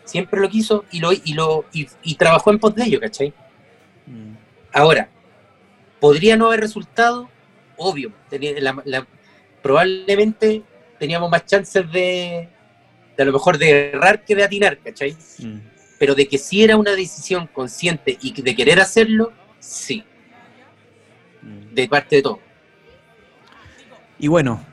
Siempre 0.03 0.39
lo 0.39 0.49
quiso 0.49 0.85
y 0.91 0.99
lo, 0.99 1.11
y 1.11 1.33
lo 1.33 1.65
y, 1.71 2.15
trabajó 2.15 2.51
en 2.51 2.59
pos 2.59 2.75
de 2.75 2.83
ello, 2.83 2.99
¿cachai? 2.99 3.33
Mm. 4.07 4.33
Ahora, 4.73 5.09
¿podría 5.99 6.35
no 6.37 6.47
haber 6.47 6.61
resultado? 6.61 7.29
Obvio, 7.81 8.11
probablemente 9.61 10.63
teníamos 10.99 11.29
más 11.29 11.45
chances 11.45 11.91
de, 11.91 12.47
a 13.17 13.23
lo 13.23 13.33
mejor 13.33 13.57
de 13.57 13.89
errar 13.89 14.23
que 14.23 14.35
de 14.35 14.43
atinar, 14.43 14.77
¿cachai? 14.79 15.15
Mm. 15.39 15.59
Pero 15.99 16.15
de 16.15 16.27
que 16.27 16.37
si 16.37 16.63
era 16.63 16.77
una 16.77 16.91
decisión 16.91 17.47
consciente 17.47 18.17
y 18.21 18.41
de 18.41 18.55
querer 18.55 18.79
hacerlo, 18.79 19.31
sí. 19.59 20.03
Mm. 21.41 21.73
De 21.73 21.87
parte 21.87 22.17
de 22.17 22.21
todo. 22.21 22.39
Y 24.19 24.27
bueno, 24.27 24.63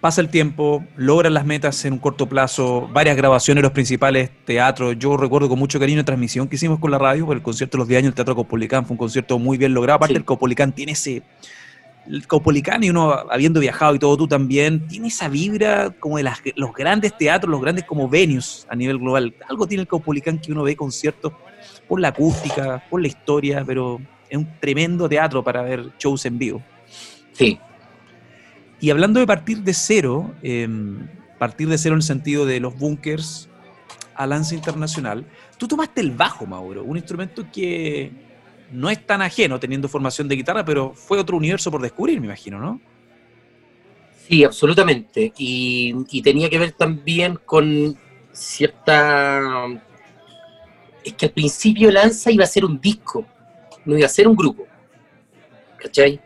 pasa 0.00 0.20
el 0.20 0.28
tiempo, 0.28 0.84
logran 0.96 1.34
las 1.34 1.44
metas 1.44 1.84
en 1.84 1.94
un 1.94 1.98
corto 1.98 2.26
plazo, 2.26 2.88
varias 2.92 3.16
grabaciones 3.16 3.60
en 3.60 3.64
los 3.64 3.72
principales 3.72 4.30
teatros. 4.44 4.96
Yo 4.98 5.16
recuerdo 5.16 5.48
con 5.48 5.58
mucho 5.58 5.78
cariño 5.78 5.98
la 5.98 6.04
transmisión 6.04 6.48
que 6.48 6.56
hicimos 6.56 6.78
con 6.78 6.90
la 6.90 6.98
radio 6.98 7.26
por 7.26 7.36
el 7.36 7.42
concierto 7.42 7.76
de 7.76 7.80
los 7.80 7.88
10 7.88 7.98
años 7.98 8.08
del 8.08 8.14
Teatro 8.16 8.34
Copolicán. 8.34 8.84
Fue 8.84 8.94
un 8.94 8.98
concierto 8.98 9.38
muy 9.38 9.58
bien 9.58 9.74
logrado. 9.74 9.96
Aparte, 9.96 10.16
el 10.16 10.24
Copolicán 10.24 10.72
tiene 10.72 10.92
ese, 10.92 11.22
el 12.06 12.26
Caupolicán 12.26 12.82
y 12.82 12.90
uno 12.90 13.12
habiendo 13.30 13.60
viajado 13.60 13.94
y 13.94 13.98
todo 13.98 14.16
tú 14.16 14.26
también, 14.26 14.86
tiene 14.86 15.08
esa 15.08 15.28
vibra 15.28 15.90
como 15.90 16.18
de 16.18 16.30
los 16.56 16.72
grandes 16.74 17.16
teatros, 17.16 17.50
los 17.50 17.60
grandes 17.60 17.84
como 17.84 18.08
venues 18.08 18.66
a 18.68 18.76
nivel 18.76 18.98
global. 18.98 19.34
Algo 19.48 19.66
tiene 19.66 19.82
el 19.82 19.88
Caupolicán 19.88 20.38
que 20.38 20.52
uno 20.52 20.62
ve 20.62 20.76
conciertos 20.76 21.32
por 21.88 22.00
la 22.00 22.08
acústica, 22.08 22.82
por 22.88 23.00
la 23.00 23.08
historia, 23.08 23.64
pero 23.66 24.00
es 24.28 24.38
un 24.38 24.48
tremendo 24.60 25.08
teatro 25.08 25.42
para 25.42 25.62
ver 25.62 25.90
shows 25.98 26.24
en 26.26 26.38
vivo. 26.38 26.62
Sí. 27.32 27.58
Y 28.80 28.90
hablando 28.90 29.20
de 29.20 29.26
partir 29.26 29.58
de 29.58 29.74
cero, 29.74 30.34
em, 30.42 31.06
partir 31.38 31.68
de 31.68 31.78
cero 31.78 31.94
en 31.94 31.98
el 31.98 32.02
sentido 32.02 32.46
de 32.46 32.60
los 32.60 32.78
bunkers 32.78 33.48
a 34.14 34.26
lanza 34.26 34.54
internacional, 34.54 35.26
tú 35.58 35.68
tomaste 35.68 36.00
el 36.00 36.10
bajo, 36.12 36.46
Mauro, 36.46 36.84
un 36.84 36.96
instrumento 36.96 37.46
que 37.52 38.29
no 38.70 38.90
es 38.90 39.04
tan 39.06 39.22
ajeno 39.22 39.58
teniendo 39.58 39.88
formación 39.88 40.28
de 40.28 40.36
guitarra, 40.36 40.64
pero 40.64 40.92
fue 40.94 41.18
otro 41.18 41.36
universo 41.36 41.70
por 41.70 41.82
descubrir, 41.82 42.20
me 42.20 42.26
imagino, 42.26 42.58
¿no? 42.58 42.80
Sí, 44.28 44.44
absolutamente. 44.44 45.32
Y, 45.38 45.94
y 46.10 46.22
tenía 46.22 46.48
que 46.48 46.58
ver 46.58 46.72
también 46.72 47.38
con 47.44 47.96
cierta... 48.32 49.66
Es 51.04 51.14
que 51.14 51.26
al 51.26 51.32
principio 51.32 51.90
Lanza 51.90 52.30
iba 52.30 52.44
a 52.44 52.46
ser 52.46 52.64
un 52.64 52.80
disco, 52.80 53.26
no 53.84 53.96
iba 53.96 54.06
a 54.06 54.10
ser 54.10 54.28
un 54.28 54.36
grupo. 54.36 54.66
¿Cachai? 55.78 56.20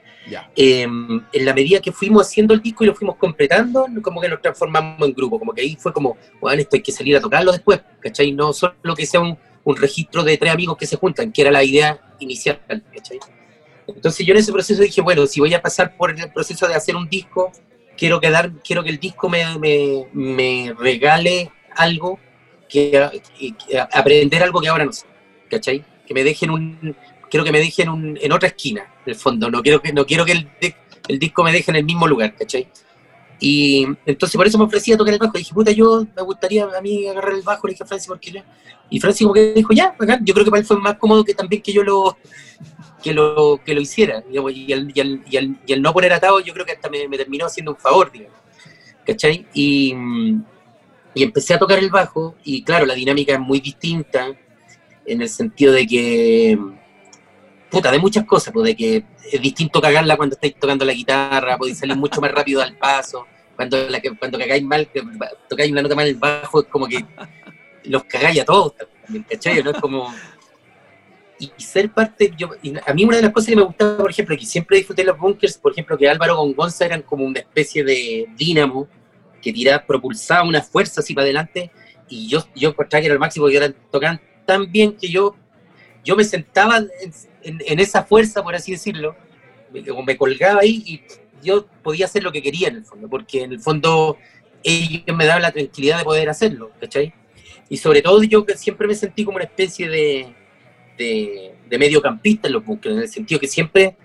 Eh, 0.56 0.82
en 0.82 1.44
la 1.44 1.54
medida 1.54 1.80
que 1.80 1.92
fuimos 1.92 2.26
haciendo 2.26 2.54
el 2.54 2.62
disco 2.62 2.82
y 2.82 2.86
lo 2.86 2.94
fuimos 2.94 3.16
completando, 3.16 3.86
como 4.02 4.20
que 4.20 4.28
nos 4.28 4.40
transformamos 4.40 5.06
en 5.06 5.14
grupo, 5.14 5.38
como 5.38 5.52
que 5.52 5.60
ahí 5.60 5.76
fue 5.76 5.92
como, 5.92 6.16
bueno, 6.40 6.60
esto 6.60 6.76
hay 6.76 6.82
que 6.82 6.92
salir 6.92 7.16
a 7.16 7.20
tocarlo 7.20 7.52
después, 7.52 7.80
¿cachai? 8.00 8.32
No 8.32 8.52
solo 8.52 8.94
que 8.96 9.06
sea 9.06 9.20
un, 9.20 9.36
un 9.64 9.76
registro 9.76 10.22
de 10.22 10.36
tres 10.36 10.52
amigos 10.52 10.76
que 10.76 10.86
se 10.86 10.96
juntan, 10.96 11.32
que 11.32 11.42
era 11.42 11.50
la 11.50 11.64
idea 11.64 12.00
inicial, 12.18 12.60
¿cachai? 12.68 13.18
Entonces 13.86 14.26
yo 14.26 14.32
en 14.32 14.40
ese 14.40 14.52
proceso 14.52 14.82
dije, 14.82 15.00
bueno, 15.00 15.26
si 15.26 15.40
voy 15.40 15.52
a 15.54 15.62
pasar 15.62 15.96
por 15.96 16.10
el 16.10 16.32
proceso 16.32 16.66
de 16.66 16.74
hacer 16.74 16.96
un 16.96 17.08
disco, 17.08 17.52
quiero, 17.96 18.20
quedar, 18.20 18.52
quiero 18.62 18.82
que 18.82 18.90
el 18.90 18.98
disco 18.98 19.28
me, 19.28 19.58
me, 19.58 20.06
me 20.12 20.74
regale 20.78 21.50
algo, 21.76 22.18
que, 22.68 22.98
aprender 23.92 24.42
algo 24.42 24.60
que 24.60 24.68
ahora 24.68 24.84
no 24.84 24.92
sé, 24.92 25.06
¿cachai? 25.50 25.84
Que 26.06 26.14
me 26.14 26.24
dejen 26.24 26.50
un, 26.50 26.96
quiero 27.30 27.44
que 27.44 27.52
me 27.52 27.58
dejen 27.58 27.88
un, 27.88 28.18
en 28.20 28.32
otra 28.32 28.48
esquina, 28.48 28.82
en 29.04 29.12
el 29.12 29.18
fondo, 29.18 29.50
no 29.50 29.62
quiero 29.62 29.80
que, 29.80 29.92
no 29.92 30.06
quiero 30.06 30.24
que 30.24 30.32
el, 30.32 30.48
el 31.08 31.18
disco 31.18 31.42
me 31.42 31.52
deje 31.52 31.70
en 31.70 31.76
el 31.76 31.84
mismo 31.84 32.06
lugar, 32.06 32.34
¿cachai? 32.34 32.68
Y 33.40 33.86
entonces 34.06 34.36
por 34.36 34.46
eso 34.46 34.58
me 34.58 34.64
ofrecía 34.64 34.96
tocar 34.96 35.14
el 35.14 35.20
bajo. 35.20 35.36
dije, 35.36 35.54
puta, 35.54 35.70
yo 35.72 36.06
me 36.16 36.22
gustaría 36.22 36.64
a 36.64 36.80
mí 36.80 37.06
agarrar 37.06 37.34
el 37.34 37.42
bajo. 37.42 37.66
Le 37.66 37.72
dije 37.72 37.84
a 37.84 37.86
Francis, 37.86 38.08
¿por 38.08 38.20
qué 38.20 38.42
Y 38.90 39.00
Francis 39.00 39.24
como 39.24 39.34
que 39.34 39.52
dijo, 39.54 39.72
ya, 39.72 39.94
acá. 39.98 40.18
yo 40.22 40.34
creo 40.34 40.44
que 40.44 40.50
para 40.50 40.60
él 40.60 40.66
fue 40.66 40.78
más 40.78 40.96
cómodo 40.96 41.24
que 41.24 41.34
también 41.34 41.62
que 41.62 41.72
yo 41.72 41.82
lo 41.82 42.16
que 43.02 43.12
lo, 43.12 43.60
que 43.64 43.74
lo 43.74 43.80
hiciera. 43.80 44.24
Y 44.30 44.38
el, 44.38 44.92
y, 44.94 45.00
el, 45.00 45.24
y, 45.30 45.72
el, 45.72 45.82
no 45.82 45.92
poner 45.92 46.12
atado, 46.12 46.40
yo 46.40 46.54
creo 46.54 46.64
que 46.64 46.72
hasta 46.72 46.88
me, 46.88 47.06
terminó 47.16 47.46
haciendo 47.46 47.72
un 47.72 47.76
favor, 47.76 48.10
digamos. 48.10 48.38
¿Cachai? 49.04 49.46
Y, 49.52 49.94
y 51.14 51.22
empecé 51.22 51.54
a 51.54 51.58
tocar 51.58 51.78
el 51.78 51.90
bajo. 51.90 52.34
Y 52.44 52.62
claro, 52.62 52.86
la 52.86 52.94
dinámica 52.94 53.34
es 53.34 53.40
muy 53.40 53.60
distinta 53.60 54.34
en 55.06 55.22
el 55.22 55.28
sentido 55.28 55.72
de 55.72 55.86
que 55.86 56.58
puta, 57.74 57.90
de 57.90 57.98
muchas 57.98 58.24
cosas, 58.24 58.52
pues 58.52 58.66
de 58.66 58.76
que 58.76 59.04
es 59.30 59.40
distinto 59.40 59.80
cagarla 59.80 60.16
cuando 60.16 60.34
estáis 60.34 60.54
tocando 60.56 60.84
la 60.84 60.92
guitarra, 60.92 61.58
podéis 61.58 61.78
salir 61.78 61.96
mucho 61.96 62.20
más 62.20 62.32
rápido 62.32 62.62
al 62.62 62.76
paso, 62.76 63.26
cuando, 63.56 63.76
cuando 64.18 64.38
cagáis 64.38 64.62
mal, 64.62 64.88
que 64.88 65.02
tocáis 65.48 65.72
una 65.72 65.82
nota 65.82 65.94
mal 65.94 66.06
en 66.06 66.14
el 66.14 66.20
bajo, 66.20 66.60
es 66.60 66.66
como 66.68 66.86
que 66.86 67.04
los 67.84 68.04
cagáis 68.04 68.40
a 68.40 68.44
todos 68.44 68.72
¿cachai? 69.28 69.62
¿no? 69.62 69.70
Es 69.70 69.80
como... 69.80 70.12
Y 71.38 71.50
ser 71.60 71.90
parte, 71.90 72.32
yo, 72.38 72.48
a 72.86 72.94
mí 72.94 73.04
una 73.04 73.16
de 73.16 73.22
las 73.22 73.32
cosas 73.32 73.50
que 73.50 73.56
me 73.56 73.62
gustaba, 73.62 73.98
por 73.98 74.10
ejemplo, 74.10 74.36
que 74.36 74.46
siempre 74.46 74.78
disfruté 74.78 75.02
los 75.02 75.18
bunkers, 75.18 75.58
por 75.58 75.72
ejemplo, 75.72 75.98
que 75.98 76.08
Álvaro 76.08 76.36
con 76.36 76.54
Gonza 76.54 76.86
eran 76.86 77.02
como 77.02 77.24
una 77.24 77.40
especie 77.40 77.82
de 77.82 78.26
dínamo 78.36 78.88
que 79.42 79.52
tiraba, 79.52 79.84
propulsaba 79.84 80.48
una 80.48 80.62
fuerza 80.62 81.00
así 81.00 81.12
para 81.12 81.24
adelante, 81.24 81.72
y 82.08 82.28
yo, 82.28 82.46
yo 82.54 82.70
encontraba 82.70 83.00
que 83.00 83.06
era 83.06 83.14
el 83.14 83.18
máximo, 83.18 83.44
porque 83.44 83.56
eran, 83.56 83.74
tocaban 83.90 84.20
tan 84.46 84.70
bien 84.70 84.96
que 84.96 85.08
yo, 85.08 85.34
yo 86.04 86.16
me 86.16 86.24
sentaba 86.24 86.84
en, 87.42 87.80
esa 87.80 88.04
fuerza, 88.04 88.42
por 88.42 88.54
así 88.54 88.72
decirlo, 88.72 89.16
me, 89.72 89.82
me 89.82 90.16
colgaba 90.16 90.60
ahí 90.60 90.82
y 90.86 91.02
yo 91.42 91.66
podía 91.82 92.06
hacer 92.06 92.22
lo 92.22 92.32
que 92.32 92.42
quería 92.42 92.68
en 92.68 92.76
el 92.76 92.84
fondo, 92.84 93.08
porque 93.08 93.42
en 93.42 93.52
el 93.52 93.60
fondo 93.60 94.18
ellos 94.62 95.16
me 95.16 95.26
daban 95.26 95.42
la 95.42 95.52
tranquilidad 95.52 95.98
de 95.98 96.04
poder 96.04 96.28
hacerlo, 96.28 96.70
¿cachai? 96.80 97.12
Y 97.68 97.76
sobre 97.76 98.02
todo 98.02 98.22
yo 98.22 98.44
siempre 98.56 98.86
me 98.86 98.94
sentí 98.94 99.24
como 99.24 99.36
una 99.36 99.44
especie 99.44 99.88
de, 99.88 100.34
de, 100.98 101.78
mediocampista 101.78 102.46
en 102.46 102.54
los 102.54 102.64
bunkers, 102.64 102.94
en 102.94 103.02
el 103.02 103.08
sentido 103.08 103.40
que 103.40 103.48
siempre 103.48 103.96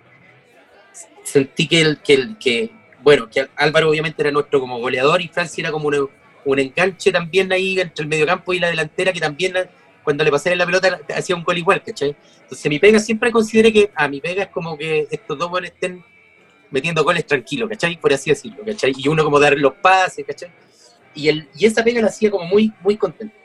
sentí 1.23 1.67
que, 1.67 1.81
el, 1.81 1.97
que, 1.99 2.13
el, 2.13 2.37
que, 2.37 2.71
bueno, 3.01 3.29
que 3.29 3.47
Álvaro 3.55 3.89
obviamente 3.89 4.21
era 4.21 4.31
nuestro 4.31 4.59
como 4.59 4.79
goleador 4.79 5.21
y 5.21 5.27
Francia 5.27 5.61
era 5.61 5.71
como 5.71 5.87
un, 5.87 6.09
un 6.45 6.59
enganche 6.59 7.11
también 7.11 7.51
ahí 7.51 7.79
entre 7.79 8.03
el 8.03 8.09
mediocampo 8.09 8.53
y 8.53 8.59
la 8.59 8.69
delantera 8.69 9.13
que 9.13 9.19
también 9.19 9.53
cuando 10.10 10.24
le 10.24 10.32
pasé 10.32 10.55
la 10.55 10.66
pelota 10.66 11.01
hacía 11.16 11.36
un 11.36 11.43
gol 11.43 11.60
igual, 11.60 11.84
¿cachai? 11.84 12.16
Entonces 12.41 12.68
mi 12.68 12.80
pega 12.80 12.97
siempre 12.97 13.32
consideré 13.32 13.72
que 13.72 13.91
a 13.93 14.07
mi 14.07 14.20
pega 14.20 14.41
es 14.41 14.49
como 14.49 14.76
que 14.76 15.07
estos 15.12 15.38
dos 15.38 15.51
goles 15.51 15.72
estén 15.72 16.03
metiendo 16.72 17.03
goles 17.03 17.28
tranquilos, 17.28 17.70
¿cachai? 17.70 17.95
Por 18.01 18.12
así 18.12 18.32
decirlo, 18.32 18.66
¿cachai? 18.66 18.91
Y 18.97 19.07
uno 19.07 19.24
como 19.24 19.39
dar 19.39 19.55
los 19.55 19.74
pases, 19.76 20.26
¿cachai? 20.26 20.49
Y, 21.14 21.28
el, 21.28 21.47
y 21.55 21.68
esa 21.68 21.84
pega 21.84 22.01
la 22.01 22.07
hacía 22.07 22.32
como 22.32 22.45
muy, 22.45 22.74
muy 22.82 22.97
contento. 22.97 23.36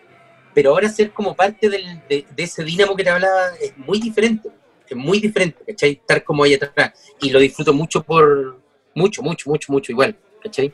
Pero 0.54 0.70
ahora 0.70 0.88
ser 0.88 1.10
como 1.10 1.36
parte 1.36 1.68
del, 1.68 2.00
de, 2.08 2.24
ese 2.38 2.64
dínamo 2.64 2.96
que 2.96 3.04
te 3.04 3.10
hablaba 3.10 3.48
es 3.60 3.76
muy 3.76 4.00
diferente, 4.00 4.48
es 4.88 4.96
muy 4.96 5.20
diferente, 5.20 5.58
¿cachai? 5.66 5.90
Estar 5.90 6.24
como 6.24 6.44
ahí 6.44 6.54
atrás. 6.54 6.92
Y 7.20 7.28
lo 7.28 7.40
disfruto 7.40 7.74
mucho 7.74 8.02
por, 8.02 8.58
mucho, 8.94 9.22
mucho, 9.22 9.50
mucho, 9.50 9.70
mucho 9.70 9.92
igual, 9.92 10.16
¿cachai? 10.42 10.72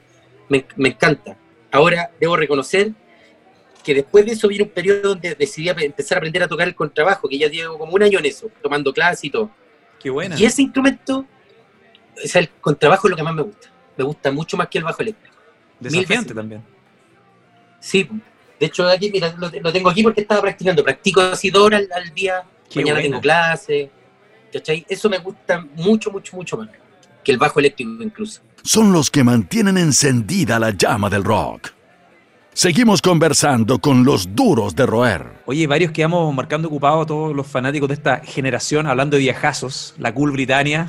Me, 0.49 0.65
me 0.77 0.91
encanta. 0.91 1.37
Ahora 1.73 2.13
debo 2.21 2.37
reconocer 2.37 2.93
que 3.83 3.95
después 3.95 4.25
de 4.27 4.33
eso 4.33 4.49
viene 4.49 4.65
un 4.65 4.71
periodo 4.71 5.11
donde 5.11 5.35
decidí 5.35 5.69
empezar 5.69 6.17
a 6.17 6.19
aprender 6.19 6.43
a 6.43 6.49
tocar 6.49 6.69
el 6.69 6.75
contrabajo, 6.75 7.29
que 7.29 7.39
ya 7.39 7.49
llevo 7.49 7.79
como 7.79 7.95
un 7.95 8.03
año 8.03 8.19
en 8.19 8.27
eso, 8.27 8.51
tomando 8.63 8.93
clases 8.93 9.25
y 9.25 9.31
todo. 9.31 9.51
Qué 9.99 10.11
buena. 10.11 10.39
Y 10.39 10.45
ese 10.45 10.63
instrumento, 10.63 11.27
o 12.23 12.29
sea, 12.29 12.41
el 12.41 12.49
contrabajo 12.61 13.07
es 13.07 13.11
lo 13.11 13.17
que 13.17 13.23
más 13.23 13.35
me 13.35 13.43
gusta. 13.43 13.69
Me 13.97 14.05
gusta 14.05 14.31
mucho 14.31 14.57
más 14.57 14.69
que 14.69 14.79
el 14.79 14.85
bajo 14.85 15.03
eléctrico. 15.03 15.37
Desafiante 15.79 16.35
también. 16.35 16.63
Sí, 17.81 18.09
de 18.59 18.67
hecho 18.67 18.87
aquí, 18.87 19.11
mira, 19.11 19.35
lo, 19.39 19.51
tengo 19.73 19.89
aquí 19.89 20.03
porque 20.03 20.23
estaba 20.23 20.43
practicando. 20.43 20.85
Practico 20.85 21.21
así 21.21 21.51
dos 21.51 21.65
horas 21.65 21.83
al, 21.95 22.15
día, 22.15 22.45
mañana 22.75 23.01
tengo 23.01 23.21
clase, 23.21 23.91
¿cachai? 24.53 24.85
Eso 24.89 25.09
me 25.09 25.19
gusta 25.19 25.67
mucho, 25.75 26.11
mucho, 26.11 26.37
mucho 26.37 26.57
más 26.59 26.69
que 27.25 27.33
el 27.33 27.39
bajo 27.39 27.61
eléctrico 27.61 28.03
incluso. 28.03 28.41
Son 28.63 28.93
los 28.93 29.11
que 29.11 29.25
mantienen 29.25 29.79
encendida 29.79 30.59
la 30.59 30.71
llama 30.71 31.09
del 31.09 31.25
rock. 31.25 31.73
Seguimos 32.53 33.01
conversando 33.01 33.79
con 33.79 34.05
los 34.05 34.35
duros 34.35 34.75
de 34.75 34.85
roer. 34.85 35.27
Oye, 35.47 35.67
varios 35.67 35.93
quedamos 35.93 36.35
marcando 36.35 36.69
ocupados 36.69 37.07
todos 37.07 37.35
los 37.35 37.47
fanáticos 37.47 37.89
de 37.89 37.95
esta 37.95 38.19
generación, 38.19 38.87
hablando 38.87 39.17
de 39.17 39.23
viajazos, 39.23 39.95
la 39.99 40.13
Cool 40.13 40.33
Britannia, 40.33 40.89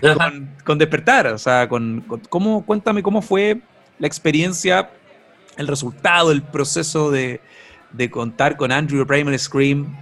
con, 0.64 0.78
despertar. 0.78 1.26
O 1.28 1.38
sea, 1.38 1.68
con, 1.68 2.04
cómo, 2.28 2.64
cuéntame 2.64 3.02
cómo 3.02 3.22
fue 3.22 3.60
la 3.98 4.06
experiencia, 4.06 4.90
el 5.56 5.66
resultado, 5.66 6.30
el 6.30 6.42
proceso 6.42 7.10
de, 7.10 7.40
contar 8.10 8.56
con 8.56 8.70
Andrew 8.70 9.04
Primal 9.04 9.38
Scream. 9.38 9.96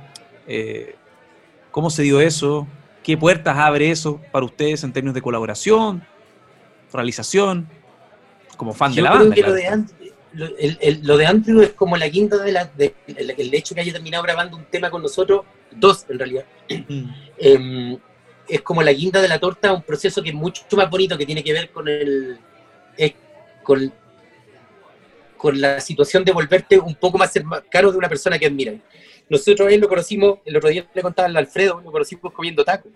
Eh, 0.46 0.94
¿Cómo 1.70 1.88
se 1.88 2.02
dio 2.02 2.20
eso? 2.20 2.66
¿Qué 3.02 3.16
puertas 3.16 3.56
abre 3.56 3.90
eso 3.90 4.20
para 4.30 4.44
ustedes 4.44 4.84
en 4.84 4.92
términos 4.92 5.14
de 5.14 5.22
colaboración, 5.22 6.04
realización? 6.92 7.66
Como 8.56 8.72
fan 8.72 8.94
de 8.94 9.02
la 9.02 9.10
banda 9.10 9.34
lo, 9.36 10.03
el, 10.36 11.00
lo, 11.02 11.16
de 11.16 11.26
Andrew 11.26 11.60
es 11.62 11.72
como 11.72 11.96
la 11.96 12.10
quinta 12.10 12.38
de 12.38 12.52
la. 12.52 12.70
el, 12.78 13.54
hecho 13.54 13.74
que 13.74 13.80
haya 13.80 13.92
terminado 13.92 14.22
grabando 14.22 14.56
un 14.56 14.64
tema 14.64 14.90
con 14.90 15.02
nosotros, 15.02 15.44
dos 15.70 16.04
en 16.08 16.18
realidad, 16.18 16.44
mm. 16.68 17.04
em, 17.38 17.98
es 18.48 18.62
como 18.62 18.82
la 18.82 18.92
guinda 18.92 19.22
de 19.22 19.28
la 19.28 19.38
torta, 19.38 19.72
un 19.72 19.82
proceso 19.82 20.22
que 20.22 20.30
es 20.30 20.34
mucho 20.34 20.64
más 20.76 20.90
bonito, 20.90 21.16
que 21.16 21.26
tiene 21.26 21.42
que 21.42 21.52
ver 21.52 21.70
con 21.70 21.88
el. 21.88 22.38
con, 23.62 23.92
con 25.36 25.60
la 25.60 25.80
situación 25.80 26.24
de 26.24 26.32
volverte 26.32 26.78
un 26.78 26.94
poco 26.94 27.18
más 27.18 27.32
caro 27.70 27.92
de 27.92 27.98
una 27.98 28.08
persona 28.08 28.38
que 28.38 28.46
admira. 28.46 28.74
Nosotros 29.28 29.72
él 29.72 29.80
lo 29.80 29.88
conocimos, 29.88 30.38
el 30.44 30.56
otro 30.56 30.68
día 30.68 30.86
le 30.92 31.02
contaba 31.02 31.28
al 31.28 31.36
Alfredo, 31.36 31.80
lo 31.82 31.92
conocimos 31.92 32.32
comiendo 32.32 32.64
tacos. 32.64 32.92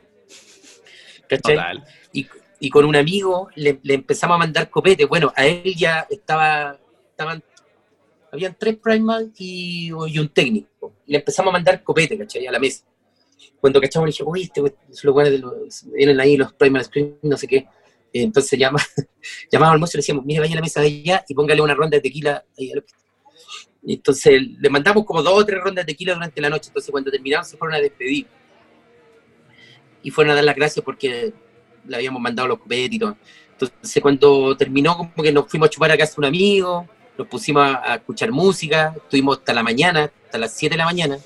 ¿Cachai? 1.28 1.82
Y, 2.12 2.26
y, 2.58 2.70
con 2.70 2.84
un 2.84 2.96
amigo 2.96 3.48
le, 3.54 3.78
le, 3.82 3.94
empezamos 3.94 4.34
a 4.36 4.38
mandar 4.38 4.70
copete. 4.70 5.04
Bueno, 5.04 5.32
a 5.36 5.46
él 5.46 5.74
ya 5.76 6.06
estaba 6.08 6.78
estaban, 7.18 7.42
habían 8.30 8.56
tres 8.58 8.76
primal 8.76 9.32
y, 9.36 9.88
y, 9.88 10.18
un 10.18 10.28
técnico. 10.28 10.94
Le 11.06 11.18
empezamos 11.18 11.50
a 11.50 11.52
mandar 11.52 11.82
copete, 11.82 12.16
¿cachai? 12.16 12.46
A 12.46 12.52
la 12.52 12.60
mesa. 12.60 12.84
Cuando 13.60 13.80
cachamos, 13.80 14.06
le 14.06 14.12
dije, 14.12 14.22
uy, 14.24 14.42
este, 14.42 14.60
los 14.60 15.16
de 15.16 15.38
los, 15.38 15.84
vienen 15.92 16.20
ahí 16.20 16.36
los 16.36 16.52
primal 16.52 16.84
screen, 16.84 17.18
no 17.22 17.36
sé 17.36 17.48
qué. 17.48 17.66
Entonces 18.12 18.58
llama, 18.58 18.78
llamaba 19.50 19.72
al 19.72 19.80
mozo 19.80 19.92
y 19.94 19.96
le 19.96 20.02
decíamos, 20.02 20.24
mire, 20.24 20.40
vaya 20.40 20.52
a 20.52 20.56
la 20.56 20.62
mesa 20.62 20.80
de 20.80 20.86
allá 20.86 21.24
y 21.28 21.34
póngale 21.34 21.60
una 21.60 21.74
ronda 21.74 21.96
de 21.96 22.02
tequila 22.02 22.44
ahí 22.56 22.72
y 23.82 23.94
entonces 23.94 24.42
le 24.58 24.70
mandamos 24.70 25.04
como 25.04 25.22
dos 25.22 25.34
o 25.40 25.46
tres 25.46 25.60
rondas 25.62 25.86
de 25.86 25.92
tequila 25.92 26.14
durante 26.14 26.40
la 26.40 26.50
noche. 26.50 26.68
Entonces 26.68 26.90
cuando 26.90 27.10
terminamos 27.10 27.48
se 27.48 27.56
fueron 27.56 27.76
a 27.76 27.80
despedir. 27.80 28.26
Y 30.02 30.10
fueron 30.10 30.32
a 30.32 30.34
dar 30.34 30.44
las 30.44 30.56
gracias 30.56 30.84
porque 30.84 31.32
le 31.86 31.96
habíamos 31.96 32.20
mandado 32.20 32.48
los 32.48 32.58
copetes 32.58 32.90
y. 32.90 33.16
Entonces 33.52 34.02
cuando 34.02 34.56
terminó 34.56 34.96
como 34.96 35.22
que 35.22 35.32
nos 35.32 35.48
fuimos 35.48 35.68
a 35.68 35.70
chupar 35.70 35.90
a 35.90 35.98
casa 35.98 36.14
un 36.18 36.24
amigo, 36.24 36.86
nos 37.18 37.26
pusimos 37.26 37.64
a, 37.64 37.96
escuchar 37.96 38.30
música, 38.30 38.94
estuvimos 38.96 39.38
hasta 39.38 39.52
la 39.52 39.64
mañana, 39.64 40.10
hasta 40.24 40.38
las 40.38 40.52
7 40.52 40.74
de 40.74 40.78
la 40.78 40.84
mañana, 40.84 41.18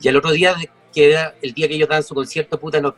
y 0.00 0.08
al 0.08 0.16
otro 0.16 0.32
día, 0.32 0.56
que 0.92 1.10
era 1.10 1.34
el 1.42 1.52
día 1.52 1.68
que 1.68 1.74
ellos 1.74 1.88
daban 1.88 2.02
su 2.02 2.14
concierto, 2.14 2.58
puta, 2.58 2.80
nos, 2.80 2.94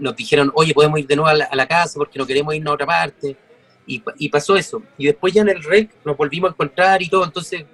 nos 0.00 0.16
dijeron, 0.16 0.50
oye, 0.54 0.72
podemos 0.72 0.98
ir 0.98 1.06
de 1.06 1.14
nuevo 1.14 1.28
a 1.28 1.54
la, 1.54 1.66
casa 1.66 1.98
porque 1.98 2.18
no 2.18 2.26
queremos 2.26 2.54
irnos 2.54 2.72
a 2.72 2.74
otra 2.74 2.86
parte, 2.86 3.36
y, 3.84 4.28
pasó 4.30 4.56
eso. 4.56 4.82
Y 4.96 5.06
después 5.06 5.34
ya 5.34 5.42
en 5.42 5.50
el 5.50 5.62
rec 5.62 5.90
nos 6.04 6.16
volvimos 6.16 6.50
a 6.50 6.52
encontrar 6.52 7.02
y 7.02 7.08
todo, 7.08 7.24
entonces 7.24 7.64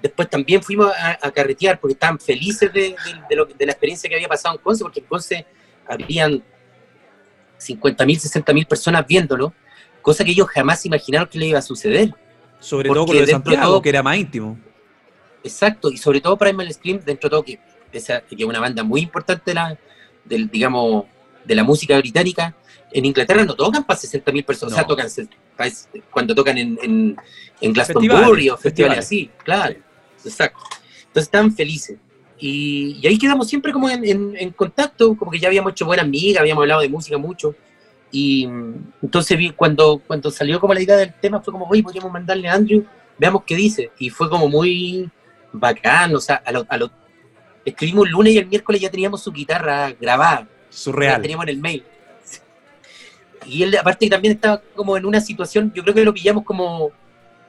después 0.00 0.30
también 0.30 0.62
fuimos 0.62 0.90
a, 0.96 1.30
carretear 1.32 1.78
porque 1.78 1.92
estaban 1.92 2.18
felices 2.18 2.72
de, 2.72 2.96
la 3.30 3.72
experiencia 3.72 4.08
que 4.08 4.14
había 4.14 4.28
pasado 4.28 4.54
en 4.54 4.62
Conce, 4.62 4.82
porque 4.82 5.00
en 5.00 5.06
Conce 5.06 5.46
habían 5.86 6.42
50.000, 7.58 8.42
60.000 8.42 8.66
personas 8.66 9.06
viéndolo, 9.06 9.52
cosa 10.00 10.24
que 10.24 10.30
ellos 10.30 10.48
jamás 10.48 10.86
imaginaron 10.86 11.28
que 11.28 11.38
le 11.38 11.46
iba 11.46 11.58
a 11.58 11.62
suceder. 11.62 12.14
Sobre 12.66 12.88
todo 12.88 13.06
con 13.06 13.14
lo 13.14 13.20
de 13.20 13.28
Santiago, 13.28 13.80
que 13.80 13.88
era 13.90 14.02
más 14.02 14.16
íntimo. 14.16 14.58
Exacto, 15.44 15.88
y 15.88 15.98
sobre 15.98 16.20
todo 16.20 16.36
Primal 16.36 16.72
Scream, 16.72 16.98
dentro 17.04 17.28
de 17.28 17.30
todo, 17.30 17.44
que, 17.44 17.60
es 17.92 18.44
una 18.44 18.58
banda 18.58 18.82
muy 18.82 19.02
importante 19.02 19.52
de 19.52 19.54
la, 19.54 19.78
del, 20.24 20.50
digamos, 20.50 21.04
de 21.44 21.54
la 21.54 21.62
música 21.62 21.96
británica, 21.96 22.56
en 22.92 23.04
Inglaterra 23.04 23.44
no 23.44 23.54
tocan 23.54 23.84
para 23.84 24.00
60.000 24.00 24.44
personas, 24.44 24.72
o 24.72 24.76
sea, 24.76 24.84
tocan 24.84 25.06
cuando 26.10 26.34
tocan 26.34 26.58
en, 26.58 26.76
en, 26.82 27.16
en 27.60 27.72
Glastonbury 27.72 28.50
o 28.50 28.56
festivales 28.56 28.98
así, 28.98 29.30
claro, 29.44 29.76
exacto. 30.24 30.58
Entonces 30.98 31.22
estaban 31.22 31.54
felices. 31.54 31.98
Y, 32.36 33.06
ahí 33.06 33.16
quedamos 33.16 33.48
siempre 33.48 33.72
como 33.72 33.88
en, 33.88 34.50
contacto, 34.56 35.16
como 35.16 35.30
que 35.30 35.38
ya 35.38 35.46
habíamos 35.46 35.70
hecho 35.70 35.86
buenas 35.86 36.04
amigas, 36.04 36.40
habíamos 36.40 36.62
hablado 36.62 36.80
de 36.80 36.88
música 36.88 37.16
mucho. 37.16 37.54
Y 38.18 38.48
entonces 39.02 39.36
vi, 39.36 39.50
cuando, 39.50 40.00
cuando 40.06 40.30
salió 40.30 40.58
como 40.58 40.72
la 40.72 40.80
idea 40.80 40.96
del 40.96 41.12
tema 41.20 41.42
fue 41.42 41.52
como, 41.52 41.66
oye, 41.66 41.82
podríamos 41.82 42.10
mandarle 42.10 42.48
a 42.48 42.54
Andrew, 42.54 42.82
veamos 43.18 43.42
qué 43.46 43.54
dice. 43.54 43.90
Y 43.98 44.08
fue 44.08 44.30
como 44.30 44.48
muy 44.48 45.10
bacán, 45.52 46.16
o 46.16 46.18
sea, 46.18 46.36
a 46.36 46.50
lo, 46.50 46.64
a 46.66 46.78
lo, 46.78 46.90
escribimos 47.62 48.06
el 48.06 48.12
lunes 48.12 48.32
y 48.32 48.38
el 48.38 48.46
miércoles 48.46 48.80
ya 48.80 48.90
teníamos 48.90 49.22
su 49.22 49.30
guitarra 49.30 49.92
grabada. 50.00 50.48
Surreal. 50.70 51.12
La 51.12 51.20
teníamos 51.20 51.44
en 51.44 51.50
el 51.50 51.58
mail. 51.58 51.84
Y 53.46 53.62
él, 53.62 53.76
aparte, 53.76 54.08
también 54.08 54.32
estaba 54.36 54.62
como 54.74 54.96
en 54.96 55.04
una 55.04 55.20
situación, 55.20 55.70
yo 55.74 55.82
creo 55.82 55.94
que 55.94 56.02
lo 56.02 56.14
pillamos 56.14 56.42
como, 56.42 56.92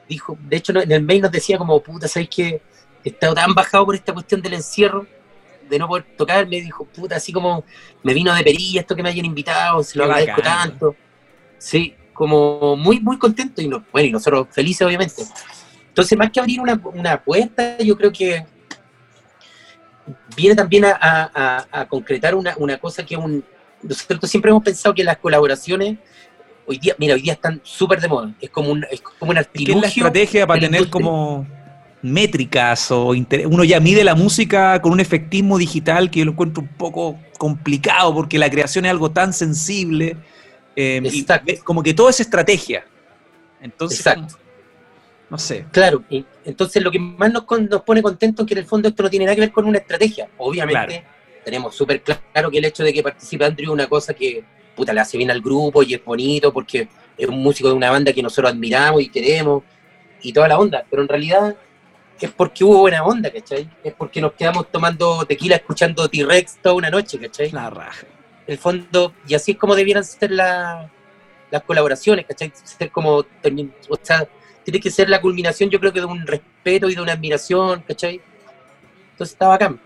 dijo, 0.06 0.36
de 0.38 0.56
hecho, 0.58 0.78
en 0.78 0.92
el 0.92 1.02
mail 1.02 1.22
nos 1.22 1.32
decía 1.32 1.56
como, 1.56 1.80
puta, 1.82 2.08
¿sabes 2.08 2.28
qué? 2.28 2.60
He 3.02 3.08
estado 3.08 3.34
tan 3.34 3.54
bajado 3.54 3.86
por 3.86 3.94
esta 3.94 4.12
cuestión 4.12 4.42
del 4.42 4.52
encierro, 4.52 5.06
de 5.68 5.78
no 5.78 5.88
poder 5.88 6.04
tocar, 6.16 6.46
me 6.46 6.60
dijo, 6.60 6.84
puta, 6.84 7.16
así 7.16 7.32
como 7.32 7.64
me 8.02 8.14
vino 8.14 8.34
de 8.34 8.42
perilla 8.42 8.80
esto 8.80 8.96
que 8.96 9.02
me 9.02 9.08
hayan 9.08 9.24
invitado, 9.24 9.82
se 9.82 9.98
lo 9.98 10.04
agradezco 10.04 10.42
tanto. 10.42 10.96
Sí, 11.58 11.94
como 12.12 12.76
muy, 12.76 13.00
muy 13.00 13.18
contento 13.18 13.60
y, 13.62 13.68
no, 13.68 13.84
bueno, 13.92 14.08
y 14.08 14.12
nosotros 14.12 14.48
felices, 14.50 14.86
obviamente. 14.86 15.22
Entonces, 15.88 16.16
más 16.16 16.30
que 16.30 16.40
abrir 16.40 16.60
una, 16.60 16.80
una 16.94 17.22
puerta, 17.22 17.78
yo 17.78 17.96
creo 17.96 18.12
que 18.12 18.44
viene 20.36 20.54
también 20.54 20.84
a, 20.86 21.66
a 21.70 21.88
concretar 21.88 22.34
una, 22.34 22.54
una 22.56 22.78
cosa 22.78 23.04
que 23.04 23.16
un, 23.16 23.44
nosotros 23.82 24.30
siempre 24.30 24.50
hemos 24.50 24.62
pensado 24.62 24.94
que 24.94 25.04
las 25.04 25.18
colaboraciones 25.18 25.98
hoy 26.66 26.78
día, 26.78 26.94
mira, 26.98 27.14
hoy 27.14 27.22
día 27.22 27.32
están 27.32 27.60
súper 27.62 28.00
de 28.00 28.08
moda. 28.08 28.34
Es 28.40 28.50
como 28.50 28.70
un, 28.70 28.84
es 28.90 29.00
como 29.00 29.30
un 29.30 29.38
artilugio. 29.38 29.76
Es, 29.76 29.82
la 29.82 29.88
estrategia 29.88 30.46
para 30.46 30.60
tener 30.60 30.90
como 30.90 31.46
métricas 32.12 32.90
o 32.90 33.14
uno 33.46 33.64
ya 33.64 33.80
mide 33.80 34.04
la 34.04 34.14
música 34.14 34.80
con 34.80 34.92
un 34.92 35.00
efectismo 35.00 35.58
digital 35.58 36.10
que 36.10 36.20
yo 36.20 36.24
lo 36.24 36.32
encuentro 36.32 36.62
un 36.62 36.68
poco 36.68 37.18
complicado 37.38 38.14
porque 38.14 38.38
la 38.38 38.50
creación 38.50 38.84
es 38.84 38.90
algo 38.90 39.10
tan 39.10 39.32
sensible 39.32 40.16
eh, 40.76 41.02
y 41.04 41.26
como 41.64 41.82
que 41.82 41.94
todo 41.94 42.08
es 42.08 42.20
estrategia. 42.20 42.84
Entonces, 43.60 44.04
no 45.30 45.38
sé. 45.38 45.66
Claro, 45.72 46.02
entonces 46.44 46.82
lo 46.82 46.90
que 46.90 46.98
más 46.98 47.32
nos, 47.32 47.44
nos 47.68 47.82
pone 47.82 48.02
contentos 48.02 48.44
es 48.44 48.48
que 48.48 48.54
en 48.54 48.58
el 48.58 48.66
fondo 48.66 48.88
esto 48.88 49.02
no 49.02 49.10
tiene 49.10 49.26
nada 49.26 49.34
que 49.34 49.42
ver 49.42 49.52
con 49.52 49.66
una 49.66 49.78
estrategia. 49.78 50.28
Obviamente 50.38 51.04
tenemos 51.44 51.74
súper 51.74 52.02
claro 52.02 52.50
que 52.50 52.58
el 52.58 52.64
hecho 52.64 52.82
de 52.82 52.92
que 52.92 53.02
participe 53.02 53.44
Andrew 53.44 53.70
es 53.70 53.74
una 53.74 53.86
cosa 53.86 54.14
que 54.14 54.44
puta, 54.78 54.92
le 54.92 55.00
hace 55.00 55.18
bien 55.18 55.30
al 55.30 55.40
grupo 55.40 55.82
y 55.82 55.94
es 55.94 56.04
bonito 56.04 56.52
porque 56.52 56.88
es 57.16 57.28
un 57.28 57.42
músico 57.42 57.68
de 57.68 57.74
una 57.74 57.90
banda 57.90 58.12
que 58.12 58.22
nosotros 58.22 58.52
admiramos 58.52 59.02
y 59.02 59.08
queremos 59.08 59.64
y 60.22 60.32
toda 60.32 60.48
la 60.48 60.58
onda, 60.58 60.84
pero 60.88 61.02
en 61.02 61.08
realidad 61.08 61.56
es 62.26 62.32
porque 62.32 62.64
hubo 62.64 62.78
buena 62.78 63.04
onda, 63.04 63.30
¿cachai? 63.30 63.68
Es 63.82 63.94
porque 63.94 64.20
nos 64.20 64.32
quedamos 64.32 64.70
tomando 64.70 65.24
tequila 65.24 65.56
escuchando 65.56 66.08
T-Rex 66.08 66.58
toda 66.62 66.74
una 66.74 66.90
noche, 66.90 67.18
¿cachai? 67.18 67.50
La 67.50 67.70
raja. 67.70 68.06
El 68.46 68.58
fondo, 68.58 69.12
y 69.26 69.34
así 69.34 69.52
es 69.52 69.58
como 69.58 69.74
debieran 69.76 70.04
ser 70.04 70.30
las 70.32 70.90
colaboraciones, 71.66 72.26
¿cachai? 72.26 72.52
Ser 72.64 72.90
como, 72.90 73.16
o 73.16 73.98
sea, 74.02 74.26
tiene 74.64 74.80
que 74.80 74.90
ser 74.90 75.08
la 75.08 75.20
culminación, 75.20 75.70
yo 75.70 75.80
creo 75.80 75.92
que 75.92 76.00
de 76.00 76.06
un 76.06 76.26
respeto 76.26 76.88
y 76.88 76.94
de 76.94 77.00
una 77.00 77.12
admiración, 77.12 77.82
¿cachai? 77.86 78.20
Entonces 79.12 79.34
está 79.34 79.48
bacán. 79.48 79.80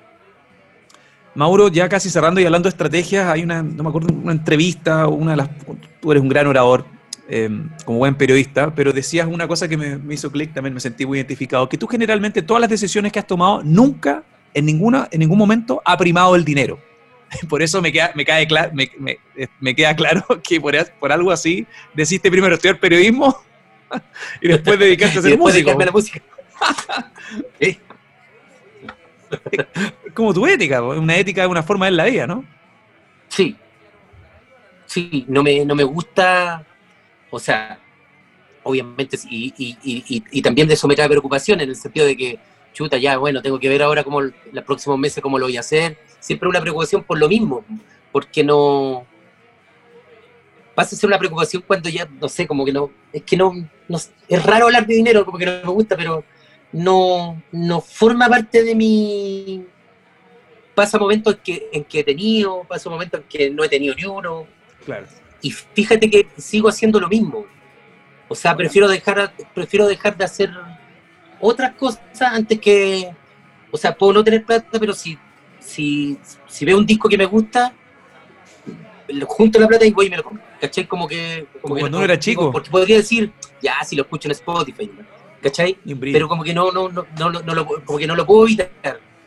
Mauro, 1.35 1.69
ya 1.69 1.89
casi 1.89 2.11
cerrando 2.11 2.41
y 2.41 2.45
hablando 2.45 2.67
de 2.67 2.71
estrategias, 2.71 3.27
hay 3.27 3.43
una, 3.43 3.63
no 3.63 3.83
me 3.83 3.89
acuerdo, 3.89 4.13
una 4.13 4.33
entrevista, 4.33 5.07
una 5.07 5.31
de 5.31 5.37
las, 5.39 5.49
tú 6.01 6.13
eres 6.13 6.23
un 6.23 6.29
gran 6.29 6.47
orador, 6.47 6.85
em, 7.33 7.71
como 7.85 7.99
buen 7.99 8.15
periodista, 8.15 8.75
pero 8.75 8.93
decías 8.93 9.27
una 9.27 9.49
cosa 9.49 9.67
que 9.67 9.77
me, 9.77 10.15
hizo 10.15 10.31
clic, 10.31 10.53
también 10.53 10.75
me 10.75 10.81
sentí 10.81 11.07
muy 11.07 11.19
identificado, 11.19 11.69
que 11.69 11.79
tú 11.79 11.87
generalmente 11.87 12.43
todas 12.43 12.61
las 12.61 12.71
decisiones 12.71 13.11
que 13.11 13.19
has 13.19 13.27
tomado, 13.27 13.63
nunca, 13.65 14.23
en, 14.55 14.67
ninguna, 14.67 15.09
en 15.11 15.21
ningún 15.21 15.39
momento, 15.39 15.81
ha 15.85 15.97
primado 15.97 16.37
el 16.37 16.45
dinero. 16.45 16.79
Por 17.49 17.63
eso 17.63 17.81
me 17.81 17.91
queda, 17.91 18.13
me 18.15 18.25
cae 18.25 18.47
me, 18.73 18.91
me, 19.61 19.75
queda 19.75 19.97
claro 19.97 20.25
que 20.47 20.61
por, 20.61 20.75
por 21.01 21.11
algo 21.11 21.31
así 21.31 21.67
decidiste 21.95 22.31
primero 22.31 22.55
estudiar 22.55 22.79
periodismo 22.79 23.43
y 24.43 24.49
después 24.49 24.79
dedicarte 24.79 25.19
a 25.19 25.23
ser 25.23 25.39
músico. 25.39 25.71
A 25.71 25.85
la 25.85 25.91
música. 25.91 26.23
como 30.13 30.35
tu 30.35 30.47
ética, 30.47 30.83
una 30.83 31.17
ética, 31.17 31.49
una 31.49 31.63
forma 31.63 31.87
de 31.87 31.93
la 31.93 32.05
vida, 32.05 32.27
¿no? 32.27 32.45
Sí. 33.29 33.57
Sí, 34.85 35.25
no 35.27 35.43
me, 35.43 35.65
no 35.65 35.75
me 35.75 35.85
gusta, 35.85 36.67
o 37.33 37.39
sea, 37.39 37.81
obviamente, 38.63 39.19
y, 39.29 39.55
y, 39.57 40.43
también 40.43 40.69
de 40.69 40.75
eso 40.75 40.87
me 40.87 40.95
trae 40.95 41.09
preocupación 41.09 41.61
en 41.61 41.71
el 41.71 41.77
sentido 41.77 42.05
de 42.05 42.15
que, 42.15 42.39
chuta, 42.75 42.99
ya, 42.99 43.17
bueno, 43.17 43.41
tengo 43.41 43.59
que 43.59 43.71
ver 43.71 43.83
ahora 43.83 44.05
cómo 44.05 44.21
los 44.21 44.65
próximos 44.67 44.99
meses 44.99 45.23
cómo 45.23 45.39
lo 45.39 45.47
voy 45.47 45.57
a 45.57 45.61
hacer. 45.61 45.99
Siempre 46.21 46.49
una 46.49 46.61
preocupación 46.61 47.03
por 47.03 47.19
lo 47.19 47.29
mismo, 47.29 47.65
porque 48.13 48.45
no 48.45 49.07
pasa 50.75 50.95
a 50.95 50.99
ser 50.99 51.09
una 51.09 51.19
preocupación 51.19 51.65
cuando 51.67 51.89
ya, 51.89 52.07
no 52.21 52.29
sé, 52.29 52.47
como 52.47 52.67
que 52.67 52.73
no, 52.73 52.91
es 53.13 53.23
que 53.23 53.37
no, 53.37 53.53
no 53.89 53.99
es 54.29 54.43
raro 54.45 54.67
hablar 54.67 54.87
de 54.87 54.95
dinero, 54.95 55.25
como 55.25 55.39
que 55.39 55.47
no 55.47 55.53
me 55.53 55.73
gusta, 55.73 55.97
pero 55.97 56.23
no, 56.73 57.43
no 57.51 57.81
forma 57.81 58.29
parte 58.29 58.63
de 58.63 58.75
mi... 58.75 59.67
Pasa 60.75 60.99
momentos 60.99 61.35
en 61.35 61.41
que, 61.41 61.69
en 61.73 61.85
que 61.85 62.01
he 62.01 62.05
tenido, 62.05 62.65
pasa 62.65 62.91
momentos 62.91 63.21
en 63.21 63.27
que 63.27 63.51
no 63.51 63.65
he 63.65 63.69
tenido 63.71 63.95
ni 63.95 64.05
uno. 64.05 64.47
Claro. 64.85 65.07
Y 65.43 65.51
fíjate 65.51 66.09
que 66.09 66.29
sigo 66.37 66.69
haciendo 66.69 66.99
lo 66.99 67.09
mismo. 67.09 67.45
O 68.29 68.35
sea, 68.35 68.57
prefiero 68.57 68.89
dejar, 68.89 69.33
prefiero 69.55 69.87
dejar 69.87 70.17
de 70.17 70.25
hacer 70.25 70.51
otras 71.41 71.75
cosas 71.75 72.01
antes 72.21 72.59
que... 72.61 73.13
O 73.71 73.77
sea, 73.77 73.95
puedo 73.95 74.13
no 74.13 74.25
tener 74.25 74.45
plata, 74.45 74.79
pero 74.79 74.93
si, 74.93 75.19
si, 75.59 76.19
si 76.47 76.65
veo 76.65 76.79
un 76.79 76.87
disco 76.87 77.09
que 77.09 77.19
me 77.19 77.27
gusta, 77.27 77.75
junto 79.27 79.59
la 79.59 79.67
plata 79.67 79.85
y 79.85 79.91
voy 79.91 80.07
y 80.07 80.11
me 80.11 80.17
lo 80.17 80.25
compro. 80.25 80.45
¿Cachai? 80.61 80.87
Como 80.87 81.09
que... 81.09 81.47
Como, 81.61 81.75
cuando 81.77 81.99
no, 81.99 82.05
era 82.05 82.19
chico. 82.19 82.51
Porque 82.53 82.71
podría 82.71 82.99
decir, 82.99 83.33
ya, 83.61 83.83
si 83.85 83.97
lo 83.97 84.03
escucho 84.03 84.29
en 84.29 84.33
Spotify. 84.33 84.91
¿cachai? 85.43 85.77
Pero 86.01 86.29
como 86.29 86.45
que 86.45 86.55
no, 86.55 86.71
no, 86.71 86.89
no, 86.89 87.05
no, 87.19 87.31
no, 87.31 87.55
lo, 87.55 87.67
como 87.67 87.99
que 87.99 88.07
no 88.07 88.15
lo 88.15 88.25
puedo 88.25 88.45
evitar, 88.47 88.71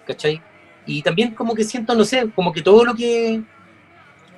¿cachai? 0.07 0.41
Y 0.85 1.01
también 1.01 1.35
como 1.35 1.53
que 1.53 1.63
siento, 1.63 1.93
no 1.93 2.05
sé, 2.05 2.29
como 2.33 2.53
que 2.53 2.61
todo 2.61 2.85
lo 2.85 2.95
que, 2.95 3.41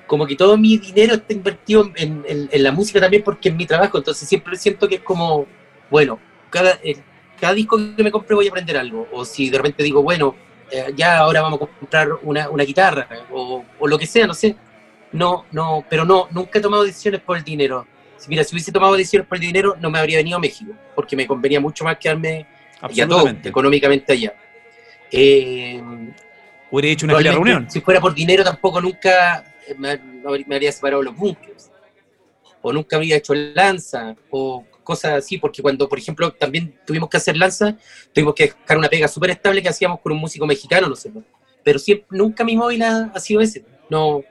como 0.08 0.26
que 0.26 0.34
todo 0.34 0.56
mi 0.56 0.78
dinero 0.78 1.14
está 1.14 1.32
invertido 1.32 1.92
en, 1.94 2.24
en, 2.26 2.62
la 2.64 2.72
música 2.72 2.98
también 2.98 3.22
porque 3.22 3.50
es 3.50 3.54
mi 3.54 3.66
trabajo, 3.66 3.98
entonces 3.98 4.28
siempre 4.28 4.56
siento 4.56 4.88
que 4.88 4.96
es 4.96 5.02
como, 5.02 5.46
bueno, 5.88 6.18
cada, 6.50 6.80
cada 7.40 7.54
disco 7.54 7.78
que 7.96 8.02
me 8.02 8.10
compre 8.10 8.34
voy 8.34 8.46
a 8.46 8.50
aprender 8.50 8.76
algo, 8.76 9.06
o 9.12 9.24
si 9.24 9.50
de 9.50 9.58
repente 9.58 9.84
digo, 9.84 10.02
bueno, 10.02 10.34
eh, 10.72 10.92
ya 10.96 11.18
ahora 11.18 11.42
vamos 11.42 11.62
a 11.62 11.66
comprar 11.66 12.08
una, 12.22 12.50
una 12.50 12.64
guitarra, 12.64 13.06
o, 13.30 13.64
o 13.78 13.86
lo 13.86 13.96
que 13.96 14.06
sea, 14.06 14.26
no 14.26 14.34
sé, 14.34 14.56
no, 15.12 15.44
no, 15.52 15.84
pero 15.88 16.04
no, 16.04 16.26
nunca 16.32 16.58
he 16.58 16.62
tomado 16.62 16.82
decisiones 16.82 17.20
por 17.20 17.36
el 17.36 17.44
dinero 17.44 17.86
Mira, 18.26 18.42
si 18.42 18.54
hubiese 18.54 18.72
tomado 18.72 18.94
decisiones 18.94 19.28
por 19.28 19.36
el 19.36 19.42
dinero, 19.42 19.76
no 19.80 19.90
me 19.90 19.98
habría 19.98 20.16
venido 20.16 20.38
a 20.38 20.40
México, 20.40 20.72
porque 20.94 21.14
me 21.14 21.26
convenía 21.26 21.60
mucho 21.60 21.84
más 21.84 21.98
quedarme 21.98 22.46
ya 22.90 23.06
todo, 23.06 23.28
económicamente 23.28 24.12
allá. 24.12 24.34
Eh, 25.12 25.80
Hubiera 26.70 26.88
hecho 26.88 27.06
una 27.06 27.18
reunión. 27.18 27.70
Si 27.70 27.80
fuera 27.80 28.00
por 28.00 28.14
dinero, 28.14 28.44
tampoco 28.44 28.80
nunca 28.80 29.44
me, 29.76 30.00
habría 30.24 30.72
separado 30.72 31.02
los 31.02 31.16
bunkers. 31.16 31.70
O 32.60 32.72
nunca 32.72 32.96
habría 32.96 33.16
hecho 33.16 33.34
lanza, 33.34 34.16
o 34.30 34.64
cosas 34.82 35.12
así, 35.12 35.38
porque 35.38 35.62
cuando, 35.62 35.88
por 35.88 35.98
ejemplo, 35.98 36.32
también 36.32 36.78
tuvimos 36.86 37.08
que 37.08 37.16
hacer 37.18 37.36
lanza, 37.36 37.76
tuvimos 38.12 38.34
que 38.34 38.54
dejar 38.60 38.78
una 38.78 38.88
pega 38.88 39.06
súper 39.06 39.30
estable 39.30 39.62
que 39.62 39.68
hacíamos 39.68 40.00
con 40.00 40.12
un 40.12 40.18
músico 40.18 40.46
mexicano, 40.46 40.88
no 40.88 40.96
sé. 40.96 41.12
Pero 41.62 41.78
siempre, 41.78 42.06
nunca 42.10 42.44
mi 42.44 42.56
móvil 42.56 42.82
ha, 42.82 43.12
ha 43.14 43.20
sido 43.20 43.40
ese. 43.40 43.64
No, 43.90 44.22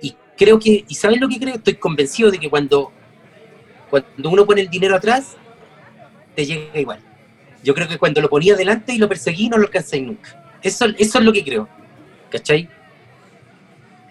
y 0.00 0.16
creo 0.36 0.58
que, 0.58 0.84
¿y 0.88 0.94
sabes 0.94 1.20
lo 1.20 1.28
que 1.28 1.38
creo? 1.38 1.56
Estoy 1.56 1.74
convencido 1.74 2.30
de 2.30 2.38
que 2.38 2.48
cuando 2.48 2.92
cuando 3.94 4.28
uno 4.28 4.44
pone 4.44 4.62
el 4.62 4.68
dinero 4.68 4.96
atrás, 4.96 5.36
te 6.34 6.44
llega 6.44 6.80
igual. 6.80 6.98
Yo 7.62 7.74
creo 7.74 7.86
que 7.86 7.96
cuando 7.96 8.20
lo 8.20 8.28
ponía 8.28 8.56
delante 8.56 8.92
y 8.92 8.98
lo 8.98 9.08
perseguí, 9.08 9.48
no 9.48 9.56
lo 9.56 9.66
alcancé 9.66 10.00
nunca. 10.00 10.58
Eso, 10.62 10.86
eso 10.98 11.18
es 11.18 11.24
lo 11.24 11.32
que 11.32 11.44
creo. 11.44 11.68
¿Cachai? 12.28 12.68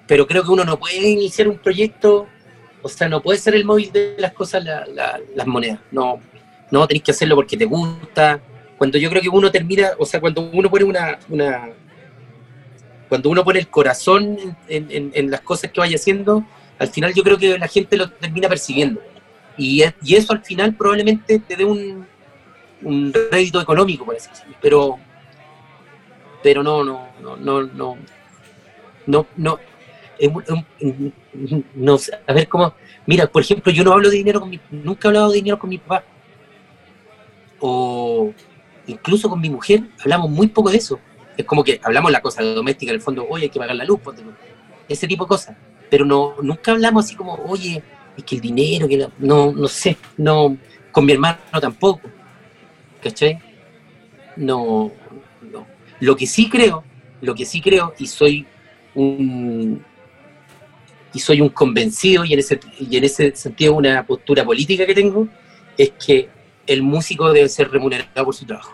Pero 0.08 0.28
creo 0.28 0.44
que 0.44 0.52
uno 0.52 0.66
no 0.66 0.78
puede 0.78 1.10
iniciar 1.10 1.48
un 1.48 1.58
proyecto, 1.58 2.28
o 2.82 2.90
sea, 2.90 3.08
no 3.08 3.22
puede 3.22 3.40
ser 3.40 3.56
el 3.56 3.66
móvil 3.66 3.92
de 3.92 4.16
las 4.18 4.34
cosas 4.34 4.64
las 4.64 5.48
monedas. 5.48 5.80
No, 5.92 6.20
no, 6.72 6.88
tenés 6.88 7.04
que 7.04 7.12
hacerlo 7.12 7.36
porque 7.36 7.58
te 7.58 7.66
gusta, 7.66 8.42
cuando 8.78 8.98
yo 8.98 9.10
creo 9.10 9.22
que 9.22 9.30
uno 9.30 9.52
termina, 9.52 9.92
o 9.98 10.06
sea, 10.06 10.20
cuando 10.20 10.42
uno 10.52 10.70
pone 10.70 10.84
una, 10.84 11.18
una 11.30 11.70
cuando 13.08 13.30
uno 13.30 13.44
pone 13.44 13.60
el 13.60 13.70
corazón 13.70 14.58
en, 14.68 15.32
las 15.32 15.42
cosas 15.42 15.72
que 15.72 15.80
vaya 15.80 15.96
haciendo, 15.96 16.44
al 16.80 16.88
final 16.88 17.14
yo 17.14 17.24
creo 17.24 17.38
que 17.38 17.58
la 17.58 17.68
gente 17.68 17.96
lo 17.96 18.10
termina 18.10 18.50
percibiendo. 18.50 19.00
Y, 19.58 19.84
y 20.04 20.16
eso 20.16 20.34
al 20.34 20.44
final 20.44 20.74
probablemente 20.74 21.40
te 21.40 21.56
dé 21.56 21.64
un, 21.64 22.08
un 22.82 23.14
rédito 23.32 23.62
económico, 23.62 24.04
por 24.06 24.16
así 24.16 24.30
decirlo. 24.30 24.56
Pero, 24.62 25.00
pero 26.42 26.64
no, 26.64 26.84
no, 26.84 27.08
no, 27.22 27.38
no, 27.38 27.62
no, 27.64 27.98
no, 29.06 29.28
no, 29.38 29.60
no, 31.76 31.98
a 32.28 32.34
ver 32.34 32.48
cómo, 32.48 32.74
mira, 33.06 33.28
por 33.28 33.42
ejemplo, 33.42 33.72
yo 33.72 33.84
no 33.84 33.94
hablo 33.94 34.10
de 34.10 34.18
dinero 34.18 34.40
con 34.40 34.50
mi, 34.50 34.60
nunca 34.72 35.08
he 35.08 35.10
hablado 35.10 35.30
de 35.30 35.36
dinero 35.36 35.60
con 35.60 35.70
mi 35.70 35.78
papá. 35.78 36.04
O 37.60 38.34
incluso 38.88 39.30
con 39.30 39.40
mi 39.40 39.50
mujer 39.50 39.84
hablamos 40.02 40.30
muy 40.30 40.48
poco 40.48 40.70
de 40.70 40.78
eso. 40.78 41.00
Es 41.38 41.46
como 41.46 41.64
que 41.64 41.80
hablamos 41.84 42.12
la 42.12 42.22
cosa 42.22 42.44
doméstica, 42.44 42.92
en 42.92 42.96
el 42.96 43.02
fondo, 43.02 43.26
oye, 43.30 43.46
hay 43.46 43.50
que 43.50 43.60
pagar 43.60 43.76
la 43.76 43.86
luz, 43.86 44.00
ese 44.88 45.08
tipo 45.08 45.26
de 45.26 45.30
cosas. 45.30 45.56
Pero 45.90 46.06
no, 46.06 46.36
nunca 46.42 46.72
hablamos 46.72 47.06
así 47.06 47.16
como, 47.16 47.34
oye, 47.34 47.82
es 48.16 48.24
que 48.24 48.36
el 48.36 48.42
dinero, 48.42 48.88
que 48.88 49.08
no, 49.20 49.52
no 49.52 49.68
sé, 49.68 49.98
no, 50.18 50.58
con 50.92 51.06
mi 51.06 51.14
hermano 51.14 51.40
tampoco. 51.60 52.10
¿Cachai? 53.02 53.40
No, 54.38 54.92
no. 55.42 55.68
Lo 56.00 56.16
que 56.16 56.26
sí 56.26 56.50
creo, 56.50 56.84
lo 57.22 57.36
que 57.36 57.46
sí 57.46 57.62
creo, 57.62 57.94
y 57.98 58.08
soy 58.08 58.46
un 58.96 59.84
y 61.14 61.20
soy 61.20 61.42
un 61.42 61.50
convencido 61.50 62.26
y 62.26 62.34
en 62.34 62.40
ese, 62.40 62.60
y 62.80 62.98
en 62.98 63.04
ese 63.04 63.36
sentido 63.36 63.76
una 63.76 64.06
postura 64.06 64.44
política 64.44 64.86
que 64.86 64.96
tengo, 64.96 65.28
es 65.78 65.92
que 65.92 66.30
el 66.66 66.82
músico 66.82 67.32
debe 67.32 67.50
ser 67.50 67.70
remunerado 67.70 68.26
por 68.26 68.36
su 68.36 68.46
trabajo. 68.46 68.74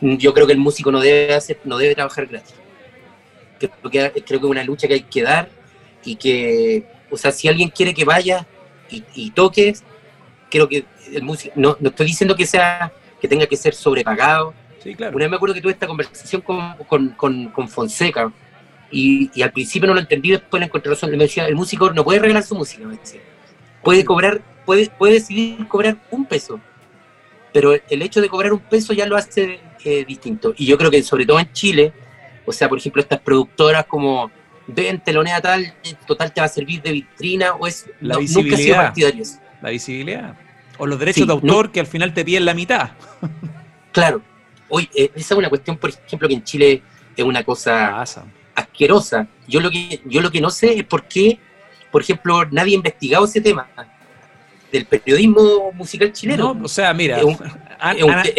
Yo 0.00 0.34
creo 0.34 0.46
que 0.46 0.52
el 0.52 0.58
músico 0.58 0.90
no 0.90 1.00
debe, 1.00 1.34
hacer, 1.34 1.60
no 1.64 1.78
debe 1.78 1.94
trabajar 1.94 2.26
gratis. 2.26 2.54
Creo 3.58 3.70
que, 3.90 4.22
creo 4.22 4.40
que 4.40 4.46
es 4.46 4.50
una 4.50 4.64
lucha 4.64 4.88
que 4.88 4.94
hay 4.94 5.02
que 5.02 5.22
dar 5.22 5.48
y 6.04 6.16
que, 6.16 6.84
o 7.10 7.16
sea, 7.16 7.30
si 7.30 7.48
alguien 7.48 7.70
quiere 7.70 7.94
que 7.94 8.04
vaya 8.04 8.46
y, 8.90 9.04
y 9.14 9.30
toque, 9.30 9.74
creo 10.50 10.68
que 10.68 10.84
el 11.12 11.22
músico, 11.22 11.54
no, 11.56 11.76
no 11.78 11.90
estoy 11.90 12.06
diciendo 12.06 12.34
que 12.34 12.46
sea 12.46 12.92
que 13.20 13.28
tenga 13.28 13.46
que 13.46 13.56
ser 13.56 13.74
sobrepagado. 13.74 14.52
Sí, 14.82 14.96
claro. 14.96 15.14
Una 15.14 15.26
vez 15.26 15.30
me 15.30 15.36
acuerdo 15.36 15.54
que 15.54 15.60
tuve 15.60 15.72
esta 15.72 15.86
conversación 15.86 16.42
con, 16.42 16.74
con, 16.88 17.10
con, 17.10 17.48
con 17.50 17.68
Fonseca, 17.68 18.32
y, 18.92 19.42
al 19.42 19.52
principio 19.52 19.88
no 19.88 19.94
lo 19.94 20.00
entendí, 20.00 20.30
después 20.30 20.60
le 20.60 20.66
encontré 20.66 20.90
razón. 20.90 21.16
Decía, 21.18 21.46
el 21.46 21.56
músico 21.56 21.90
no 21.92 22.04
puede 22.04 22.20
regalar 22.20 22.42
su 22.42 22.54
música, 22.54 22.86
me 22.86 22.96
decía. 22.96 23.20
Puede 23.82 24.04
cobrar, 24.04 24.42
puede, 24.64 24.88
puede 24.90 25.14
decidir 25.14 25.66
cobrar 25.66 25.96
un 26.10 26.26
peso, 26.26 26.60
pero 27.52 27.72
el 27.72 28.02
hecho 28.02 28.20
de 28.20 28.28
cobrar 28.28 28.52
un 28.52 28.60
peso 28.60 28.92
ya 28.92 29.06
lo 29.06 29.16
hace 29.16 29.60
eh, 29.84 30.04
distinto. 30.06 30.54
Y 30.56 30.66
yo 30.66 30.78
creo 30.78 30.90
que 30.90 31.02
sobre 31.02 31.26
todo 31.26 31.40
en 31.40 31.50
Chile, 31.52 31.92
o 32.44 32.52
sea, 32.52 32.68
por 32.68 32.78
ejemplo, 32.78 33.02
estas 33.02 33.20
productoras 33.20 33.86
como 33.86 34.30
ven, 34.66 35.00
telonea 35.00 35.40
tal, 35.40 35.74
total 36.06 36.32
te 36.32 36.40
va 36.40 36.46
a 36.46 36.50
servir 36.50 36.82
de 36.82 36.92
vitrina, 36.92 37.54
o 37.54 37.66
es 37.66 37.86
la 38.00 38.18
visibilidad. 38.18 38.94
La 39.62 39.70
visibilidad. 39.70 40.36
O 40.78 40.86
los 40.86 40.98
derechos 40.98 41.26
de 41.26 41.32
autor 41.32 41.72
que 41.72 41.80
al 41.80 41.86
final 41.86 42.12
te 42.12 42.24
piden 42.24 42.44
la 42.44 42.54
mitad. 42.54 42.90
claro. 43.90 44.22
Hoy, 44.68 44.88
eh, 44.94 45.10
esa 45.14 45.34
es 45.34 45.38
una 45.38 45.50
cuestión, 45.50 45.76
por 45.76 45.90
ejemplo, 45.90 46.28
que 46.28 46.34
en 46.34 46.44
Chile 46.44 46.82
es 47.14 47.24
una 47.24 47.44
cosa 47.44 48.02
asquerosa. 48.54 49.26
Yo 49.48 49.60
lo 49.60 49.70
que, 49.70 50.00
yo 50.04 50.20
lo 50.20 50.30
que 50.30 50.40
no 50.40 50.50
sé 50.50 50.78
es 50.78 50.84
por 50.84 51.04
qué, 51.04 51.38
por 51.90 52.02
ejemplo, 52.02 52.44
nadie 52.50 52.72
ha 52.72 52.76
investigado 52.76 53.24
ese 53.24 53.40
tema 53.40 53.68
del 54.70 54.86
periodismo 54.86 55.72
musical 55.72 56.12
chileno. 56.12 56.54
No, 56.54 56.64
o 56.64 56.68
sea, 56.68 56.94
mira, 56.94 57.18
es 57.18 57.24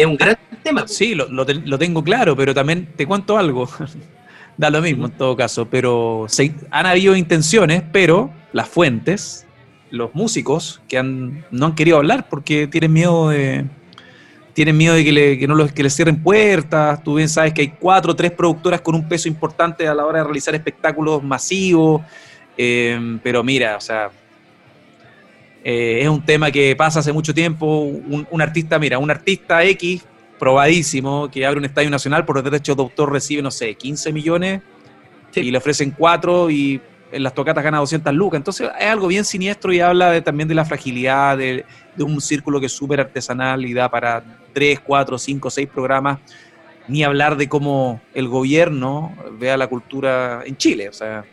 un, 0.06 0.16
gran 0.16 0.36
tema. 0.62 0.86
Sí, 0.88 1.14
lo, 1.14 1.28
lo, 1.28 1.78
tengo 1.78 2.02
claro, 2.02 2.36
pero 2.36 2.52
también 2.52 2.86
te 2.96 3.06
cuento 3.06 3.38
algo. 3.38 3.68
da 4.56 4.70
lo 4.70 4.82
mismo 4.82 5.06
en 5.06 5.12
todo 5.12 5.36
caso, 5.36 5.66
pero 5.66 6.26
han 6.70 6.86
habido 6.86 7.16
intenciones, 7.16 7.82
pero 7.92 8.32
las 8.52 8.68
fuentes, 8.68 9.46
los 9.90 10.14
músicos 10.14 10.80
que 10.88 10.98
han, 10.98 11.44
no 11.50 11.66
han 11.66 11.74
querido 11.74 11.96
hablar 11.96 12.28
porque 12.28 12.66
tienen 12.66 12.92
miedo 12.92 13.30
de, 13.30 13.66
tienen 14.54 14.76
miedo 14.76 14.94
de 14.94 15.04
que, 15.04 15.12
le, 15.12 15.38
que 15.38 15.46
no 15.46 15.54
los, 15.54 15.72
que 15.72 15.82
les 15.82 15.94
cierren 15.94 16.22
puertas. 16.22 17.02
Tú 17.02 17.16
bien 17.16 17.28
sabes 17.28 17.52
que 17.52 17.62
hay 17.62 17.68
cuatro 17.68 18.12
o 18.12 18.16
tres 18.16 18.30
productoras 18.30 18.80
con 18.80 18.94
un 18.94 19.06
peso 19.06 19.28
importante 19.28 19.86
a 19.86 19.94
la 19.94 20.06
hora 20.06 20.18
de 20.18 20.24
realizar 20.24 20.54
espectáculos 20.54 21.22
masivos. 21.22 22.02
Eh, 22.56 23.18
pero 23.22 23.42
mira, 23.42 23.76
o 23.76 23.80
sea, 23.80 24.10
eh, 25.64 26.00
es 26.02 26.08
un 26.08 26.24
tema 26.24 26.50
que 26.50 26.76
pasa 26.76 27.00
hace 27.00 27.12
mucho 27.12 27.34
tiempo. 27.34 27.80
Un, 27.80 28.40
artista, 28.40 28.78
mira, 28.78 28.98
un 28.98 29.10
artista 29.10 29.64
X, 29.64 30.04
probadísimo, 30.38 31.28
que 31.30 31.44
abre 31.44 31.58
un 31.58 31.64
estadio 31.64 31.90
nacional 31.90 32.24
por 32.24 32.42
derechos 32.42 32.76
de 32.76 32.82
autor 32.82 33.12
recibe, 33.12 33.42
no 33.42 33.50
sé, 33.50 33.74
15 33.74 34.12
millones 34.12 34.62
y 35.34 35.50
le 35.50 35.58
ofrecen 35.58 35.90
cuatro 35.90 36.50
y 36.50 36.80
en 37.10 37.22
las 37.22 37.34
tocatas 37.34 37.62
gana 37.64 37.78
200 37.78 38.12
lucas. 38.14 38.38
Entonces 38.38 38.70
es 38.78 38.86
algo 38.86 39.06
bien 39.08 39.24
siniestro 39.24 39.72
y 39.72 39.80
habla 39.80 40.22
también 40.22 40.48
de 40.48 40.54
la 40.54 40.64
fragilidad 40.64 41.38
de, 41.38 41.64
un 41.98 42.20
círculo 42.20 42.60
que 42.60 42.66
es 42.66 42.72
súper 42.72 43.00
artesanal 43.00 43.64
y 43.64 43.72
da 43.72 43.88
para 43.88 44.22
3, 44.54 44.80
4, 44.80 45.18
5, 45.18 45.50
6 45.50 45.68
programas. 45.68 46.18
Ni 46.88 47.02
hablar 47.02 47.36
de 47.36 47.48
cómo 47.48 48.00
el 48.14 48.28
gobierno 48.28 49.14
vea 49.38 49.56
la 49.56 49.66
cultura 49.66 50.42
en 50.46 50.56
Chile. 50.56 50.88
O 50.88 50.92
sea, 50.92 51.24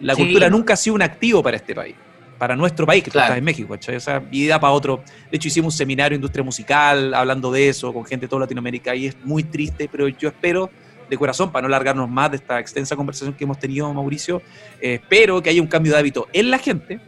la 0.00 0.16
cultura 0.16 0.48
nunca 0.50 0.74
ha 0.74 0.76
sido 0.76 0.94
un 0.94 1.02
activo 1.02 1.42
para 1.42 1.56
este 1.56 1.74
país, 1.74 1.94
para 2.38 2.56
nuestro 2.56 2.86
país, 2.86 3.02
que 3.02 3.10
está 3.10 3.36
en 3.36 3.44
México. 3.44 3.74
O 3.74 4.00
sea, 4.00 4.22
y 4.30 4.46
da 4.46 4.60
para 4.60 4.72
otro. 4.72 5.02
De 5.30 5.36
hecho, 5.36 5.48
hicimos 5.48 5.74
un 5.74 5.78
seminario 5.78 6.10
de 6.10 6.16
industria 6.16 6.44
musical 6.44 7.14
hablando 7.14 7.50
de 7.52 7.68
eso 7.68 7.92
con 7.92 8.04
gente 8.04 8.26
de 8.26 8.30
toda 8.30 8.40
Latinoamérica 8.40 8.94
y 8.94 9.06
es 9.06 9.16
muy 9.24 9.44
triste, 9.44 9.88
pero 9.90 10.08
yo 10.08 10.28
espero 10.28 10.70
de 11.08 11.16
corazón, 11.18 11.52
para 11.52 11.62
no 11.62 11.68
largarnos 11.68 12.08
más 12.08 12.30
de 12.30 12.38
esta 12.38 12.58
extensa 12.58 12.96
conversación 12.96 13.34
que 13.34 13.44
hemos 13.44 13.58
tenido, 13.58 13.92
Mauricio, 13.92 14.42
eh, 14.80 15.00
espero 15.02 15.42
que 15.42 15.50
haya 15.50 15.60
un 15.60 15.68
cambio 15.68 15.92
de 15.92 15.98
hábito 15.98 16.28
en 16.32 16.50
la 16.50 16.58
gente 16.58 17.00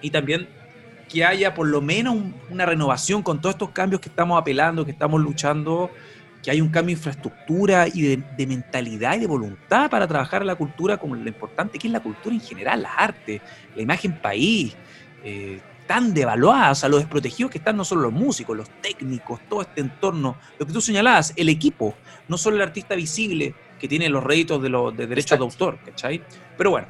y 0.00 0.10
también 0.10 0.48
que 1.12 1.26
haya 1.26 1.52
por 1.52 1.66
lo 1.68 1.82
menos 1.82 2.16
una 2.48 2.64
renovación 2.64 3.22
con 3.22 3.38
todos 3.38 3.54
estos 3.54 3.70
cambios 3.70 4.00
que 4.00 4.08
estamos 4.08 4.40
apelando, 4.40 4.86
que 4.86 4.92
estamos 4.92 5.20
luchando, 5.20 5.90
que 6.42 6.50
haya 6.50 6.62
un 6.62 6.70
cambio 6.70 6.94
de 6.94 7.00
infraestructura 7.00 7.86
y 7.86 8.16
de, 8.16 8.46
mentalidad 8.46 9.16
y 9.16 9.20
de 9.20 9.26
voluntad 9.26 9.90
para 9.90 10.08
trabajar 10.08 10.42
la 10.42 10.54
cultura 10.54 10.96
como 10.96 11.14
lo 11.14 11.28
importante 11.28 11.78
que 11.78 11.86
es 11.86 11.92
la 11.92 12.00
cultura 12.00 12.34
en 12.34 12.40
general, 12.40 12.82
las 12.82 12.92
artes, 12.96 13.42
la 13.76 13.82
imagen 13.82 14.18
país. 14.20 14.74
Eh, 15.22 15.60
tan 15.86 16.14
devaluadas, 16.14 16.84
a 16.84 16.88
los 16.88 17.00
desprotegidos 17.00 17.50
que 17.50 17.58
están 17.58 17.76
no 17.76 17.84
solo 17.84 18.02
los 18.02 18.12
músicos, 18.12 18.56
los 18.56 18.70
técnicos, 18.80 19.40
todo 19.48 19.60
este 19.60 19.82
entorno, 19.82 20.36
lo 20.58 20.66
que 20.66 20.72
tú 20.72 20.80
señalabas, 20.80 21.34
el 21.36 21.50
equipo, 21.50 21.94
no 22.28 22.38
solo 22.38 22.56
el 22.56 22.62
artista 22.62 22.94
visible 22.94 23.54
que 23.78 23.88
tiene 23.88 24.08
los 24.08 24.24
réditos 24.24 24.62
de, 24.62 24.70
los 24.70 24.96
de 24.96 25.06
derechos 25.06 25.38
de 25.38 25.44
autor, 25.44 25.78
¿cachai? 25.84 26.22
Pero 26.56 26.70
bueno, 26.70 26.86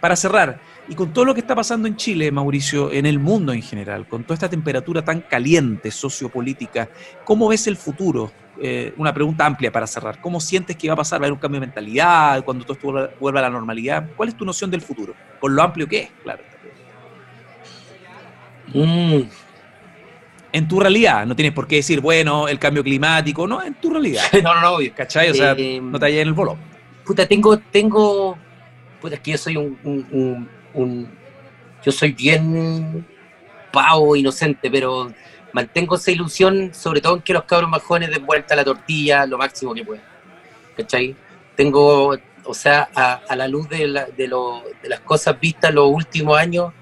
para 0.00 0.16
cerrar, 0.16 0.58
y 0.90 0.96
con 0.96 1.12
todo 1.12 1.24
lo 1.24 1.34
que 1.34 1.40
está 1.40 1.54
pasando 1.54 1.86
en 1.86 1.94
Chile, 1.94 2.32
Mauricio, 2.32 2.90
en 2.90 3.06
el 3.06 3.20
mundo 3.20 3.52
en 3.52 3.62
general, 3.62 4.08
con 4.08 4.24
toda 4.24 4.34
esta 4.34 4.50
temperatura 4.50 5.04
tan 5.04 5.20
caliente 5.20 5.92
sociopolítica, 5.92 6.88
¿cómo 7.24 7.46
ves 7.46 7.68
el 7.68 7.76
futuro? 7.76 8.32
Eh, 8.60 8.92
una 8.96 9.14
pregunta 9.14 9.46
amplia 9.46 9.70
para 9.70 9.86
cerrar. 9.86 10.20
¿Cómo 10.20 10.40
sientes 10.40 10.76
que 10.76 10.88
va 10.88 10.94
a 10.94 10.96
pasar? 10.96 11.20
¿Va 11.20 11.24
a 11.24 11.26
haber 11.26 11.34
un 11.34 11.38
cambio 11.38 11.60
de 11.60 11.66
mentalidad 11.68 12.44
cuando 12.44 12.64
todo 12.64 12.72
esto 12.72 13.16
vuelva 13.20 13.38
a 13.38 13.42
la 13.44 13.50
normalidad? 13.50 14.04
¿Cuál 14.16 14.30
es 14.30 14.36
tu 14.36 14.44
noción 14.44 14.68
del 14.68 14.82
futuro? 14.82 15.14
Con 15.38 15.54
lo 15.54 15.62
amplio 15.62 15.86
que 15.86 16.00
es, 16.00 16.10
claro. 16.24 16.42
Mm. 18.74 19.20
En 20.52 20.66
tu 20.66 20.80
realidad, 20.80 21.24
no 21.24 21.36
tienes 21.36 21.54
por 21.54 21.68
qué 21.68 21.76
decir, 21.76 22.00
bueno, 22.00 22.48
el 22.48 22.58
cambio 22.58 22.82
climático, 22.82 23.46
no, 23.46 23.62
en 23.62 23.74
tu 23.74 23.90
realidad. 23.90 24.24
no, 24.42 24.60
no, 24.60 24.60
no, 24.60 24.94
¿cachai? 24.96 25.30
O 25.30 25.34
sea, 25.34 25.54
eh, 25.56 25.80
no 25.80 26.00
te 26.00 26.06
hallas 26.06 26.22
en 26.22 26.28
el 26.28 26.34
bolo. 26.34 26.58
Puta, 27.06 27.28
tengo, 27.28 27.56
tengo, 27.58 28.36
puta, 29.00 29.14
es 29.14 29.20
que 29.20 29.30
yo 29.30 29.38
soy 29.38 29.56
un, 29.56 29.78
un, 29.84 30.59
yo 30.74 31.92
soy 31.92 32.12
bien 32.12 33.06
pavo, 33.72 34.16
inocente, 34.16 34.70
pero 34.70 35.12
mantengo 35.52 35.96
esa 35.96 36.10
ilusión, 36.10 36.72
sobre 36.74 37.00
todo 37.00 37.16
en 37.16 37.22
que 37.22 37.32
los 37.32 37.44
cabros 37.44 37.70
más 37.70 37.82
jóvenes 37.82 38.10
den 38.10 38.24
vuelta 38.24 38.54
a 38.54 38.56
la 38.56 38.64
tortilla 38.64 39.26
lo 39.26 39.38
máximo 39.38 39.74
que 39.74 39.84
puedan. 39.84 40.04
¿Cachai? 40.76 41.14
Tengo, 41.56 42.16
o 42.44 42.54
sea, 42.54 42.88
a, 42.94 43.36
la 43.36 43.48
luz 43.48 43.68
de, 43.68 43.86
la, 43.86 44.06
de, 44.06 44.28
lo, 44.28 44.62
de, 44.82 44.88
las 44.88 45.00
cosas 45.00 45.38
vistas 45.38 45.74
los 45.74 45.88
últimos 45.90 46.38
años, 46.38 46.72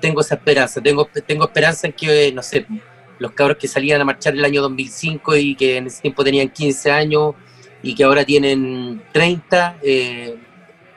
tengo 0.00 0.20
esa 0.20 0.34
esperanza. 0.36 0.80
Tengo, 0.80 1.08
tengo 1.26 1.44
esperanza 1.44 1.86
en 1.86 1.92
que, 1.92 2.32
no 2.32 2.42
sé, 2.42 2.66
los 3.18 3.32
cabros 3.32 3.56
que 3.56 3.68
salían 3.68 4.00
a 4.00 4.04
marchar 4.04 4.34
el 4.34 4.44
año 4.44 4.62
2005 4.62 5.36
y 5.36 5.54
que 5.54 5.76
en 5.78 5.86
ese 5.86 6.02
tiempo 6.02 6.24
tenían 6.24 6.48
15 6.48 6.90
años 6.90 7.34
y 7.82 7.94
que 7.94 8.04
ahora 8.04 8.24
tienen 8.24 9.02
30, 9.12 9.78
eh, 9.82 10.36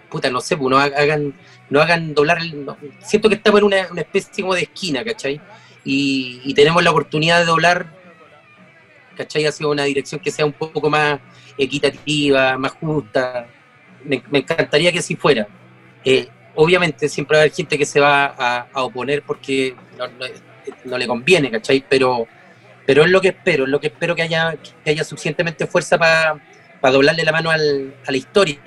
puta, 0.09 0.29
no 0.29 0.41
sé, 0.41 0.57
pues 0.57 0.69
no 0.69 0.77
hagan, 0.77 1.33
no 1.69 1.81
hagan 1.81 2.13
doblar. 2.13 2.39
siento 2.99 3.29
que 3.29 3.35
estamos 3.35 3.59
en 3.59 3.65
una, 3.65 3.77
especie 3.97 4.41
como 4.41 4.55
de 4.55 4.63
esquina, 4.63 5.03
¿cachai? 5.03 5.39
Y, 5.83 6.53
tenemos 6.53 6.83
la 6.83 6.91
oportunidad 6.91 7.39
de 7.39 7.45
doblar, 7.45 7.93
¿cachai? 9.15 9.45
Hacia 9.45 9.67
una 9.67 9.83
dirección 9.83 10.19
que 10.19 10.31
sea 10.31 10.45
un 10.45 10.53
poco 10.53 10.89
más 10.89 11.19
equitativa, 11.57 12.57
más 12.57 12.73
justa. 12.73 13.47
Me, 14.03 14.21
encantaría 14.31 14.91
que 14.91 14.99
así 14.99 15.15
fuera. 15.15 15.47
Eh, 16.03 16.27
obviamente 16.55 17.07
siempre 17.07 17.37
va 17.37 17.41
a 17.41 17.43
haber 17.43 17.53
gente 17.53 17.77
que 17.77 17.85
se 17.85 17.99
va 17.99 18.25
a, 18.37 18.83
oponer 18.83 19.23
porque 19.23 19.75
no, 20.85 20.97
le 20.97 21.07
conviene, 21.07 21.51
¿cachai? 21.51 21.83
Pero, 21.87 22.27
pero 22.85 23.03
es 23.03 23.11
lo 23.11 23.21
que 23.21 23.29
espero, 23.29 23.65
es 23.65 23.69
lo 23.69 23.79
que 23.79 23.87
espero 23.87 24.15
que 24.15 24.23
haya, 24.23 24.55
que 24.83 24.89
haya 24.89 25.03
suficientemente 25.03 25.67
fuerza 25.67 25.97
para 25.97 26.39
doblarle 26.81 27.23
la 27.23 27.31
mano 27.31 27.51
al, 27.51 27.93
a 28.05 28.11
la 28.11 28.17
historia, 28.17 28.57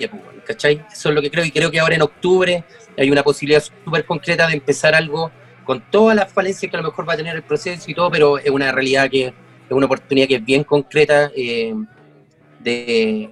¿cachai? 0.45 0.85
Eso 0.91 1.09
es 1.09 1.15
lo 1.15 1.21
que 1.21 1.31
creo, 1.31 1.45
y 1.45 1.51
creo 1.51 1.71
que 1.71 1.79
ahora 1.79 1.95
en 1.95 2.01
octubre 2.01 2.63
hay 2.97 3.11
una 3.11 3.23
posibilidad 3.23 3.63
súper 3.63 4.05
concreta 4.05 4.47
de 4.47 4.53
empezar 4.53 4.95
algo 4.95 5.31
con 5.63 5.81
todas 5.89 6.15
las 6.15 6.31
falencias 6.31 6.69
que 6.69 6.77
a 6.77 6.81
lo 6.81 6.89
mejor 6.89 7.07
va 7.07 7.13
a 7.13 7.17
tener 7.17 7.35
el 7.35 7.43
proceso 7.43 7.89
y 7.89 7.93
todo, 7.93 8.11
pero 8.11 8.37
es 8.37 8.49
una 8.49 8.71
realidad 8.71 9.09
que 9.09 9.27
es 9.27 9.33
una 9.71 9.85
oportunidad 9.85 10.27
que 10.27 10.35
es 10.35 10.45
bien 10.45 10.63
concreta 10.63 11.31
eh, 11.35 11.73
de, 12.59 13.29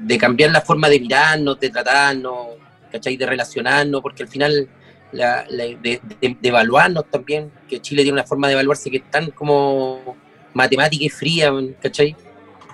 de, 0.00 0.18
cambiar 0.18 0.52
la 0.52 0.60
forma 0.60 0.88
de 0.88 1.00
mirarnos, 1.00 1.58
de 1.58 1.70
tratarnos, 1.70 2.48
¿cachai? 2.90 3.16
De 3.16 3.26
relacionarnos, 3.26 4.00
porque 4.00 4.22
al 4.22 4.28
final 4.28 4.68
de, 5.12 6.00
evaluarnos 6.42 7.10
también, 7.10 7.50
que 7.68 7.80
Chile 7.80 8.02
tiene 8.02 8.14
una 8.14 8.24
forma 8.24 8.46
de 8.48 8.54
evaluarse 8.54 8.90
que 8.90 8.98
es 8.98 9.10
tan 9.10 9.30
como 9.30 10.16
matemática 10.52 11.04
y 11.04 11.08
fría, 11.08 11.52
¿cachai? 11.80 12.16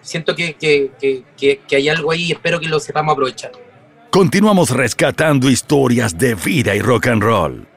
Siento 0.02 0.34
que, 0.34 0.54
que, 0.54 1.58
que 1.66 1.76
hay 1.76 1.88
algo 1.88 2.10
ahí 2.10 2.24
y 2.24 2.32
espero 2.32 2.60
que 2.60 2.68
lo 2.68 2.78
sepamos 2.78 3.12
aprovechar. 3.12 3.52
Continuamos 4.10 4.70
rescatando 4.70 5.48
historias 5.48 6.18
de 6.18 6.34
vida 6.34 6.74
y 6.74 6.80
rock 6.80 7.06
and 7.06 7.22
roll, 7.22 7.68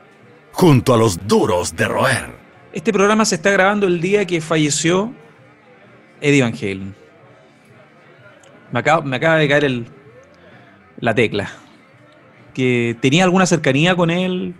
junto 0.51 0.95
a 0.95 0.97
los 0.97 1.27
duros 1.27 1.75
de 1.75 1.87
roer. 1.87 2.25
Este 2.73 2.91
programa 2.91 3.23
se 3.23 3.35
está 3.35 3.51
grabando 3.51 3.85
el 3.85 4.01
día 4.01 4.25
que 4.25 4.41
falleció 4.41 5.13
Eddie 6.21 6.41
Van 6.41 6.55
Halen. 6.55 6.95
Me 8.71 8.79
acaba, 8.79 9.03
me 9.03 9.17
acaba 9.17 9.35
de 9.35 9.47
caer 9.47 9.63
el, 9.63 9.85
la 10.99 11.13
tecla. 11.13 11.51
Que 12.55 12.97
tenía 12.99 13.25
alguna 13.25 13.45
cercanía 13.45 13.95
con 13.95 14.09
él, 14.09 14.55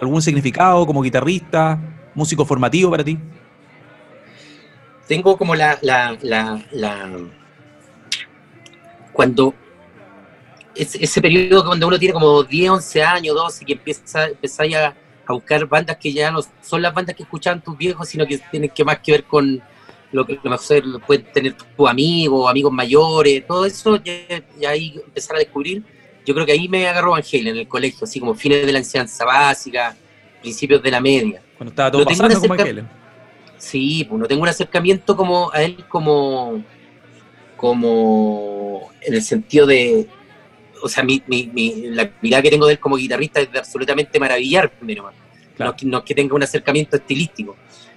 algún 0.00 0.22
significado 0.22 0.84
como 0.86 1.02
guitarrista, 1.02 1.78
músico 2.16 2.44
formativo 2.44 2.90
para 2.90 3.04
ti. 3.04 3.16
Tengo 5.06 5.36
como 5.36 5.54
la, 5.54 5.78
la, 5.82 6.18
la, 6.20 7.10
cuando 9.12 9.54
ese, 10.74 11.20
periodo 11.20 11.64
cuando 11.64 11.86
uno 11.86 11.98
tiene 11.98 12.14
como 12.14 12.42
10, 12.42 12.70
11 12.70 13.02
años, 13.02 13.34
12, 13.34 13.64
que 13.64 13.72
empieza, 13.74 14.26
empieza 14.26 14.62
a, 14.62 14.94
a 15.26 15.32
buscar 15.32 15.66
bandas 15.66 15.96
que 15.96 16.12
ya 16.12 16.30
no 16.30 16.40
son 16.62 16.82
las 16.82 16.92
bandas 16.92 17.14
que 17.14 17.22
escuchaban 17.22 17.62
tus 17.62 17.76
viejos, 17.76 18.08
sino 18.08 18.26
que 18.26 18.38
tienen 18.50 18.70
que 18.70 18.84
más 18.84 18.98
que 18.98 19.12
ver 19.12 19.24
con 19.24 19.62
lo 20.12 20.24
que 20.24 20.38
lo 20.44 21.00
pueden 21.00 21.24
tener 21.32 21.54
tus 21.54 21.88
amigos, 21.88 22.48
amigos 22.48 22.72
mayores, 22.72 23.44
todo 23.46 23.66
eso, 23.66 24.00
ya, 24.02 24.14
ahí 24.68 25.00
empezar 25.04 25.36
a 25.36 25.40
descubrir. 25.40 25.82
Yo 26.24 26.32
creo 26.34 26.46
que 26.46 26.52
ahí 26.52 26.68
me 26.68 26.86
agarró 26.86 27.14
Ángel 27.14 27.48
en 27.48 27.56
el 27.56 27.68
colegio, 27.68 28.04
así 28.04 28.20
como 28.20 28.34
fines 28.34 28.64
de 28.64 28.72
la 28.72 28.78
enseñanza 28.78 29.24
básica, 29.24 29.96
principios 30.40 30.82
de 30.82 30.90
la 30.90 31.00
media. 31.00 31.42
Cuando 31.56 31.70
estaba 31.70 31.90
todo 31.90 32.04
pasando 32.04 32.40
como. 32.40 32.54
Sí, 33.58 34.04
pues 34.08 34.20
no 34.20 34.26
tengo 34.26 34.42
un 34.42 34.48
acercamiento 34.48 35.16
como 35.16 35.50
a 35.52 35.62
él 35.62 35.84
como, 35.88 36.62
como 37.56 38.90
en 39.00 39.14
el 39.14 39.22
sentido 39.22 39.66
de, 39.66 40.06
o 40.84 40.88
sea, 40.88 41.02
mi, 41.02 41.22
mi, 41.26 41.86
la 41.86 42.10
mirada 42.20 42.42
que 42.42 42.50
tengo 42.50 42.66
de 42.66 42.74
él 42.74 42.78
como 42.78 42.96
guitarrista 42.96 43.40
es 43.40 43.50
de 43.50 43.58
absolutamente 43.58 44.20
maravillarme. 44.20 44.94
No, 44.94 45.74
no, 45.82 45.98
es 45.98 46.04
que 46.04 46.14
tenga 46.14 46.34
un 46.34 46.42
acercamiento 46.42 46.96
estilístico, 46.96 47.56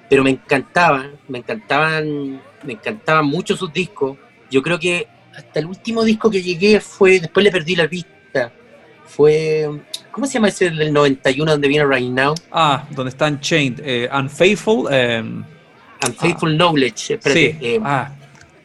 pero 0.09 0.23
me 0.23 0.29
encantaban, 0.29 1.11
me 1.27 1.39
encantaban, 1.39 2.41
me 2.63 2.73
encantaban 2.73 3.25
mucho 3.25 3.57
sus 3.57 3.73
discos. 3.73 4.17
Yo 4.49 4.61
creo 4.61 4.79
que 4.79 5.05
hasta 5.35 5.59
el 5.59 5.65
último 5.65 6.01
disco 6.05 6.31
que 6.31 6.41
llegué 6.41 6.79
fue, 6.79 7.19
después 7.19 7.43
le 7.43 7.51
perdí 7.51 7.75
la 7.75 7.87
vista, 7.87 8.53
fue, 9.05 9.69
¿cómo 10.09 10.25
se 10.25 10.35
llama 10.35 10.47
ese 10.47 10.69
del 10.69 10.93
91 10.93 11.51
donde 11.51 11.67
viene 11.67 11.85
Right 11.85 12.09
Now? 12.09 12.35
Ah, 12.53 12.87
donde 12.91 13.09
están 13.09 13.41
Chained, 13.41 13.81
eh, 13.83 14.09
Unfaithful. 14.13 14.93
Em, 14.93 15.43
Unfaithful 16.05 16.55
Knowledge, 16.55 17.15
espérate, 17.15 17.57
sí, 17.59 17.65
eh, 17.67 17.79
ah, 17.83 18.15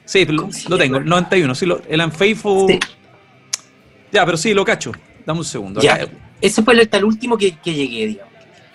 sí, 0.04 0.24
lo, 0.26 0.78
tengo, 0.78 0.98
el 0.98 1.06
91, 1.06 1.54
sí, 1.56 1.66
el 1.88 2.00
Unfaithful... 2.00 2.78
Ya, 4.12 4.24
pero 4.26 4.36
sí, 4.36 4.52
lo 4.52 4.64
cacho. 4.64 4.92
Dame 5.24 5.38
un 5.38 5.44
segundo. 5.44 5.80
Ya, 5.80 6.06
ese 6.40 6.62
fue 6.62 6.80
hasta 6.80 6.98
el 6.98 7.04
último 7.04 7.38
que, 7.38 7.56
llegué, 7.64 8.06
digamos. 8.06 8.32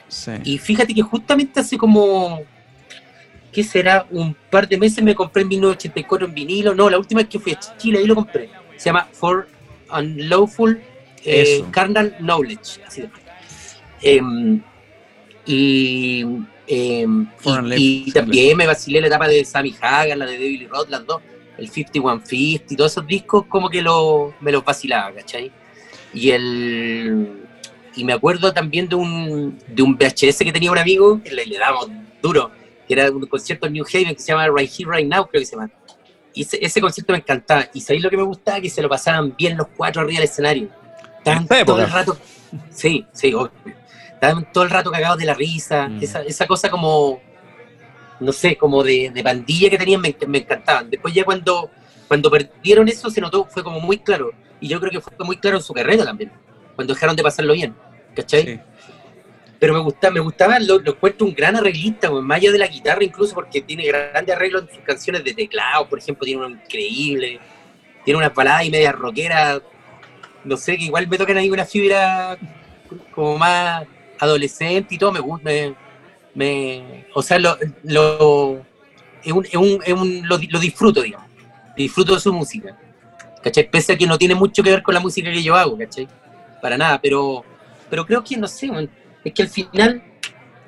Sí. 0.07 0.31
Y 0.43 0.57
fíjate 0.57 0.93
que 0.93 1.01
justamente 1.01 1.59
hace 1.59 1.77
como, 1.77 2.41
¿qué 3.51 3.63
será? 3.63 4.07
Un 4.09 4.35
par 4.49 4.67
de 4.67 4.77
meses 4.77 5.03
me 5.03 5.13
compré 5.13 5.43
en 5.43 5.49
1984 5.49 6.27
en 6.27 6.33
vinilo. 6.33 6.73
No, 6.73 6.89
la 6.89 6.97
última 6.97 7.21
vez 7.21 7.29
que 7.29 7.39
fui 7.39 7.51
a 7.53 7.59
Chile, 7.77 7.99
ahí 7.99 8.05
lo 8.05 8.15
compré. 8.15 8.49
Se 8.77 8.85
llama 8.85 9.07
For 9.11 9.47
Unlawful 9.95 10.81
eh, 11.23 11.63
Carnal 11.71 12.15
Knowledge. 12.19 12.81
Así 12.85 13.01
de 13.01 13.09
em, 14.01 14.61
y, 15.45 16.25
em, 16.67 17.27
y, 17.75 18.11
también 18.11 18.57
me 18.57 18.65
vacilé 18.65 19.01
la 19.01 19.07
etapa 19.07 19.27
de 19.27 19.43
Sammy 19.45 19.75
Hagar, 19.81 20.17
la 20.17 20.25
de 20.25 20.33
David 20.33 20.67
Roth, 20.69 20.89
las 20.89 21.05
dos 21.05 21.21
el 21.57 21.69
5150, 21.69 22.75
todos 22.75 22.91
esos 22.91 23.07
discos 23.07 23.45
como 23.47 23.69
que 23.69 23.81
lo, 23.81 24.33
me 24.41 24.51
los 24.51 24.63
vacilaba, 24.63 25.13
¿cachai? 25.13 25.51
Y 26.13 26.31
el 26.31 27.47
y 27.97 28.03
me 28.03 28.13
acuerdo 28.13 28.53
también 28.53 28.87
de 28.87 28.95
un, 28.95 29.59
de 29.67 29.81
un 29.81 29.97
VHS 29.97 30.37
que 30.37 30.53
tenía 30.53 30.71
un 30.71 30.77
amigo, 30.77 31.19
que 31.21 31.31
le, 31.31 31.57
damos 31.57 31.87
duro, 32.21 32.51
que 32.87 32.93
era 32.93 33.09
un 33.09 33.25
concierto 33.25 33.65
en 33.65 33.73
New 33.73 33.85
Haven 33.91 34.13
que 34.13 34.21
se 34.21 34.31
llama 34.31 34.47
Right 34.55 34.71
Here, 34.71 34.89
Right 34.91 35.11
Now, 35.11 35.27
creo 35.27 35.41
que 35.41 35.45
se 35.45 35.55
llama. 35.55 35.71
Y 36.33 36.43
ese, 36.43 36.79
concierto 36.79 37.13
me 37.13 37.19
encantaba. 37.19 37.67
Y 37.73 37.81
sabéis 37.81 38.03
lo 38.03 38.11
que 38.11 38.17
me 38.17 38.23
gustaba, 38.23 38.61
que 38.61 38.69
se 38.69 38.83
lo 38.83 38.87
pasaban 38.87 39.35
bien 39.35 39.57
los 39.57 39.67
cuatro 39.75 40.03
arriba 40.03 40.19
del 40.19 40.29
escenario. 40.29 40.69
Estaban 41.17 41.47
todo 41.65 41.81
el 41.81 41.89
rato. 41.89 42.17
Sí, 42.69 43.05
sí, 43.11 43.33
Estaban 44.13 44.51
todo 44.53 44.63
el 44.63 44.69
rato 44.69 44.91
cagados 44.91 45.17
de 45.17 45.25
la 45.25 45.33
risa. 45.33 45.87
Mm. 45.87 46.03
Esa, 46.03 46.21
esa 46.21 46.45
cosa 46.45 46.69
como 46.69 47.19
no 48.19 48.31
sé, 48.31 48.55
como 48.55 48.83
de, 48.83 49.11
de 49.13 49.23
pandilla 49.23 49.69
que 49.69 49.77
tenían, 49.77 50.01
me, 50.01 50.15
encantaban. 50.33 50.89
Después 50.89 51.13
ya 51.13 51.23
cuando, 51.23 51.69
cuando 52.07 52.31
perdieron 52.31 52.87
eso 52.87 53.09
se 53.09 53.21
notó, 53.21 53.45
fue 53.45 53.63
como 53.63 53.79
muy 53.79 53.99
claro. 53.99 54.31
Y 54.59 54.67
yo 54.67 54.79
creo 54.79 54.91
que 54.91 55.01
fue 55.01 55.13
muy 55.25 55.37
claro 55.37 55.57
en 55.57 55.63
su 55.63 55.73
carrera 55.73 56.03
también, 56.03 56.31
cuando 56.75 56.93
dejaron 56.93 57.15
de 57.15 57.23
pasarlo 57.23 57.53
bien, 57.53 57.75
¿cachai? 58.15 58.61
Pero 59.59 59.73
me 59.73 59.79
gustaba, 59.79 60.13
me 60.13 60.19
gustaba, 60.19 60.59
lo, 60.59 60.79
lo 60.79 60.91
encuentro 60.91 61.25
un 61.25 61.33
gran 61.33 61.55
arreglista, 61.55 62.09
más 62.11 62.37
allá 62.37 62.51
de 62.51 62.57
la 62.59 62.67
guitarra 62.67 63.03
incluso, 63.03 63.33
porque 63.33 63.61
tiene 63.61 63.85
grandes 63.85 64.35
arreglos 64.35 64.63
en 64.63 64.75
sus 64.75 64.83
canciones 64.83 65.23
de 65.23 65.33
teclado, 65.33 65.87
por 65.87 65.99
ejemplo, 65.99 66.25
tiene 66.25 66.45
uno 66.45 66.55
increíble, 66.55 67.39
tiene 68.03 68.17
unas 68.19 68.33
baladas 68.33 68.65
y 68.65 68.71
medias 68.71 68.95
rockeras, 68.95 69.61
no 70.43 70.57
sé, 70.57 70.77
que 70.77 70.85
igual 70.85 71.07
me 71.07 71.17
tocan 71.17 71.37
ahí 71.37 71.49
una 71.49 71.65
fibra 71.65 72.37
como 73.13 73.37
más 73.37 73.85
adolescente 74.19 74.95
y 74.95 74.97
todo, 74.97 75.11
me 75.11 75.19
gusta, 75.19 75.43
me, 75.43 75.75
o 77.13 77.21
sea, 77.21 77.39
lo, 77.39 77.57
lo, 77.83 78.61
es 79.23 79.33
un, 79.33 79.45
es 79.45 79.55
un, 79.55 79.79
es 79.85 79.93
un, 79.93 80.27
lo, 80.27 80.37
disfruto, 80.37 81.01
digamos. 81.01 81.27
Disfruto 81.75 82.13
de 82.13 82.19
su 82.19 82.33
música. 82.33 82.77
¿Cachai? 83.43 83.69
Pese 83.69 83.93
a 83.93 83.97
que 83.97 84.07
no 84.07 84.17
tiene 84.17 84.35
mucho 84.35 84.63
que 84.63 84.71
ver 84.71 84.83
con 84.83 84.93
la 84.93 84.99
música 84.99 85.31
que 85.31 85.43
yo 85.43 85.55
hago, 85.55 85.77
¿cachai? 85.77 86.07
Para 86.61 86.77
nada, 86.77 86.99
pero, 87.01 87.43
pero 87.89 88.05
creo 88.05 88.23
que, 88.23 88.37
no 88.37 88.47
sé, 88.47 88.69
es 89.23 89.33
que 89.33 89.41
al 89.41 89.49
final, 89.49 90.03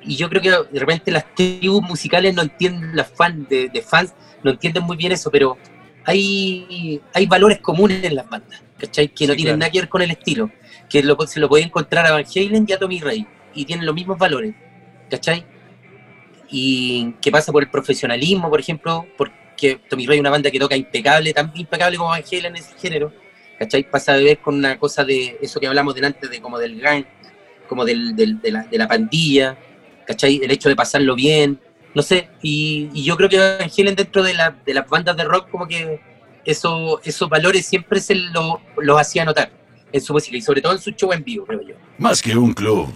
y 0.02 0.16
yo 0.16 0.28
creo 0.28 0.42
que 0.42 0.50
de 0.50 0.80
repente 0.80 1.10
las 1.10 1.34
tribus 1.34 1.82
musicales 1.82 2.34
no 2.34 2.42
entienden, 2.42 2.96
las 2.96 3.10
fans 3.10 3.48
de, 3.48 3.84
fans 3.86 4.14
no 4.42 4.52
entienden 4.52 4.84
muy 4.84 4.96
bien 4.96 5.12
eso, 5.12 5.30
pero 5.30 5.56
hay, 6.04 7.00
hay 7.12 7.26
valores 7.26 7.58
comunes 7.60 8.02
en 8.04 8.14
las 8.14 8.28
bandas, 8.28 8.62
¿cachai? 8.78 9.08
Que 9.08 9.26
no 9.26 9.34
tienen 9.34 9.58
nada 9.58 9.70
que 9.70 9.80
ver 9.80 9.88
con 9.88 10.02
el 10.02 10.10
estilo, 10.10 10.50
que 10.88 11.02
lo, 11.02 11.16
se 11.26 11.40
lo 11.40 11.48
puede 11.48 11.64
encontrar 11.64 12.06
a 12.06 12.12
Van 12.12 12.24
Halen 12.24 12.66
y 12.68 12.72
a 12.72 12.78
Tommy 12.78 13.00
Rey, 13.00 13.26
y 13.54 13.64
tienen 13.64 13.84
los 13.84 13.94
mismos 13.94 14.16
valores, 14.16 14.54
¿cachai? 15.10 15.44
Y 16.50 17.12
que 17.20 17.30
pasa 17.30 17.52
por 17.52 17.62
el 17.62 17.70
profesionalismo, 17.70 18.50
por 18.50 18.60
ejemplo, 18.60 19.06
porque 19.16 19.80
Tommy 19.88 20.06
Ray 20.06 20.16
es 20.16 20.20
una 20.20 20.30
banda 20.30 20.50
que 20.50 20.58
toca 20.58 20.76
impecable, 20.76 21.32
tan 21.32 21.52
impecable 21.54 21.96
como 21.96 22.10
Van 22.10 22.22
en 22.30 22.56
ese 22.56 22.74
género, 22.78 23.12
¿cachai? 23.58 23.88
Pasa 23.88 24.14
a 24.14 24.16
ver 24.16 24.38
con 24.38 24.56
una 24.56 24.78
cosa 24.78 25.04
de 25.04 25.38
eso 25.40 25.60
que 25.60 25.66
hablamos 25.66 25.94
delante, 25.94 26.28
de 26.28 26.40
como 26.40 26.58
del 26.58 26.80
gang, 26.80 27.04
como 27.68 27.84
del, 27.84 28.16
del, 28.16 28.40
de, 28.40 28.50
la, 28.50 28.62
de, 28.64 28.78
la, 28.78 28.88
pandilla, 28.88 29.56
¿cachai? 30.06 30.40
El 30.42 30.50
hecho 30.50 30.68
de 30.68 30.76
pasarlo 30.76 31.14
bien, 31.14 31.60
no 31.94 32.02
sé, 32.02 32.28
y, 32.42 32.88
y 32.92 33.04
yo 33.04 33.16
creo 33.16 33.28
que 33.28 33.38
Van 33.38 33.94
dentro 33.94 34.22
de, 34.22 34.34
la, 34.34 34.50
de 34.50 34.74
las 34.74 34.88
bandas 34.88 35.16
de 35.16 35.24
rock 35.24 35.50
como 35.50 35.68
que 35.68 36.00
eso, 36.44 37.00
esos 37.04 37.28
valores 37.28 37.66
siempre 37.66 38.00
se 38.00 38.14
lo, 38.14 38.60
los 38.78 39.00
hacía 39.00 39.24
notar 39.24 39.50
en 39.92 40.00
su 40.00 40.12
música 40.12 40.36
y 40.36 40.40
sobre 40.40 40.60
todo 40.60 40.72
en 40.72 40.78
su 40.78 40.90
show 40.92 41.12
en 41.12 41.22
vivo, 41.22 41.44
creo 41.44 41.62
yo. 41.62 41.74
Más 41.98 42.22
que 42.22 42.36
un 42.36 42.52
club, 42.52 42.88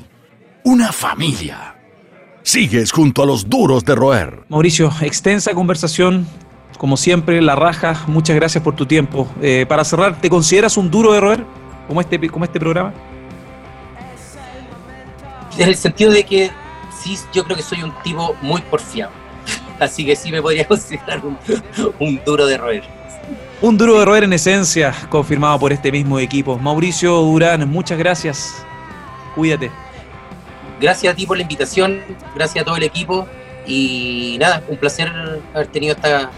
una 0.65 0.93
familia. 0.93 1.75
Sigues 2.45 2.93
junto 2.93 3.23
a 3.23 3.27
los 3.27 3.49
duros 3.49 3.87
de 3.87 3.95
roer. 3.95 4.45
Mauricio, 4.51 4.93
extensa 5.01 5.55
conversación. 5.55 6.27
Como 6.77 6.99
siempre, 6.99 7.41
la 7.41 7.57
raja. 7.57 8.05
Muchas 8.07 8.37
gracias 8.37 8.63
por 8.63 8.77
tu 8.77 8.85
tiempo. 8.85 9.27
Eh, 9.41 9.65
para 9.67 9.83
cerrar, 9.83 10.21
¿te 10.21 10.29
consideras 10.29 10.77
un 10.77 10.91
duro 10.91 11.15
de 11.15 11.21
roer? 11.21 11.45
Como 11.89 12.03
este, 12.03 12.29
como 12.29 12.45
este 12.45 12.61
programa. 12.61 12.93
En 15.57 15.69
el 15.71 15.75
sentido 15.75 16.13
de 16.13 16.25
que 16.25 16.51
sí, 17.03 17.17
yo 17.33 17.45
creo 17.45 17.57
que 17.57 17.63
soy 17.63 17.83
un 17.83 17.95
tipo 18.03 18.37
muy 18.43 18.61
porfiado. 18.61 19.13
Así 19.81 20.05
que 20.05 20.15
sí 20.15 20.31
me 20.31 20.43
podría 20.43 20.69
considerar 20.69 21.23
un, 21.25 21.39
un 21.99 22.21
duro 22.27 22.45
de 22.45 22.59
roer. 22.59 22.85
Un 23.63 23.79
duro 23.79 23.99
de 23.99 24.05
roer 24.05 24.25
en 24.25 24.35
esencia, 24.35 24.95
confirmado 25.09 25.59
por 25.59 25.73
este 25.73 25.91
mismo 25.91 26.19
equipo. 26.19 26.59
Mauricio 26.59 27.15
Durán, 27.23 27.67
muchas 27.71 27.97
gracias. 27.97 28.55
Cuídate 29.35 29.71
gracias 30.85 31.13
a 31.13 31.17
ti 31.17 31.27
por 31.27 31.37
la 31.37 31.43
invitación, 31.43 32.03
gracias 32.35 32.63
a 32.63 32.65
todo 32.65 32.77
el 32.77 32.83
equipo 32.83 33.27
Y 33.67 34.37
nada, 34.39 34.63
un 34.69 34.77
placer 34.77 35.11
haber 35.55 35.67
tenido 35.69 35.95
esta 35.95 36.31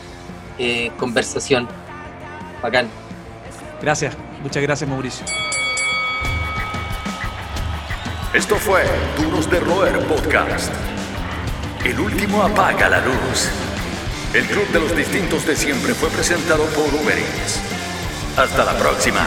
eh, 0.58 0.90
conversación. 0.96 1.68
Bacán. 2.62 2.88
Gracias, 3.82 4.16
muchas 4.42 4.62
gracias 4.62 4.88
Mauricio. 4.88 5.26
Esto 8.32 8.56
fue 8.56 8.84
Duros 9.18 9.50
de 9.50 9.60
Roer 9.60 9.98
Podcast. 10.06 10.72
El 11.84 11.98
último 11.98 12.42
apaga 12.42 12.88
la 12.88 13.00
luz. 13.00 13.48
El 14.34 14.44
Club 14.46 14.68
de 14.72 14.80
los 14.80 14.96
Distintos 14.96 15.46
de 15.46 15.56
Siempre 15.56 15.94
fue 15.94 16.10
presentado 16.10 16.64
por 16.66 16.92
Uber 16.94 17.18
Eats. 17.18 17.60
Hasta 18.36 18.64
la 18.64 18.76
próxima. 18.78 19.26